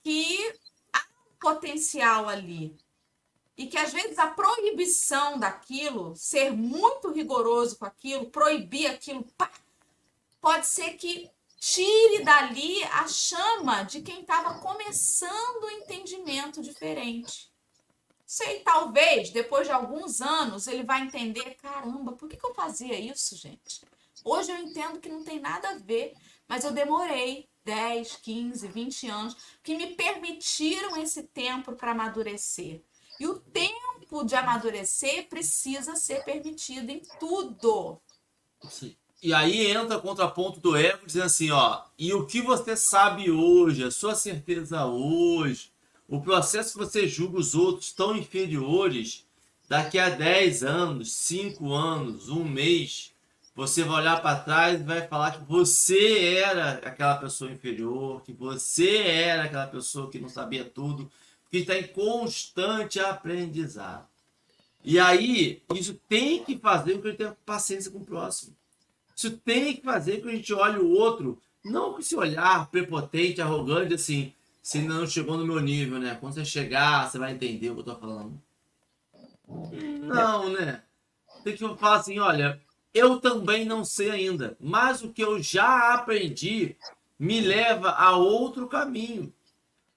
que 0.03 0.55
há 0.93 0.99
um 0.99 1.35
potencial 1.41 2.29
ali. 2.29 2.77
E 3.57 3.67
que 3.67 3.79
às 3.79 3.93
vezes 3.93 4.19
a 4.19 4.29
proibição 4.29 5.39
daquilo, 5.39 6.15
ser 6.17 6.51
muito 6.53 7.11
rigoroso 7.11 7.79
com 7.79 7.85
aquilo, 7.85 8.31
proibir 8.31 8.87
aquilo, 8.87 9.25
pá, 9.37 9.51
pode 10.41 10.67
ser 10.67 10.95
que 10.95 11.31
tire 11.59 12.25
dali 12.25 12.83
a 12.85 13.07
chama 13.07 13.85
de 13.85 14.03
quem 14.03 14.23
estava 14.23 14.59
começando 14.59 15.63
o 15.63 15.67
um 15.67 15.71
entendimento 15.71 16.61
diferente. 16.61 17.52
Sei, 18.35 18.61
talvez, 18.61 19.29
depois 19.29 19.67
de 19.67 19.75
alguns 19.75 20.23
anos, 20.23 20.67
ele 20.67 20.83
vai 20.83 21.03
entender: 21.03 21.55
caramba, 21.57 22.13
por 22.13 22.27
que, 22.27 22.39
que 22.39 22.47
eu 22.47 22.55
fazia 22.55 22.99
isso, 22.99 23.37
gente? 23.37 23.83
Hoje 24.25 24.51
eu 24.51 24.57
entendo 24.57 25.01
que 25.01 25.11
não 25.11 25.23
tem 25.23 25.39
nada 25.39 25.69
a 25.69 25.75
ver, 25.75 26.15
mas 26.49 26.65
eu 26.65 26.73
demorei 26.73 27.47
10, 27.63 28.17
15, 28.23 28.69
20 28.69 29.07
anos 29.11 29.37
que 29.63 29.77
me 29.77 29.89
permitiram 29.89 30.97
esse 30.97 31.25
tempo 31.25 31.75
para 31.75 31.91
amadurecer. 31.91 32.83
E 33.21 33.27
o 33.27 33.39
tempo 33.39 34.25
de 34.25 34.35
amadurecer 34.35 35.29
precisa 35.29 35.95
ser 35.95 36.25
permitido 36.25 36.89
em 36.89 37.03
tudo. 37.21 38.01
Sim. 38.67 38.97
E 39.23 39.35
aí 39.35 39.67
entra 39.67 39.99
o 39.99 40.03
contraponto 40.03 40.59
do 40.59 40.75
ego, 40.75 41.05
dizendo 41.05 41.27
assim, 41.27 41.51
ó, 41.51 41.85
e 41.99 42.15
o 42.15 42.27
que 42.27 42.41
você 42.41 42.79
sabe 42.79 43.31
hoje, 43.31 43.85
a 43.85 43.91
sua 43.91 44.15
certeza 44.15 44.87
hoje, 44.87 45.72
o 46.09 46.21
processo 46.21 46.73
que 46.73 46.79
você 46.79 47.09
julga 47.09 47.39
os 47.39 47.55
outros 47.55 47.93
tão 47.93 48.17
inferiores, 48.17 49.25
daqui 49.69 49.99
a 49.99 50.11
10 50.11 50.63
anos, 50.65 51.13
5 51.13 51.73
anos, 51.73 52.29
um 52.29 52.45
mês, 52.45 53.13
você 53.55 53.85
vai 53.85 54.01
olhar 54.01 54.21
para 54.21 54.41
trás 54.41 54.81
e 54.81 54.85
vai 54.85 55.07
falar 55.07 55.33
que 55.33 55.45
você 55.45 56.37
era 56.37 56.73
aquela 56.85 57.17
pessoa 57.17 57.51
inferior, 57.51 58.23
que 58.23 58.33
você 58.33 58.97
era 58.99 59.45
aquela 59.45 59.67
pessoa 59.67 60.11
que 60.11 60.19
não 60.19 60.29
sabia 60.29 60.65
tudo, 60.65 61.11
que 61.51 61.59
está 61.59 61.79
em 61.79 61.87
constante 61.87 62.99
aprendizado. 62.99 64.07
E 64.85 64.99
aí, 64.99 65.63
isso 65.75 65.95
tem 66.09 66.43
que 66.43 66.59
fazer 66.59 66.95
com 66.95 67.03
que 67.03 67.09
ele 67.09 67.17
tenha 67.17 67.37
paciência 67.45 67.91
com 67.91 67.99
o 67.99 68.05
próximo. 68.05 68.57
Isso 69.15 69.31
tem 69.39 69.77
que 69.77 69.83
fazer 69.83 70.17
com 70.17 70.23
que 70.23 70.29
a 70.29 70.37
gente 70.37 70.53
olhe 70.55 70.79
o 70.79 70.91
outro, 70.91 71.41
não 71.65 71.93
com 71.93 72.01
esse 72.01 72.17
olhar 72.17 72.69
prepotente, 72.71 73.41
arrogante, 73.41 73.95
assim, 73.95 74.33
se 74.63 74.79
ainda 74.79 74.95
não 74.95 75.07
chegou 75.07 75.37
no 75.37 75.47
meu 75.47 75.61
nível, 75.61 75.99
né? 75.99 76.17
Quando 76.21 76.35
você 76.35 76.45
chegar, 76.45 77.11
você 77.11 77.19
vai 77.19 77.33
entender 77.33 77.71
o 77.71 77.75
que 77.75 77.81
eu 77.81 77.85
tô 77.85 77.97
falando. 77.97 78.41
Não, 80.01 80.51
né? 80.51 80.83
Tem 81.43 81.57
que 81.57 81.77
falar 81.77 81.97
assim, 81.97 82.19
olha, 82.21 82.63
eu 82.95 83.19
também 83.19 83.65
não 83.65 83.85
sei 83.85 84.11
ainda, 84.11 84.57
mas 84.61 85.03
o 85.03 85.13
que 85.13 85.23
eu 85.23 85.43
já 85.43 85.95
aprendi 85.95 86.77
me 87.19 87.41
leva 87.41 87.91
a 87.91 88.17
outro 88.17 88.69
caminho. 88.69 89.33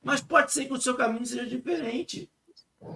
Mas 0.04 0.22
pode 0.22 0.52
ser 0.52 0.66
que 0.66 0.74
o 0.74 0.82
seu 0.82 0.96
caminho 0.96 1.26
seja 1.26 1.46
diferente. 1.46 2.30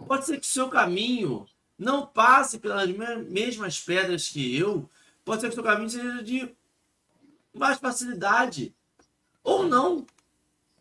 Pode 0.07 0.25
ser 0.25 0.39
que 0.39 0.45
o 0.45 0.49
seu 0.49 0.69
caminho 0.69 1.47
não 1.77 2.05
passe 2.05 2.59
pelas 2.59 2.89
mesmas 3.27 3.79
pedras 3.79 4.27
que 4.27 4.55
eu. 4.55 4.89
Pode 5.25 5.41
ser 5.41 5.47
que 5.47 5.53
o 5.53 5.55
seu 5.55 5.63
caminho 5.63 5.89
seja 5.89 6.23
de 6.23 6.49
mais 7.53 7.79
facilidade. 7.79 8.73
Ou 9.43 9.67
não. 9.67 10.05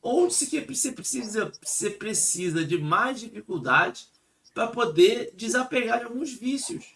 Ou 0.00 0.30
se 0.30 0.46
você 0.46 0.92
precisa, 0.92 1.52
você 1.62 1.90
precisa 1.90 2.64
de 2.64 2.78
mais 2.78 3.20
dificuldade 3.20 4.06
para 4.54 4.68
poder 4.68 5.32
desapegar 5.34 5.98
de 5.98 6.04
alguns 6.04 6.32
vícios. 6.32 6.94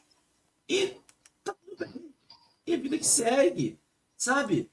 E 0.68 0.96
tá 1.44 1.54
tudo 1.54 1.78
bem. 1.78 2.12
E 2.66 2.74
a 2.74 2.76
vida 2.76 2.98
que 2.98 3.06
segue. 3.06 3.78
Sabe? 4.16 4.70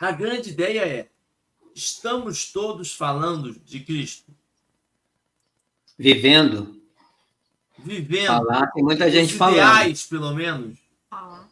A 0.00 0.12
grande 0.12 0.50
ideia 0.50 0.86
é: 0.86 1.08
estamos 1.74 2.52
todos 2.52 2.92
falando 2.94 3.58
de 3.60 3.80
Cristo? 3.80 4.32
Vivendo. 5.98 6.80
Vivendo. 7.78 8.26
Falar, 8.26 8.66
tem 8.72 8.82
muita 8.82 9.10
gente 9.10 9.32
Os 9.32 9.38
falando. 9.38 9.56
ideais, 9.56 10.06
pelo 10.06 10.34
menos. 10.34 10.78
Falar. 11.08 11.48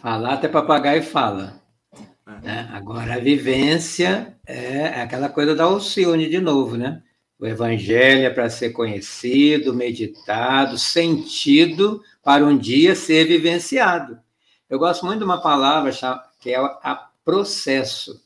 Falar 0.00 0.34
até 0.34 0.48
papagaio 0.48 1.02
fala. 1.02 1.60
É. 2.26 2.40
né? 2.42 2.70
Agora, 2.72 3.14
a 3.14 3.18
vivência 3.20 4.35
é 4.46 5.02
aquela 5.02 5.28
coisa 5.28 5.54
da 5.54 5.64
Alcione 5.64 6.28
de 6.28 6.40
novo, 6.40 6.76
né? 6.76 7.02
O 7.38 7.46
evangelho 7.46 8.24
é 8.24 8.30
para 8.30 8.48
ser 8.48 8.70
conhecido, 8.70 9.74
meditado, 9.74 10.78
sentido, 10.78 12.02
para 12.22 12.44
um 12.44 12.56
dia 12.56 12.94
ser 12.94 13.26
vivenciado. 13.26 14.18
Eu 14.70 14.78
gosto 14.78 15.04
muito 15.04 15.18
de 15.18 15.24
uma 15.24 15.40
palavra 15.40 15.90
que 16.40 16.50
é 16.50 16.56
a 16.56 17.08
processo. 17.24 18.22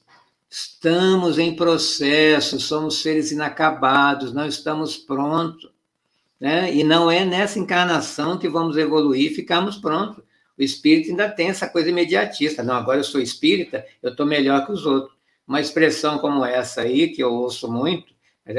Estamos 0.49 1.39
em 1.39 1.57
processo, 1.57 2.61
somos 2.61 3.03
seres 3.03 3.33
inacabados, 3.33 4.33
não 4.33 4.47
estamos 4.47 4.97
prontos. 4.97 5.71
Né? 6.39 6.73
E 6.75 6.85
não 6.85 7.11
é 7.11 7.25
nessa 7.25 7.59
encarnação 7.59 8.39
que 8.39 8.49
vamos 8.49 8.77
evoluir 8.77 9.33
e 9.33 9.35
ficarmos 9.35 9.77
prontos. 9.77 10.23
O 10.57 10.63
espírito 10.63 11.11
ainda 11.11 11.29
tem 11.29 11.49
essa 11.49 11.69
coisa 11.69 11.91
imediatista. 11.91 12.63
Não, 12.63 12.75
agora 12.75 13.01
eu 13.01 13.05
sou 13.05 13.21
espírita, 13.21 13.85
eu 14.03 14.11
estou 14.11 14.27
melhor 14.27 14.65
que 14.65 14.73
os 14.73 14.87
outros. 14.87 15.20
Uma 15.51 15.61
expressão 15.61 16.21
como 16.21 16.45
essa 16.45 16.83
aí, 16.83 17.09
que 17.09 17.21
eu 17.21 17.33
ouço 17.35 17.69
muito, 17.69 18.15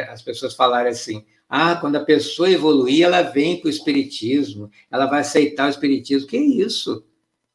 as 0.09 0.21
pessoas 0.21 0.53
falarem 0.53 0.91
assim: 0.91 1.23
ah, 1.47 1.77
quando 1.77 1.95
a 1.95 2.03
pessoa 2.03 2.51
evoluir, 2.51 3.05
ela 3.05 3.21
vem 3.21 3.61
para 3.61 3.67
o 3.67 3.71
espiritismo, 3.71 4.69
ela 4.91 5.05
vai 5.05 5.21
aceitar 5.21 5.67
o 5.67 5.69
espiritismo. 5.69 6.27
Que 6.27 6.35
isso? 6.35 7.05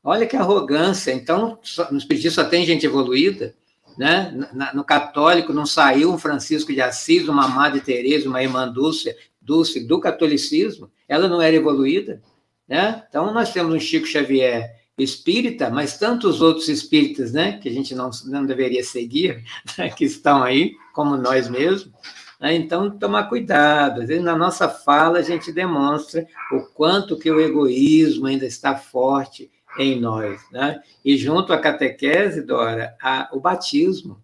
Olha 0.03 0.27
que 0.27 0.37
arrogância. 0.37 1.13
Então, 1.13 1.59
no 1.91 1.99
espiritismo 1.99 2.43
só 2.43 2.49
tem 2.49 2.65
gente 2.65 2.87
evoluída? 2.87 3.55
Né? 3.99 4.33
No 4.73 4.83
católico 4.83 5.53
não 5.53 5.67
saiu 5.67 6.15
um 6.15 6.19
Francisco 6.19 6.73
de 6.73 6.81
Assis, 6.81 7.29
uma 7.29 7.47
Madre 7.47 7.83
Teresa, 7.83 8.31
uma 8.31 8.43
irmã 8.43 8.67
Dulce, 8.67 9.15
Dulce 9.39 9.87
do 9.87 10.01
catolicismo? 10.01 10.91
Ela 11.07 11.29
não 11.29 11.43
era 11.43 11.55
evoluída? 11.55 12.23
Né? 12.67 13.05
Então, 13.07 13.35
nós 13.35 13.53
temos 13.53 13.75
um 13.75 13.81
Chico 13.81 14.07
Xavier 14.07 14.81
espírita, 14.99 15.71
mas 15.71 15.99
tantos 15.99 16.41
outros 16.41 16.69
espíritas 16.69 17.33
né, 17.33 17.59
que 17.59 17.69
a 17.69 17.73
gente 17.73 17.95
não, 17.95 18.11
não 18.27 18.47
deveria 18.47 18.83
seguir, 18.83 19.45
né, 19.77 19.91
que 19.91 20.05
estão 20.05 20.43
aí, 20.43 20.75
como 20.93 21.17
nós 21.17 21.49
mesmos. 21.49 21.93
Né? 22.41 22.55
Então, 22.55 22.91
tomar 22.91 23.25
cuidado. 23.25 24.03
Às 24.03 24.09
vezes, 24.09 24.25
na 24.25 24.37
nossa 24.37 24.69
fala, 24.69 25.19
a 25.19 25.23
gente 25.23 25.53
demonstra 25.53 26.27
o 26.53 26.61
quanto 26.61 27.19
que 27.19 27.31
o 27.31 27.41
egoísmo 27.41 28.27
ainda 28.27 28.47
está 28.47 28.77
forte 28.77 29.51
em 29.79 30.01
nós. 30.01 30.41
Né? 30.51 30.81
E 31.05 31.17
junto 31.17 31.53
à 31.53 31.59
catequese, 31.59 32.43
Dora, 32.43 32.97
a, 33.03 33.29
o 33.33 33.41
batismo. 33.41 34.23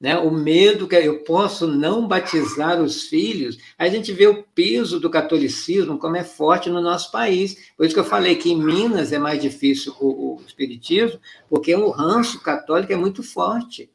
Né? 0.00 0.16
O 0.16 0.30
medo 0.30 0.86
que 0.86 0.94
eu 0.94 1.24
posso 1.24 1.66
não 1.66 2.06
batizar 2.06 2.80
os 2.80 3.04
filhos, 3.08 3.58
a 3.76 3.88
gente 3.88 4.12
vê 4.12 4.28
o 4.28 4.44
peso 4.54 5.00
do 5.00 5.10
catolicismo 5.10 5.98
como 5.98 6.16
é 6.16 6.22
forte 6.22 6.70
no 6.70 6.80
nosso 6.80 7.10
país. 7.10 7.72
Por 7.76 7.84
isso 7.84 7.94
que 7.94 8.00
eu 8.00 8.04
falei 8.04 8.36
que 8.36 8.52
em 8.52 8.62
Minas 8.62 9.12
é 9.12 9.18
mais 9.18 9.42
difícil 9.42 9.92
o, 9.98 10.36
o 10.36 10.42
espiritismo, 10.46 11.18
porque 11.48 11.74
o 11.74 11.90
ranço 11.90 12.40
católico 12.40 12.92
é 12.92 12.96
muito 12.96 13.22
forte. 13.24 13.90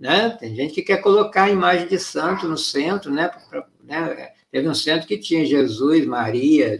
Né? 0.00 0.30
Tem 0.30 0.54
gente 0.54 0.74
que 0.74 0.82
quer 0.82 0.98
colocar 0.98 1.44
a 1.44 1.50
imagem 1.50 1.88
de 1.88 1.98
santo 1.98 2.48
no 2.48 2.56
centro, 2.56 3.12
né? 3.12 3.28
Pra, 3.28 3.66
né? 3.82 4.30
Teve 4.50 4.68
um 4.68 4.74
centro 4.74 5.06
que 5.06 5.18
tinha 5.18 5.44
Jesus, 5.44 6.06
Maria, 6.06 6.78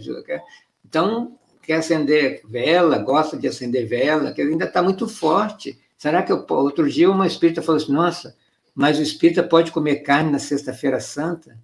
então 0.84 1.36
quer 1.62 1.76
acender 1.76 2.40
vela, 2.44 2.98
gosta 2.98 3.36
de 3.36 3.48
acender 3.48 3.86
vela, 3.86 4.32
que 4.32 4.40
ainda 4.40 4.64
está 4.64 4.82
muito 4.82 5.08
forte. 5.08 5.78
Será 5.96 6.22
que 6.22 6.30
eu, 6.30 6.44
outro 6.50 6.88
dia 6.88 7.10
uma 7.10 7.26
espírita 7.26 7.62
falou 7.62 7.82
assim, 7.82 7.92
nossa, 7.92 8.36
mas 8.74 8.98
o 8.98 9.02
espírita 9.02 9.42
pode 9.42 9.70
comer 9.70 9.96
carne 9.96 10.32
na 10.32 10.38
sexta-feira 10.38 11.00
santa? 11.00 11.56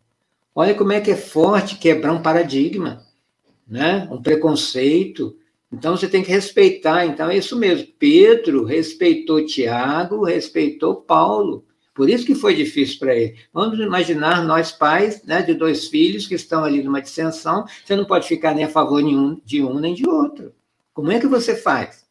Olha 0.55 0.75
como 0.75 0.93
é 0.93 1.01
que 1.01 1.11
é 1.11 1.17
forte 1.17 1.79
quebrar 1.79 2.13
um 2.13 2.23
paradigma, 2.23 3.05
né? 3.67 4.09
um 4.11 4.21
preconceito. 4.21 5.37
Então 5.73 5.97
você 5.97 6.09
tem 6.09 6.23
que 6.23 6.31
respeitar. 6.31 7.07
Então 7.07 7.31
é 7.31 7.37
isso 7.37 7.57
mesmo. 7.57 7.89
Pedro 7.99 8.65
respeitou 8.65 9.45
Tiago, 9.45 10.25
respeitou 10.25 10.97
Paulo. 10.97 11.65
Por 11.95 12.09
isso 12.09 12.25
que 12.25 12.35
foi 12.35 12.55
difícil 12.55 12.99
para 12.99 13.15
ele. 13.15 13.37
Vamos 13.53 13.79
imaginar 13.79 14.45
nós 14.45 14.73
pais 14.73 15.23
né, 15.25 15.43
de 15.43 15.55
dois 15.55 15.89
filhos 15.89 16.27
que 16.27 16.35
estão 16.35 16.65
ali 16.65 16.83
numa 16.83 17.03
dissensão, 17.03 17.67
você 17.85 17.95
não 17.95 18.05
pode 18.05 18.27
ficar 18.27 18.55
nem 18.55 18.65
a 18.65 18.69
favor 18.69 19.03
de 19.45 19.63
um 19.63 19.79
nem 19.79 19.95
de 19.95 20.09
outro. 20.09 20.55
Como 20.95 21.13
é 21.13 21.19
que 21.19 21.27
você 21.27 21.55
faz? 21.55 22.07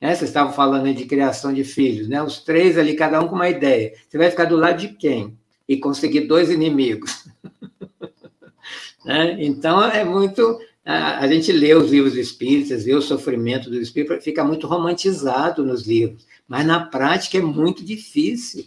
É, 0.00 0.08
vocês 0.14 0.30
estavam 0.30 0.52
falando 0.52 0.92
de 0.92 1.04
criação 1.06 1.52
de 1.52 1.64
filhos, 1.64 2.08
né? 2.08 2.22
Os 2.22 2.38
três 2.38 2.76
ali, 2.76 2.94
cada 2.94 3.20
um 3.20 3.28
com 3.28 3.34
uma 3.34 3.48
ideia. 3.48 3.94
Você 4.08 4.18
vai 4.18 4.30
ficar 4.30 4.44
do 4.44 4.56
lado 4.56 4.78
de 4.78 4.88
quem? 4.88 5.36
E 5.68 5.76
conseguir 5.76 6.22
dois 6.22 6.50
inimigos. 6.50 7.26
né? 9.04 9.36
Então, 9.40 9.82
é 9.82 10.04
muito... 10.04 10.58
A 10.84 11.26
gente 11.26 11.50
lê 11.50 11.74
os 11.74 11.90
livros 11.90 12.14
espíritas, 12.14 12.84
vê 12.84 12.94
o 12.94 13.00
sofrimento 13.00 13.70
do 13.70 13.80
espírito, 13.80 14.20
fica 14.20 14.44
muito 14.44 14.66
romantizado 14.66 15.64
nos 15.64 15.86
livros. 15.86 16.26
Mas, 16.46 16.66
na 16.66 16.84
prática, 16.84 17.38
é 17.38 17.40
muito 17.40 17.82
difícil 17.82 18.66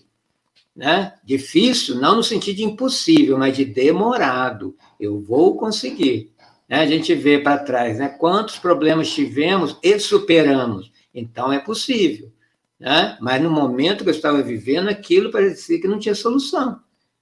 né? 0.78 1.14
Difícil, 1.24 1.96
não 1.96 2.18
no 2.18 2.24
sentido 2.24 2.58
de 2.58 2.64
impossível, 2.64 3.36
mas 3.36 3.58
de 3.58 3.66
demorado. 3.66 4.76
Eu 5.00 5.20
vou 5.20 5.58
conseguir. 5.58 6.32
Né? 6.70 6.82
A 6.82 6.86
gente 6.86 7.16
vê 7.16 7.40
para 7.40 7.58
trás, 7.58 7.98
né? 7.98 8.08
Quantos 8.08 8.60
problemas 8.60 9.10
tivemos 9.10 9.76
e 9.82 10.00
superamos. 10.00 10.92
Então 11.18 11.52
é 11.52 11.58
possível. 11.58 12.32
Né? 12.80 13.18
Mas 13.20 13.42
no 13.42 13.50
momento 13.50 14.04
que 14.04 14.10
eu 14.10 14.14
estava 14.14 14.44
vivendo, 14.44 14.88
aquilo 14.88 15.32
parecia 15.32 15.82
que 15.82 15.88
não 15.88 15.98
tinha 15.98 16.14
solução. 16.14 16.80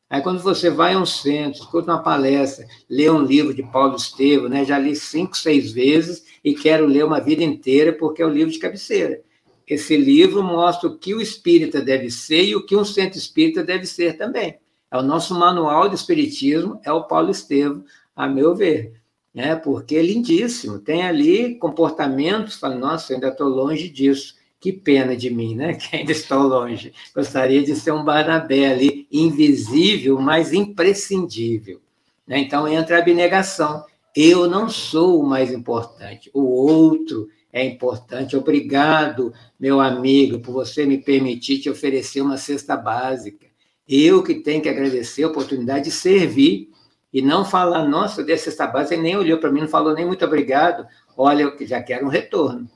Aí 0.10 0.22
quando 0.22 0.42
você 0.42 0.70
vai 0.70 0.94
a 0.94 1.00
um 1.00 1.06
centro, 1.06 1.62
escuta 1.62 1.92
uma 1.92 2.04
palestra, 2.04 2.68
lê 2.90 3.10
um 3.10 3.24
livro 3.24 3.54
de 3.54 3.64
Paulo 3.64 3.96
Estevam, 3.96 4.50
né? 4.50 4.66
Já 4.66 4.78
li 4.78 4.96
cinco, 4.96 5.36
seis 5.36 5.72
vezes 5.72 6.26
e 6.44 6.54
quero 6.54 6.86
ler 6.86 7.06
uma 7.06 7.22
vida 7.22 7.42
inteira 7.42 7.94
porque 7.94 8.22
é 8.22 8.26
o 8.26 8.30
livro 8.30 8.52
de 8.52 8.60
cabeceira. 8.60 9.22
Esse 9.66 9.96
livro 9.98 10.44
mostra 10.44 10.90
o 10.90 10.98
que 10.98 11.16
o 11.16 11.22
espírita 11.22 11.82
deve 11.82 12.12
ser 12.12 12.44
e 12.44 12.56
o 12.56 12.66
que 12.66 12.76
um 12.76 12.86
centro 12.86 13.18
espírita 13.18 13.64
deve 13.64 13.86
ser 13.86 14.18
também. 14.18 14.60
É 14.92 14.98
o 14.98 15.02
nosso 15.02 15.34
manual 15.34 15.88
de 15.88 15.96
espiritismo, 15.96 16.80
é 16.84 16.92
o 16.92 17.06
Paulo 17.06 17.32
Estevam, 17.32 17.84
a 18.16 18.28
meu 18.28 18.54
ver. 18.54 18.94
Né? 19.36 19.54
Porque 19.54 19.98
é 19.98 20.02
lindíssimo. 20.02 20.80
Tem 20.80 21.04
ali 21.04 21.56
comportamentos, 21.56 22.56
fala, 22.56 22.76
nossa, 22.76 23.12
eu 23.12 23.18
ainda 23.18 23.28
estou 23.28 23.50
longe 23.50 23.90
disso. 23.90 24.36
Que 24.62 24.72
pena 24.72 25.16
de 25.16 25.30
mim, 25.30 25.54
né? 25.54 25.74
Que 25.76 25.98
ainda 25.98 26.14
estou 26.14 26.44
longe. 26.44 26.94
Gostaria 27.14 27.62
de 27.62 27.76
ser 27.76 27.92
um 27.92 28.06
Barnabé 28.06 28.72
ali, 28.72 29.06
invisível, 29.12 30.18
mas 30.22 30.54
imprescindível. 30.54 31.82
Né? 32.26 32.40
Então 32.40 32.66
entra 32.66 32.96
a 32.96 33.00
abnegação. 33.00 33.84
Eu 34.16 34.50
não 34.50 34.70
sou 34.70 35.20
o 35.20 35.28
mais 35.28 35.52
importante, 35.52 36.32
o 36.34 36.42
outro 36.46 37.28
é 37.52 37.66
importante. 37.66 38.38
Obrigado, 38.38 39.34
meu 39.60 39.82
amigo, 39.82 40.40
por 40.40 40.54
você 40.54 40.86
me 40.86 40.98
permitir 40.98 41.60
te 41.60 41.70
oferecer 41.70 42.22
uma 42.22 42.38
cesta 42.38 42.78
básica. 42.78 43.46
Eu 43.88 44.24
que 44.24 44.36
tenho 44.36 44.62
que 44.62 44.70
agradecer 44.70 45.24
a 45.24 45.28
oportunidade 45.28 45.86
de 45.86 45.92
servir 45.92 46.70
e 47.16 47.22
não 47.22 47.46
falar, 47.46 47.88
nossa, 47.88 48.20
eu 48.20 48.26
dei 48.26 48.36
a 48.36 48.38
cesta 48.38 48.68
básica, 48.68 48.94
ele 48.94 49.04
nem 49.04 49.16
olhou 49.16 49.38
para 49.38 49.50
mim, 49.50 49.62
não 49.62 49.70
falou 49.70 49.94
nem 49.94 50.06
muito 50.06 50.26
obrigado. 50.26 50.86
Olha, 51.16 51.44
eu 51.44 51.66
já 51.66 51.82
quero 51.82 52.06
um 52.06 52.10
retorno. 52.10 52.70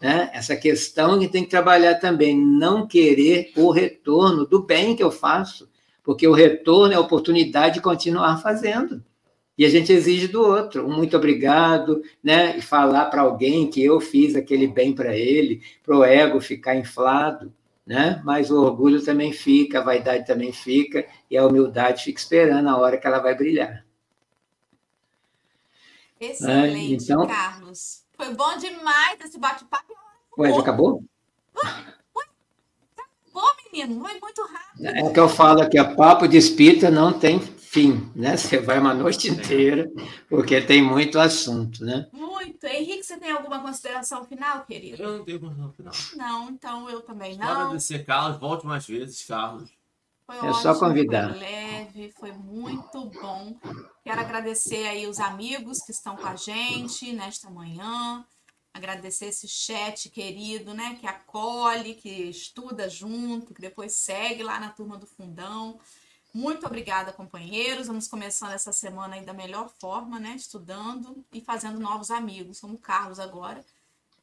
Né? 0.00 0.30
Essa 0.32 0.56
questão 0.56 1.18
que 1.18 1.28
tem 1.28 1.44
que 1.44 1.50
trabalhar 1.50 1.96
também, 1.96 2.34
não 2.34 2.86
querer 2.86 3.52
o 3.54 3.70
retorno 3.70 4.46
do 4.46 4.62
bem 4.62 4.96
que 4.96 5.02
eu 5.02 5.10
faço, 5.10 5.68
porque 6.02 6.26
o 6.26 6.32
retorno 6.32 6.94
é 6.94 6.96
a 6.96 7.00
oportunidade 7.00 7.74
de 7.74 7.80
continuar 7.82 8.38
fazendo. 8.38 9.04
E 9.58 9.66
a 9.66 9.68
gente 9.68 9.92
exige 9.92 10.26
do 10.26 10.40
outro 10.40 10.86
um 10.86 10.96
muito 10.96 11.14
obrigado, 11.14 12.00
né? 12.24 12.56
E 12.56 12.62
falar 12.62 13.10
para 13.10 13.20
alguém 13.20 13.68
que 13.68 13.84
eu 13.84 14.00
fiz 14.00 14.34
aquele 14.34 14.66
bem 14.66 14.94
para 14.94 15.14
ele, 15.14 15.60
para 15.84 15.98
o 15.98 16.02
ego 16.02 16.40
ficar 16.40 16.74
inflado, 16.76 17.52
né? 17.86 18.20
Mas 18.24 18.50
o 18.50 18.62
orgulho 18.62 19.04
também 19.04 19.32
fica, 19.32 19.80
a 19.80 19.84
vaidade 19.84 20.26
também 20.26 20.52
fica, 20.52 21.06
e 21.30 21.36
a 21.36 21.46
humildade 21.46 22.04
fica 22.04 22.18
esperando 22.18 22.68
a 22.68 22.76
hora 22.76 22.98
que 22.98 23.06
ela 23.06 23.18
vai 23.18 23.34
brilhar. 23.34 23.84
Excelente, 26.20 26.94
é, 26.94 26.96
então... 26.96 27.26
Carlos. 27.26 28.02
Foi 28.16 28.32
bom 28.34 28.56
demais 28.56 29.18
esse 29.24 29.38
bate-papo. 29.38 29.94
Ué, 30.38 30.52
já 30.52 30.60
acabou? 30.60 31.04
Acabou, 31.56 33.50
menino. 33.72 34.00
Foi 34.00 34.20
muito 34.20 34.42
rápido. 34.42 34.86
É 34.86 35.02
o 35.02 35.12
que 35.12 35.18
eu 35.18 35.28
falo 35.28 35.62
aqui, 35.62 35.76
a 35.76 35.94
papo 35.94 36.28
de 36.28 36.36
espírita 36.36 36.90
não 36.90 37.12
tem 37.12 37.40
fim, 37.72 38.12
né? 38.14 38.36
Você 38.36 38.58
vai 38.58 38.78
uma 38.78 38.92
noite 38.92 39.30
inteira, 39.30 39.90
porque 40.28 40.60
tem 40.60 40.82
muito 40.82 41.18
assunto, 41.18 41.82
né? 41.82 42.06
Muito. 42.12 42.66
Henrique, 42.66 43.02
você 43.02 43.16
tem 43.16 43.30
alguma 43.30 43.60
consideração 43.60 44.24
final, 44.24 44.64
querido? 44.64 45.02
Eu 45.02 45.18
não 45.18 45.24
tenho 45.24 45.40
consideração 45.40 45.72
final. 45.72 45.92
Não, 46.16 46.50
então 46.50 46.90
eu 46.90 47.00
também 47.00 47.36
não. 47.36 47.46
Quero 47.46 47.60
agradecer, 47.60 48.04
Carlos. 48.04 48.38
Volte 48.38 48.66
mais 48.66 48.86
vezes, 48.86 49.24
Carlos. 49.24 49.70
Foi 50.26 50.36
é 50.36 50.38
ótimo, 50.38 50.54
só 50.54 50.74
convidar. 50.78 51.30
Foi 51.30 51.38
leve, 51.40 52.12
foi 52.12 52.32
muito 52.32 53.06
bom. 53.20 53.56
Quero 54.04 54.20
agradecer 54.20 54.86
aí 54.86 55.06
os 55.06 55.18
amigos 55.18 55.80
que 55.80 55.90
estão 55.90 56.14
com 56.14 56.26
a 56.26 56.36
gente 56.36 57.12
nesta 57.12 57.50
manhã. 57.50 58.24
Agradecer 58.72 59.26
esse 59.26 59.48
chat 59.48 60.08
querido, 60.10 60.72
né? 60.74 60.96
Que 61.00 61.06
acolhe, 61.06 61.94
que 61.94 62.08
estuda 62.08 62.88
junto, 62.88 63.54
que 63.54 63.60
depois 63.60 63.92
segue 63.92 64.42
lá 64.42 64.60
na 64.60 64.68
turma 64.68 64.96
do 64.96 65.06
Fundão. 65.06 65.80
Muito 66.34 66.66
obrigada, 66.66 67.12
companheiros. 67.12 67.88
Vamos 67.88 68.08
começando 68.08 68.52
essa 68.52 68.72
semana 68.72 69.16
aí 69.16 69.24
da 69.24 69.34
melhor 69.34 69.70
forma, 69.78 70.18
né? 70.18 70.34
Estudando 70.34 71.22
e 71.30 71.42
fazendo 71.42 71.78
novos 71.78 72.10
amigos, 72.10 72.58
como 72.58 72.74
o 72.74 72.78
Carlos 72.78 73.20
agora, 73.20 73.62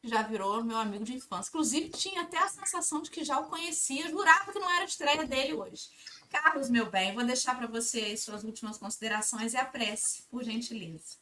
que 0.02 0.08
já 0.08 0.24
virou 0.24 0.64
meu 0.64 0.78
amigo 0.78 1.04
de 1.04 1.14
infância. 1.14 1.50
Inclusive, 1.50 1.90
tinha 1.90 2.22
até 2.22 2.40
a 2.40 2.48
sensação 2.48 3.04
de 3.04 3.12
que 3.12 3.24
já 3.24 3.40
o 3.40 3.46
conhecia, 3.46 4.10
jurava 4.10 4.52
que 4.52 4.58
não 4.58 4.70
era 4.72 4.82
a 4.82 4.88
estreia 4.88 5.26
dele 5.26 5.54
hoje. 5.54 5.84
Carlos, 6.32 6.70
meu 6.70 6.90
bem, 6.90 7.14
vou 7.14 7.24
deixar 7.24 7.56
para 7.56 7.68
você 7.68 8.18
suas 8.18 8.44
últimas 8.44 8.78
considerações 8.78 9.54
e 9.54 9.58
a 9.58 9.66
prece, 9.66 10.24
por 10.32 10.44
gentileza. 10.44 11.18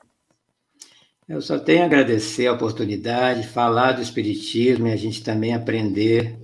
Eu 1.27 1.41
só 1.41 1.59
tenho 1.59 1.83
a 1.83 1.85
agradecer 1.85 2.47
a 2.47 2.53
oportunidade, 2.53 3.45
falar 3.49 3.91
do 3.91 4.01
Espiritismo 4.01 4.88
e 4.88 4.93
a 4.93 4.95
gente 4.95 5.21
também 5.21 5.53
aprender 5.53 6.39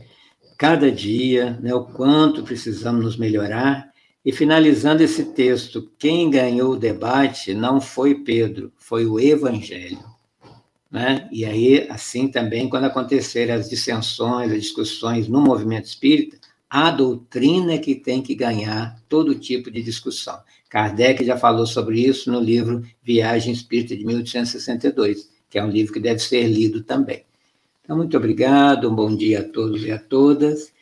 cada 0.58 0.92
dia 0.92 1.58
né, 1.62 1.74
o 1.74 1.86
quanto 1.86 2.44
precisamos 2.44 3.06
nos 3.06 3.16
melhorar 3.16 3.93
e 4.26 4.32
finalizando 4.32 5.04
esse 5.04 5.26
texto, 5.26 5.92
quem 6.00 6.30
ganhou 6.30 6.74
o 6.74 6.80
debate 6.80 7.54
não 7.54 7.82
foi 7.82 8.16
Pedro, 8.16 8.72
foi 8.78 9.06
o 9.06 9.20
Evangelho. 9.20 10.00
Né? 10.90 11.28
E 11.32 11.44
aí, 11.44 11.88
assim 11.90 12.30
também, 12.30 12.70
quando 12.70 12.86
acontecerem 12.86 13.54
as 13.54 13.70
dissensões, 13.70 14.52
as 14.52 14.62
discussões 14.62 15.28
no 15.28 15.42
movimento 15.42 15.86
espírita, 15.86 16.38
a 16.70 16.90
doutrina 16.90 17.74
é 17.74 17.78
que 17.78 17.96
tem 17.96 18.22
que 18.22 18.34
ganhar 18.34 18.98
todo 19.10 19.36
tipo 19.36 19.70
de 19.70 19.84
discussão. 19.84 20.40
Kardec 20.70 21.24
já 21.24 21.38
falou 21.38 21.68
sobre 21.68 22.00
isso 22.00 22.32
no 22.32 22.40
livro 22.40 22.82
Viagem 23.04 23.54
Espírita 23.54 23.96
de 23.96 24.06
1862, 24.06 25.30
que 25.50 25.60
é 25.60 25.64
um 25.64 25.70
livro 25.70 25.94
que 25.94 26.00
deve 26.00 26.20
ser 26.20 26.48
lido 26.48 26.82
também. 26.82 27.26
Então, 27.84 27.98
muito 27.98 28.16
obrigado, 28.16 28.90
um 28.90 28.96
bom 28.96 29.14
dia 29.16 29.42
a 29.42 29.44
todos 29.44 29.84
e 29.84 29.92
a 29.92 30.00
todas 30.00 30.73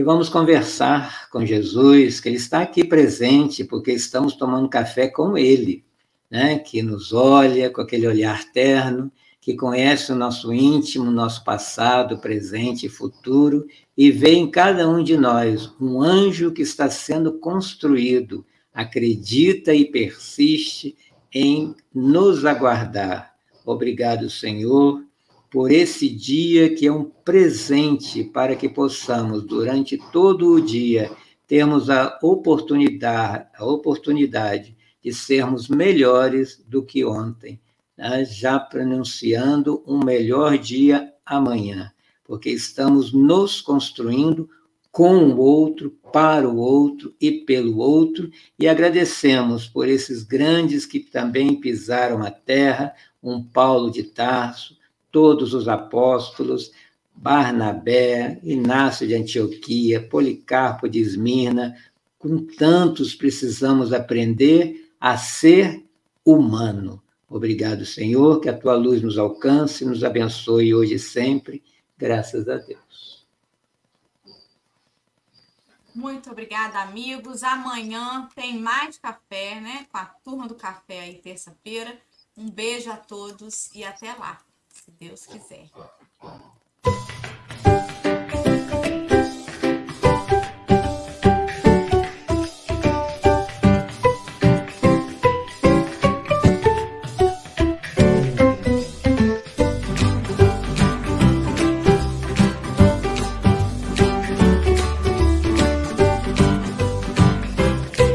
e 0.00 0.02
vamos 0.02 0.30
conversar 0.30 1.28
com 1.28 1.44
Jesus, 1.44 2.20
que 2.20 2.28
Ele 2.30 2.38
está 2.38 2.62
aqui 2.62 2.82
presente, 2.82 3.62
porque 3.62 3.92
estamos 3.92 4.34
tomando 4.34 4.66
café 4.66 5.08
com 5.08 5.36
Ele, 5.36 5.84
né? 6.30 6.58
que 6.58 6.80
nos 6.80 7.12
olha 7.12 7.68
com 7.68 7.82
aquele 7.82 8.06
olhar 8.06 8.50
terno, 8.50 9.12
que 9.42 9.54
conhece 9.54 10.10
o 10.10 10.16
nosso 10.16 10.54
íntimo, 10.54 11.10
nosso 11.10 11.44
passado, 11.44 12.16
presente 12.16 12.86
e 12.86 12.88
futuro, 12.88 13.66
e 13.94 14.10
vê 14.10 14.32
em 14.32 14.50
cada 14.50 14.88
um 14.88 15.04
de 15.04 15.18
nós 15.18 15.70
um 15.78 16.00
anjo 16.00 16.50
que 16.50 16.62
está 16.62 16.88
sendo 16.88 17.34
construído, 17.34 18.42
acredita 18.72 19.74
e 19.74 19.84
persiste 19.84 20.96
em 21.30 21.74
nos 21.94 22.46
aguardar. 22.46 23.34
Obrigado, 23.66 24.30
Senhor 24.30 25.04
por 25.50 25.72
esse 25.72 26.08
dia 26.08 26.72
que 26.74 26.86
é 26.86 26.92
um 26.92 27.04
presente 27.04 28.22
para 28.22 28.54
que 28.54 28.68
possamos, 28.68 29.42
durante 29.42 29.98
todo 30.12 30.52
o 30.52 30.60
dia, 30.60 31.10
termos 31.46 31.90
a 31.90 32.16
oportunidade, 32.22 33.48
a 33.56 33.64
oportunidade 33.64 34.76
de 35.02 35.12
sermos 35.12 35.68
melhores 35.68 36.62
do 36.68 36.84
que 36.84 37.04
ontem, 37.04 37.60
né? 37.98 38.24
já 38.24 38.60
pronunciando 38.60 39.82
um 39.86 39.98
melhor 39.98 40.56
dia 40.56 41.12
amanhã, 41.26 41.92
porque 42.24 42.50
estamos 42.50 43.12
nos 43.12 43.60
construindo 43.60 44.48
com 44.92 45.24
o 45.24 45.38
outro, 45.38 45.90
para 46.12 46.48
o 46.48 46.56
outro 46.56 47.14
e 47.20 47.32
pelo 47.32 47.78
outro, 47.78 48.30
e 48.58 48.68
agradecemos 48.68 49.66
por 49.66 49.88
esses 49.88 50.22
grandes 50.22 50.84
que 50.84 51.00
também 51.00 51.60
pisaram 51.60 52.22
a 52.22 52.30
terra, 52.30 52.92
um 53.22 53.42
Paulo 53.42 53.90
de 53.90 54.02
Tarso, 54.02 54.79
todos 55.10 55.54
os 55.54 55.68
apóstolos, 55.68 56.72
Barnabé, 57.14 58.40
Inácio 58.42 59.06
de 59.06 59.14
Antioquia, 59.14 60.06
Policarpo 60.08 60.88
de 60.88 61.00
Esmirna, 61.00 61.76
com 62.18 62.46
tantos 62.46 63.14
precisamos 63.14 63.92
aprender 63.92 64.90
a 65.00 65.16
ser 65.16 65.84
humano. 66.24 67.02
Obrigado, 67.28 67.84
Senhor, 67.84 68.40
que 68.40 68.48
a 68.48 68.56
tua 68.56 68.74
luz 68.74 69.02
nos 69.02 69.18
alcance, 69.18 69.84
nos 69.84 70.02
abençoe 70.02 70.74
hoje 70.74 70.94
e 70.94 70.98
sempre, 70.98 71.62
graças 71.96 72.48
a 72.48 72.56
Deus. 72.56 73.26
Muito 75.94 76.30
obrigada, 76.30 76.80
amigos. 76.80 77.42
Amanhã 77.42 78.28
tem 78.34 78.58
mais 78.58 78.96
café, 78.96 79.60
né? 79.60 79.86
Com 79.90 79.98
a 79.98 80.04
turma 80.06 80.48
do 80.48 80.54
café 80.54 81.00
aí, 81.00 81.14
terça-feira. 81.16 81.98
Um 82.36 82.48
beijo 82.48 82.90
a 82.90 82.96
todos 82.96 83.70
e 83.74 83.84
até 83.84 84.12
lá 84.14 84.40
Deus 84.98 85.26
quiser. 85.26 85.70